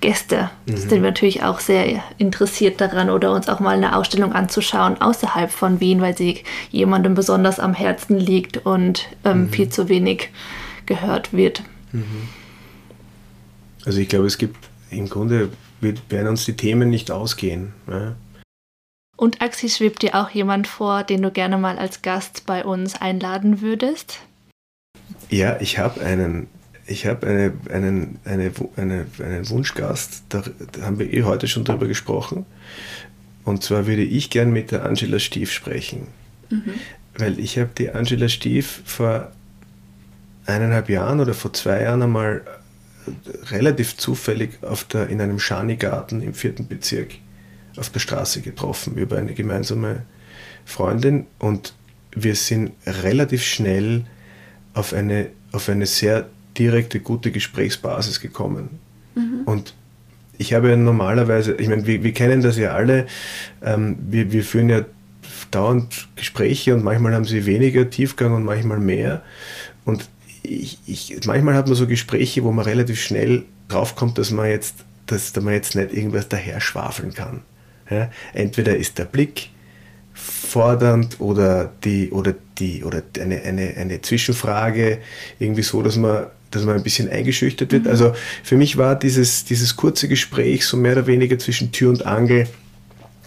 Gäste, 0.00 0.50
mhm. 0.66 0.76
sind 0.76 0.90
wir 0.90 1.10
natürlich 1.10 1.42
auch 1.42 1.58
sehr 1.58 2.02
interessiert 2.18 2.80
daran 2.80 3.10
oder 3.10 3.32
uns 3.32 3.48
auch 3.48 3.58
mal 3.58 3.76
eine 3.76 3.96
Ausstellung 3.96 4.32
anzuschauen 4.32 5.00
außerhalb 5.00 5.50
von 5.50 5.80
Wien, 5.80 6.00
weil 6.00 6.16
sie 6.16 6.44
jemandem 6.70 7.14
besonders 7.14 7.58
am 7.58 7.74
Herzen 7.74 8.16
liegt 8.16 8.64
und 8.64 9.08
ähm, 9.24 9.42
mhm. 9.42 9.48
viel 9.50 9.68
zu 9.68 9.88
wenig 9.88 10.30
gehört 10.86 11.32
wird. 11.32 11.62
Mhm. 11.92 12.28
Also 13.88 14.00
ich 14.00 14.08
glaube, 14.10 14.26
es 14.26 14.36
gibt 14.36 14.68
im 14.90 15.08
Grunde 15.08 15.48
werden 15.80 16.28
uns 16.28 16.44
die 16.44 16.52
Themen 16.52 16.90
nicht 16.90 17.10
ausgehen. 17.10 17.72
Ja. 17.90 18.16
Und 19.16 19.40
Axi, 19.40 19.70
schwebt 19.70 20.02
dir 20.02 20.14
auch 20.14 20.28
jemand 20.28 20.66
vor, 20.66 21.04
den 21.04 21.22
du 21.22 21.30
gerne 21.30 21.56
mal 21.56 21.78
als 21.78 22.02
Gast 22.02 22.44
bei 22.44 22.66
uns 22.66 23.00
einladen 23.00 23.62
würdest? 23.62 24.20
Ja, 25.30 25.58
ich 25.62 25.78
habe 25.78 26.02
einen, 26.02 26.48
ich 26.86 27.06
habe 27.06 27.26
eine, 27.26 27.52
einen, 27.72 28.18
eine, 28.26 28.52
eine, 28.76 29.06
einen 29.24 29.48
Wunschgast, 29.48 30.24
da, 30.28 30.42
da, 30.72 30.82
haben 30.82 30.98
wir 30.98 31.10
eh 31.10 31.22
heute 31.22 31.48
schon 31.48 31.64
drüber 31.64 31.86
gesprochen. 31.86 32.44
Und 33.46 33.62
zwar 33.62 33.86
würde 33.86 34.04
ich 34.04 34.28
gern 34.28 34.52
mit 34.52 34.70
der 34.70 34.84
Angela 34.84 35.18
Stief 35.18 35.50
sprechen. 35.50 36.08
Mhm. 36.50 36.74
Weil 37.16 37.38
ich 37.38 37.58
habe 37.58 37.70
die 37.78 37.90
Angela 37.90 38.28
Stief 38.28 38.82
vor 38.84 39.32
eineinhalb 40.44 40.90
Jahren 40.90 41.20
oder 41.20 41.32
vor 41.32 41.54
zwei 41.54 41.80
Jahren 41.84 42.02
einmal 42.02 42.42
relativ 43.50 43.96
zufällig 43.96 44.62
auf 44.62 44.84
der, 44.84 45.08
in 45.08 45.20
einem 45.20 45.38
Schani-Garten 45.38 46.22
im 46.22 46.34
vierten 46.34 46.66
Bezirk 46.66 47.14
auf 47.76 47.90
der 47.90 48.00
Straße 48.00 48.40
getroffen 48.40 48.96
über 48.96 49.18
eine 49.18 49.34
gemeinsame 49.34 50.02
Freundin 50.64 51.26
und 51.38 51.74
wir 52.12 52.34
sind 52.34 52.72
relativ 52.86 53.44
schnell 53.44 54.04
auf 54.74 54.92
eine, 54.92 55.28
auf 55.52 55.68
eine 55.68 55.86
sehr 55.86 56.26
direkte, 56.56 57.00
gute 57.00 57.30
Gesprächsbasis 57.30 58.20
gekommen. 58.20 58.80
Mhm. 59.14 59.42
Und 59.44 59.74
ich 60.38 60.54
habe 60.54 60.70
ja 60.70 60.76
normalerweise, 60.76 61.54
ich 61.54 61.68
meine, 61.68 61.86
wir, 61.86 62.02
wir 62.02 62.12
kennen 62.12 62.42
das 62.42 62.56
ja 62.56 62.72
alle, 62.72 63.06
ähm, 63.62 63.98
wir, 64.08 64.32
wir 64.32 64.44
führen 64.44 64.68
ja 64.68 64.84
dauernd 65.50 66.08
Gespräche 66.16 66.74
und 66.74 66.84
manchmal 66.84 67.14
haben 67.14 67.24
sie 67.24 67.46
weniger 67.46 67.88
Tiefgang 67.90 68.34
und 68.34 68.44
manchmal 68.44 68.78
mehr. 68.78 69.22
Und 69.84 70.08
ich, 70.42 70.78
ich, 70.86 71.26
manchmal 71.26 71.54
hat 71.54 71.66
man 71.66 71.76
so 71.76 71.86
Gespräche, 71.86 72.44
wo 72.44 72.52
man 72.52 72.64
relativ 72.64 73.00
schnell 73.00 73.44
draufkommt, 73.68 74.18
dass 74.18 74.30
man 74.30 74.48
jetzt, 74.48 74.76
dass 75.06 75.34
man 75.36 75.54
jetzt 75.54 75.74
nicht 75.74 75.92
irgendwas 75.92 76.28
daher 76.28 76.60
schwafeln 76.60 77.14
kann. 77.14 77.42
Ja? 77.90 78.10
Entweder 78.32 78.76
ist 78.76 78.98
der 78.98 79.04
Blick 79.04 79.50
fordernd 80.14 81.20
oder 81.20 81.70
die 81.84 82.10
oder 82.10 82.34
die 82.58 82.82
oder 82.82 83.02
eine, 83.20 83.40
eine, 83.42 83.74
eine 83.76 84.00
Zwischenfrage 84.00 84.98
irgendwie 85.38 85.62
so, 85.62 85.82
dass 85.82 85.96
man 85.96 86.26
dass 86.50 86.64
man 86.64 86.76
ein 86.76 86.82
bisschen 86.82 87.10
eingeschüchtert 87.10 87.72
wird. 87.72 87.84
Mhm. 87.84 87.90
Also 87.90 88.14
für 88.42 88.56
mich 88.56 88.78
war 88.78 88.98
dieses, 88.98 89.44
dieses 89.44 89.76
kurze 89.76 90.08
Gespräch 90.08 90.64
so 90.64 90.78
mehr 90.78 90.92
oder 90.92 91.06
weniger 91.06 91.38
zwischen 91.38 91.72
Tür 91.72 91.90
und 91.90 92.06
Angel 92.06 92.48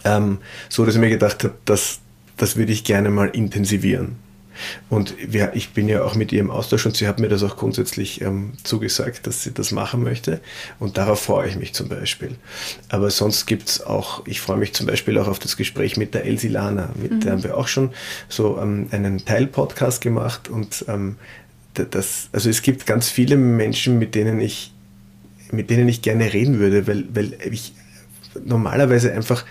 ähm, 0.03 0.39
so, 0.69 0.85
dass 0.85 0.95
ich 0.95 1.01
mir 1.01 1.09
gedacht 1.09 1.43
habe, 1.43 1.53
das, 1.65 1.99
das 2.37 2.55
würde 2.55 2.71
ich 2.71 2.83
gerne 2.83 3.09
mal 3.09 3.27
intensivieren. 3.27 4.15
Und 4.89 5.15
wir, 5.25 5.51
ich 5.55 5.69
bin 5.69 5.87
ja 5.87 6.03
auch 6.03 6.15
mit 6.15 6.31
ihr 6.31 6.39
im 6.39 6.51
Austausch 6.51 6.85
und 6.85 6.95
sie 6.95 7.07
hat 7.07 7.19
mir 7.19 7.29
das 7.29 7.43
auch 7.43 7.57
grundsätzlich 7.57 8.21
ähm, 8.21 8.53
zugesagt, 8.63 9.27
dass 9.27 9.43
sie 9.43 9.53
das 9.53 9.71
machen 9.71 10.03
möchte. 10.03 10.41
Und 10.79 10.97
darauf 10.97 11.21
freue 11.21 11.47
ich 11.47 11.55
mich 11.55 11.73
zum 11.73 11.89
Beispiel. 11.89 12.35
Aber 12.89 13.09
sonst 13.09 13.45
gibt 13.45 13.69
es 13.69 13.85
auch, 13.85 14.25
ich 14.25 14.41
freue 14.41 14.57
mich 14.57 14.73
zum 14.73 14.87
Beispiel 14.87 15.17
auch 15.17 15.27
auf 15.27 15.39
das 15.39 15.57
Gespräch 15.57 15.97
mit 15.97 16.13
der 16.13 16.25
Elsie 16.25 16.47
Lana. 16.47 16.89
Mit 17.01 17.11
mhm. 17.11 17.19
der 17.21 17.31
haben 17.33 17.43
wir 17.43 17.57
auch 17.57 17.67
schon 17.67 17.91
so 18.29 18.59
ähm, 18.59 18.87
einen 18.91 19.25
Teil-Podcast 19.25 20.01
gemacht. 20.01 20.49
Und 20.49 20.85
ähm, 20.87 21.17
das, 21.73 22.29
also 22.31 22.49
es 22.49 22.61
gibt 22.61 22.85
ganz 22.85 23.09
viele 23.09 23.37
Menschen, 23.37 23.97
mit 23.99 24.15
denen 24.15 24.39
ich, 24.39 24.73
mit 25.51 25.69
denen 25.69 25.87
ich 25.87 26.01
gerne 26.01 26.33
reden 26.33 26.59
würde, 26.59 26.87
weil, 26.87 27.05
weil 27.13 27.37
ich 27.49 27.73
normalerweise 28.45 29.11
einfach 29.13 29.45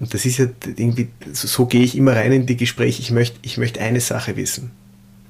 und 0.00 0.14
das 0.14 0.24
ist 0.24 0.38
ja 0.38 0.46
irgendwie, 0.76 1.08
so, 1.32 1.46
so 1.46 1.66
gehe 1.66 1.82
ich 1.82 1.96
immer 1.96 2.16
rein 2.16 2.32
in 2.32 2.46
die 2.46 2.56
Gespräche. 2.56 3.02
Ich 3.02 3.10
möchte 3.10 3.38
ich 3.42 3.58
möcht 3.58 3.78
eine 3.78 4.00
Sache 4.00 4.36
wissen. 4.36 4.70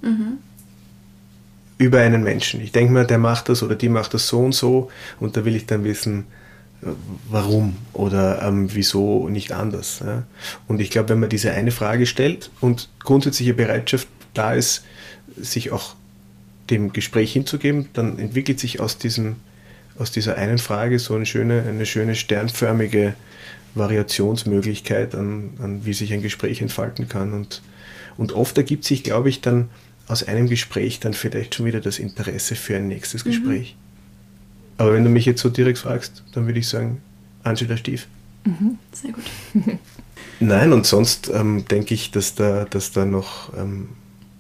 Mhm. 0.01 0.39
Über 1.77 2.01
einen 2.01 2.23
Menschen. 2.23 2.61
Ich 2.61 2.73
denke 2.73 2.93
mal, 2.93 3.07
der 3.07 3.19
macht 3.19 3.49
das 3.49 3.63
oder 3.63 3.75
die 3.75 3.89
macht 3.89 4.15
das 4.15 4.29
so 4.29 4.41
und 4.41 4.55
so. 4.55 4.91
Und 5.19 5.37
da 5.37 5.45
will 5.45 5.57
ich 5.57 5.67
dann 5.67 5.83
wissen, 5.83 6.27
warum 7.29 7.77
oder 7.93 8.43
ähm, 8.43 8.73
wieso 8.73 9.29
nicht 9.29 9.53
anders. 9.53 10.03
Ja? 10.05 10.23
Und 10.69 10.81
ich 10.81 10.91
glaube, 10.91 11.11
wenn 11.11 11.21
man 11.21 11.29
diese 11.29 11.53
eine 11.53 11.73
Frage 11.73 12.07
stellt 12.07 12.51
und 12.61 12.89
grundsätzliche 13.03 13.55
Bereitschaft 13.55 14.09
da 14.35 14.55
ist, 14.55 14.85
sich 15.37 15.73
auch 15.73 15.97
dem 16.71 16.93
Gespräch 16.93 17.33
hinzugeben, 17.33 17.89
dann 17.93 18.19
entwickelt 18.19 18.61
sich 18.61 18.79
aus, 18.81 18.99
diesem, 18.99 19.37
aus 19.99 20.13
dieser 20.13 20.37
einen 20.37 20.59
Frage 20.59 20.99
so 20.99 21.15
eine 21.15 21.27
schöne, 21.27 21.65
eine 21.69 21.87
schöne 21.87 22.15
sternförmige 22.15 23.15
Variationsmöglichkeit, 23.75 25.15
an, 25.15 25.51
an 25.61 25.85
wie 25.85 25.93
sich 25.93 26.13
ein 26.13 26.23
Gespräch 26.23 26.61
entfalten 26.61 27.09
kann. 27.09 27.33
Und, 27.33 27.63
und 28.17 28.33
oft 28.33 28.57
ergibt 28.57 28.85
sich, 28.85 29.03
glaube 29.05 29.29
ich, 29.29 29.41
dann 29.41 29.69
aus 30.07 30.25
einem 30.25 30.49
Gespräch 30.49 31.01
dann 31.01 31.15
vielleicht 31.15 31.55
schon 31.55 31.67
wieder 31.67 31.81
das 31.81 31.99
Interesse 31.99 32.57
für 32.57 32.77
ein 32.77 32.89
nächstes 32.89 33.25
mhm. 33.25 33.31
Gespräch. 33.31 33.77
Aber 34.77 34.95
wenn 34.95 35.05
du 35.05 35.11
mich 35.11 35.27
jetzt 35.27 35.41
so 35.41 35.51
direkt 35.51 35.79
fragst, 35.79 36.25
dann 36.33 36.47
würde 36.47 36.59
ich 36.59 36.69
sagen, 36.69 37.01
Angela 37.45 37.77
Stief. 37.77 38.07
Mhm. 38.45 38.79
Sehr 38.93 39.13
gut. 39.13 39.25
Nein, 40.41 40.73
und 40.73 40.87
sonst 40.87 41.31
ähm, 41.33 41.65
denke 41.71 41.95
ich, 41.95 42.11
dass 42.11 42.35
da, 42.35 42.65
dass 42.65 42.91
da 42.93 43.05
noch 43.05 43.53
ähm, 43.57 43.91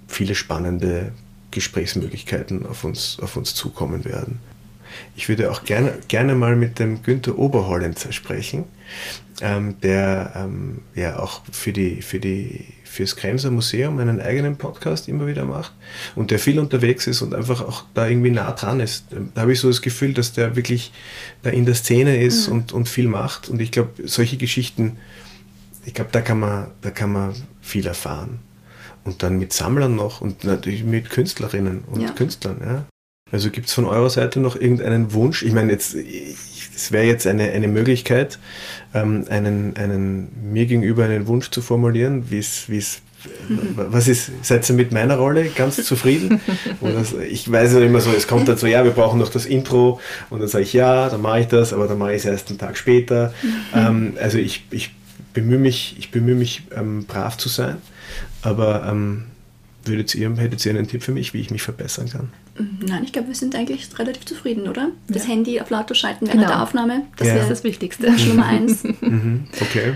viele 0.08 0.34
spannende 0.34 1.12
Gesprächsmöglichkeiten 1.50 2.66
auf 2.66 2.84
uns, 2.84 3.18
auf 3.20 3.36
uns 3.36 3.54
zukommen 3.54 4.04
werden. 4.04 4.38
Ich 5.16 5.28
würde 5.28 5.50
auch 5.50 5.64
gerne, 5.64 5.98
gerne 6.08 6.34
mal 6.34 6.56
mit 6.56 6.78
dem 6.78 7.02
Günther 7.02 7.38
Oberhollenzer 7.38 8.12
sprechen, 8.12 8.64
ähm, 9.40 9.80
der 9.80 10.32
ähm, 10.36 10.82
ja 10.94 11.18
auch 11.18 11.42
für 11.50 11.72
die, 11.72 12.02
für 12.02 12.20
die 12.20 12.66
fürs 12.90 13.14
Kremser 13.14 13.52
Museum 13.52 14.00
einen 14.00 14.20
eigenen 14.20 14.56
Podcast 14.56 15.06
immer 15.06 15.28
wieder 15.28 15.44
macht 15.44 15.72
und 16.16 16.32
der 16.32 16.40
viel 16.40 16.58
unterwegs 16.58 17.06
ist 17.06 17.22
und 17.22 17.36
einfach 17.36 17.60
auch 17.60 17.84
da 17.94 18.08
irgendwie 18.08 18.32
nah 18.32 18.50
dran 18.50 18.80
ist. 18.80 19.04
Da 19.34 19.42
habe 19.42 19.52
ich 19.52 19.60
so 19.60 19.68
das 19.68 19.80
Gefühl, 19.80 20.12
dass 20.12 20.32
der 20.32 20.56
wirklich 20.56 20.92
da 21.42 21.50
in 21.50 21.66
der 21.66 21.76
Szene 21.76 22.20
ist 22.20 22.48
mhm. 22.48 22.54
und, 22.54 22.72
und 22.72 22.88
viel 22.88 23.06
macht. 23.06 23.48
Und 23.48 23.62
ich 23.62 23.70
glaube, 23.70 23.90
solche 24.04 24.38
Geschichten, 24.38 24.96
ich 25.84 25.94
glaube, 25.94 26.10
da 26.10 26.20
kann 26.20 26.40
man, 26.40 26.66
da 26.82 26.90
kann 26.90 27.12
man 27.12 27.32
viel 27.60 27.86
erfahren. 27.86 28.40
Und 29.04 29.22
dann 29.22 29.38
mit 29.38 29.52
Sammlern 29.52 29.94
noch 29.94 30.20
und 30.20 30.42
natürlich 30.42 30.82
mit 30.82 31.10
Künstlerinnen 31.10 31.84
und 31.86 32.00
ja. 32.00 32.10
Künstlern. 32.10 32.56
Ja. 32.60 32.84
Also 33.32 33.50
gibt 33.50 33.68
es 33.68 33.74
von 33.74 33.84
eurer 33.84 34.10
Seite 34.10 34.40
noch 34.40 34.56
irgendeinen 34.56 35.12
Wunsch? 35.12 35.42
Ich 35.42 35.52
meine, 35.52 35.72
jetzt, 35.72 35.94
es 35.94 36.92
wäre 36.92 37.04
jetzt 37.04 37.26
eine, 37.26 37.50
eine 37.50 37.68
Möglichkeit, 37.68 38.38
ähm, 38.94 39.24
einen, 39.28 39.76
einen, 39.76 40.28
mir 40.52 40.66
gegenüber 40.66 41.04
einen 41.04 41.26
Wunsch 41.26 41.50
zu 41.50 41.62
formulieren, 41.62 42.30
wie 42.30 42.38
es, 42.38 42.68
wie 42.68 42.78
es 42.78 43.02
was 43.76 44.08
ist, 44.08 44.30
seid 44.42 44.68
ihr 44.68 44.74
mit 44.74 44.92
meiner 44.92 45.16
Rolle 45.16 45.48
ganz 45.48 45.84
zufrieden? 45.84 46.40
Oder 46.80 47.04
ich 47.28 47.50
weiß 47.50 47.74
ja 47.74 47.80
immer 47.80 48.00
so, 48.00 48.10
es 48.12 48.26
kommt 48.26 48.48
dann 48.48 48.56
so, 48.56 48.66
ja, 48.66 48.84
wir 48.84 48.92
brauchen 48.92 49.18
noch 49.18 49.28
das 49.28 49.46
Intro 49.46 50.00
und 50.30 50.40
dann 50.40 50.48
sage 50.48 50.64
ich 50.64 50.72
ja, 50.72 51.08
dann 51.08 51.20
mache 51.20 51.40
ich 51.40 51.46
das, 51.46 51.72
aber 51.72 51.86
dann 51.86 51.98
mache 51.98 52.12
ich 52.12 52.18
es 52.18 52.24
erst 52.24 52.48
einen 52.48 52.58
Tag 52.58 52.76
später. 52.76 53.34
Ähm, 53.72 54.14
also 54.20 54.38
ich, 54.38 54.64
ich 54.70 54.90
bemühe 55.32 55.58
mich, 55.58 55.94
ich 55.98 56.10
bemühe 56.10 56.34
mich 56.34 56.62
ähm, 56.76 57.04
brav 57.04 57.36
zu 57.36 57.48
sein, 57.48 57.76
aber 58.42 58.84
ähm, 58.90 59.26
würdet 59.84 60.14
ihr, 60.14 60.34
hättet 60.36 60.64
ihr 60.64 60.72
einen 60.72 60.88
Tipp 60.88 61.02
für 61.02 61.12
mich, 61.12 61.34
wie 61.34 61.40
ich 61.40 61.50
mich 61.50 61.62
verbessern 61.62 62.08
kann? 62.10 62.28
Nein, 62.86 63.04
ich 63.04 63.12
glaube, 63.12 63.28
wir 63.28 63.34
sind 63.34 63.54
eigentlich 63.54 63.88
relativ 63.98 64.26
zufrieden, 64.26 64.68
oder? 64.68 64.88
Das 65.08 65.26
ja. 65.26 65.32
Handy 65.32 65.60
auf 65.60 65.70
Lauter 65.70 65.94
schalten 65.94 66.26
während 66.26 66.40
genau. 66.40 66.52
der 66.52 66.62
Aufnahme, 66.62 67.02
das 67.16 67.28
ja. 67.28 67.34
wäre 67.36 67.48
das 67.48 67.64
Wichtigste. 67.64 68.10
Nummer 68.10 68.46
eins. 68.46 68.84
Mhm. 69.00 69.46
Okay. 69.60 69.94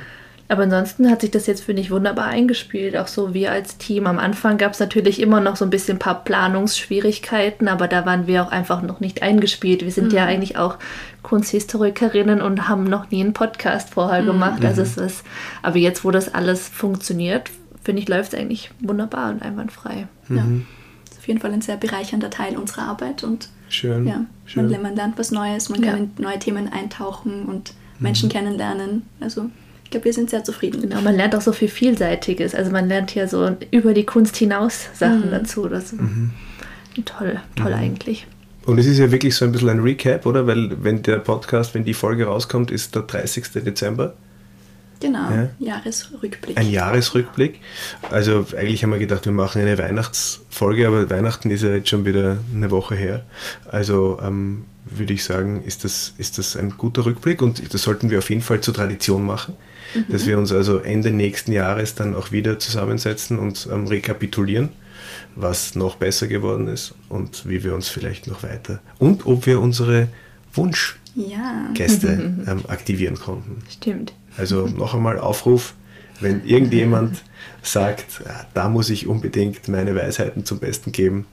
Aber 0.49 0.64
ansonsten 0.64 1.11
hat 1.11 1.22
sich 1.22 1.30
das 1.30 1.47
jetzt, 1.47 1.64
finde 1.64 1.80
ich, 1.80 1.91
wunderbar 1.91 2.26
eingespielt. 2.26 2.97
Auch 2.97 3.07
so 3.07 3.32
wir 3.32 3.51
als 3.51 3.78
Team. 3.78 4.07
Am 4.07 4.18
Anfang 4.18 4.59
gab 4.59 4.72
es 4.72 4.80
natürlich 4.80 5.20
immer 5.20 5.41
noch 5.41 5.57
so 5.57 5.64
ein 5.64 5.70
bisschen 5.70 5.97
ein 5.97 6.01
paar 6.01 6.22
Planungsschwierigkeiten, 6.22 7.66
aber 7.66 7.89
da 7.89 8.05
waren 8.05 8.26
wir 8.26 8.43
auch 8.43 8.51
einfach 8.51 8.82
noch 8.82 9.01
nicht 9.01 9.22
eingespielt. 9.22 9.82
Wir 9.82 9.91
sind 9.91 10.12
mhm. 10.12 10.18
ja 10.18 10.26
eigentlich 10.26 10.59
auch 10.59 10.76
Kunsthistorikerinnen 11.22 12.43
und 12.43 12.68
haben 12.68 12.85
noch 12.85 13.11
nie 13.11 13.22
einen 13.22 13.32
Podcast 13.32 13.91
vorher 13.95 14.22
mhm. 14.22 14.26
gemacht. 14.26 14.64
Also 14.64 14.82
es 14.82 14.99
ist, 14.99 15.24
aber 15.62 15.78
jetzt, 15.78 16.05
wo 16.05 16.11
das 16.11 16.35
alles 16.35 16.68
funktioniert, 16.68 17.51
finde 17.85 18.03
ich, 18.03 18.09
läuft 18.09 18.32
es 18.32 18.39
eigentlich 18.39 18.70
wunderbar 18.80 19.30
und 19.30 19.43
einwandfrei. 19.43 20.09
Mhm. 20.28 20.37
Ja. 20.37 20.45
ist 21.11 21.18
auf 21.18 21.28
jeden 21.28 21.41
Fall 21.41 21.53
ein 21.53 21.62
sehr 21.62 21.76
bereichernder 21.76 22.30
Teil 22.30 22.57
unserer 22.57 22.82
Arbeit 22.82 23.22
und 23.22 23.49
Schön. 23.68 24.07
Ja, 24.07 24.26
Schön. 24.47 24.70
Man, 24.70 24.82
man, 24.82 24.97
lernt 24.97 25.18
was 25.18 25.30
Neues, 25.30 25.68
man 25.68 25.80
kann 25.80 25.99
in 25.99 26.11
neue 26.22 26.39
Themen 26.39 26.72
eintauchen 26.72 27.47
und 27.47 27.74
Menschen 27.99 28.28
mhm. 28.28 28.32
kennenlernen. 28.32 29.03
Also 29.20 29.51
ich 29.85 29.91
glaube, 29.91 30.05
wir 30.05 30.12
sind 30.12 30.30
sehr 30.30 30.45
zufrieden. 30.45 30.82
Genau, 30.82 31.01
man 31.01 31.16
lernt 31.16 31.35
auch 31.35 31.41
so 31.41 31.53
viel 31.53 31.68
Vielseitiges. 31.68 32.55
Also 32.55 32.70
man 32.70 32.89
lernt 32.89 33.14
ja 33.14 33.26
so 33.26 33.57
über 33.70 33.95
die 33.95 34.05
Kunst 34.05 34.37
hinaus 34.37 34.89
Sachen 34.95 35.26
mhm. 35.26 35.30
dazu. 35.30 35.68
Das 35.68 35.93
mhm. 35.93 36.30
toll, 37.05 37.41
toll 37.57 37.70
mhm. 37.70 37.78
eigentlich. 37.78 38.26
Und 38.66 38.78
es 38.78 38.87
ist 38.87 38.99
ja 38.99 39.11
wirklich 39.12 39.35
so 39.35 39.45
ein 39.45 39.53
bisschen 39.53 39.68
ein 39.68 39.80
Recap, 39.80 40.24
oder? 40.26 40.47
Weil 40.47 40.82
wenn 40.82 41.03
der 41.03 41.18
Podcast, 41.18 41.74
wenn 41.74 41.85
die 41.85 41.95
Folge 41.95 42.26
rauskommt, 42.26 42.70
ist 42.70 42.95
der 42.95 43.03
30. 43.03 43.64
Dezember. 43.64 44.14
Genau, 45.05 45.31
ja. 45.31 45.51
Jahresrückblick. 45.59 46.57
Ein 46.57 46.71
Jahresrückblick. 46.71 47.61
Also 48.11 48.47
eigentlich 48.57 48.83
haben 48.83 48.93
wir 48.93 48.99
gedacht, 48.99 49.27
wir 49.27 49.33
machen 49.33 49.61
eine 49.61 49.77
Weihnachtsfolge, 49.77 50.87
aber 50.89 51.11
Weihnachten 51.11 51.51
ist 51.51 51.63
ja 51.63 51.75
jetzt 51.75 51.91
schon 51.91 52.07
wieder 52.07 52.39
eine 52.55 52.71
Woche 52.71 52.95
her. 52.95 53.23
Also 53.71 54.19
ähm, 54.23 54.65
würde 54.87 55.13
ich 55.13 55.23
sagen, 55.23 55.63
ist 55.63 55.85
das, 55.85 56.15
ist 56.17 56.39
das 56.39 56.57
ein 56.57 56.79
guter 56.79 57.05
Rückblick 57.05 57.43
und 57.43 57.75
das 57.75 57.83
sollten 57.83 58.09
wir 58.09 58.17
auf 58.17 58.31
jeden 58.31 58.41
Fall 58.41 58.63
zur 58.63 58.73
Tradition 58.73 59.27
machen, 59.27 59.57
mhm. 59.95 60.07
dass 60.11 60.25
wir 60.27 60.39
uns 60.39 60.53
also 60.53 60.79
Ende 60.79 61.11
nächsten 61.11 61.53
Jahres 61.53 61.95
dann 61.95 62.15
auch 62.15 62.33
wieder 62.33 62.59
zusammensetzen 62.59 63.39
und 63.39 63.69
ähm, 63.71 63.87
rekapitulieren, 63.87 64.71
was 65.37 65.75
noch 65.75 65.97
besser 65.97 66.29
geworden 66.29 66.67
ist 66.67 66.95
und 67.11 67.47
wie 67.47 67.63
wir 67.63 67.75
uns 67.75 67.91
vielleicht 67.91 68.27
noch 68.27 68.43
weiter 68.43 68.81
und 68.99 69.27
ob 69.27 69.45
wir 69.45 69.61
unsere 69.61 70.09
Wunschgäste 70.55 71.03
ja. 72.47 72.53
ähm, 72.53 72.63
aktivieren 72.69 73.19
konnten. 73.19 73.59
Stimmt. 73.71 74.15
Also 74.37 74.66
noch 74.66 74.95
einmal 74.95 75.18
Aufruf, 75.18 75.74
wenn 76.20 76.45
irgendjemand 76.45 77.22
sagt, 77.62 78.22
da 78.55 78.68
muss 78.68 78.91
ich 78.91 79.07
unbedingt 79.07 79.68
meine 79.68 79.95
Weisheiten 79.95 80.45
zum 80.45 80.59
Besten 80.59 80.93
geben, 80.93 81.26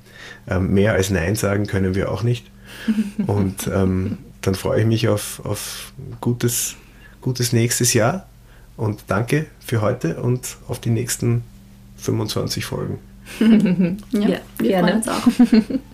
ähm, 0.47 0.73
mehr 0.73 0.93
als 0.93 1.09
Nein 1.09 1.35
sagen 1.35 1.67
können 1.67 1.95
wir 1.95 2.11
auch 2.11 2.23
nicht. 2.23 2.49
Und 3.27 3.69
ähm, 3.73 4.17
dann 4.41 4.55
freue 4.55 4.81
ich 4.81 4.87
mich 4.87 5.07
auf, 5.07 5.41
auf 5.45 5.93
gutes, 6.19 6.75
gutes 7.21 7.53
nächstes 7.53 7.93
Jahr 7.93 8.27
und 8.77 9.03
danke 9.07 9.45
für 9.59 9.81
heute 9.81 10.21
und 10.21 10.57
auf 10.67 10.79
die 10.79 10.89
nächsten 10.89 11.43
25 11.97 12.65
Folgen. 12.65 12.97
ja, 14.11 14.39
wir 14.57 14.67
gerne. 14.67 14.87
freuen 14.87 14.97
uns 14.97 15.07
auch. 15.07 15.79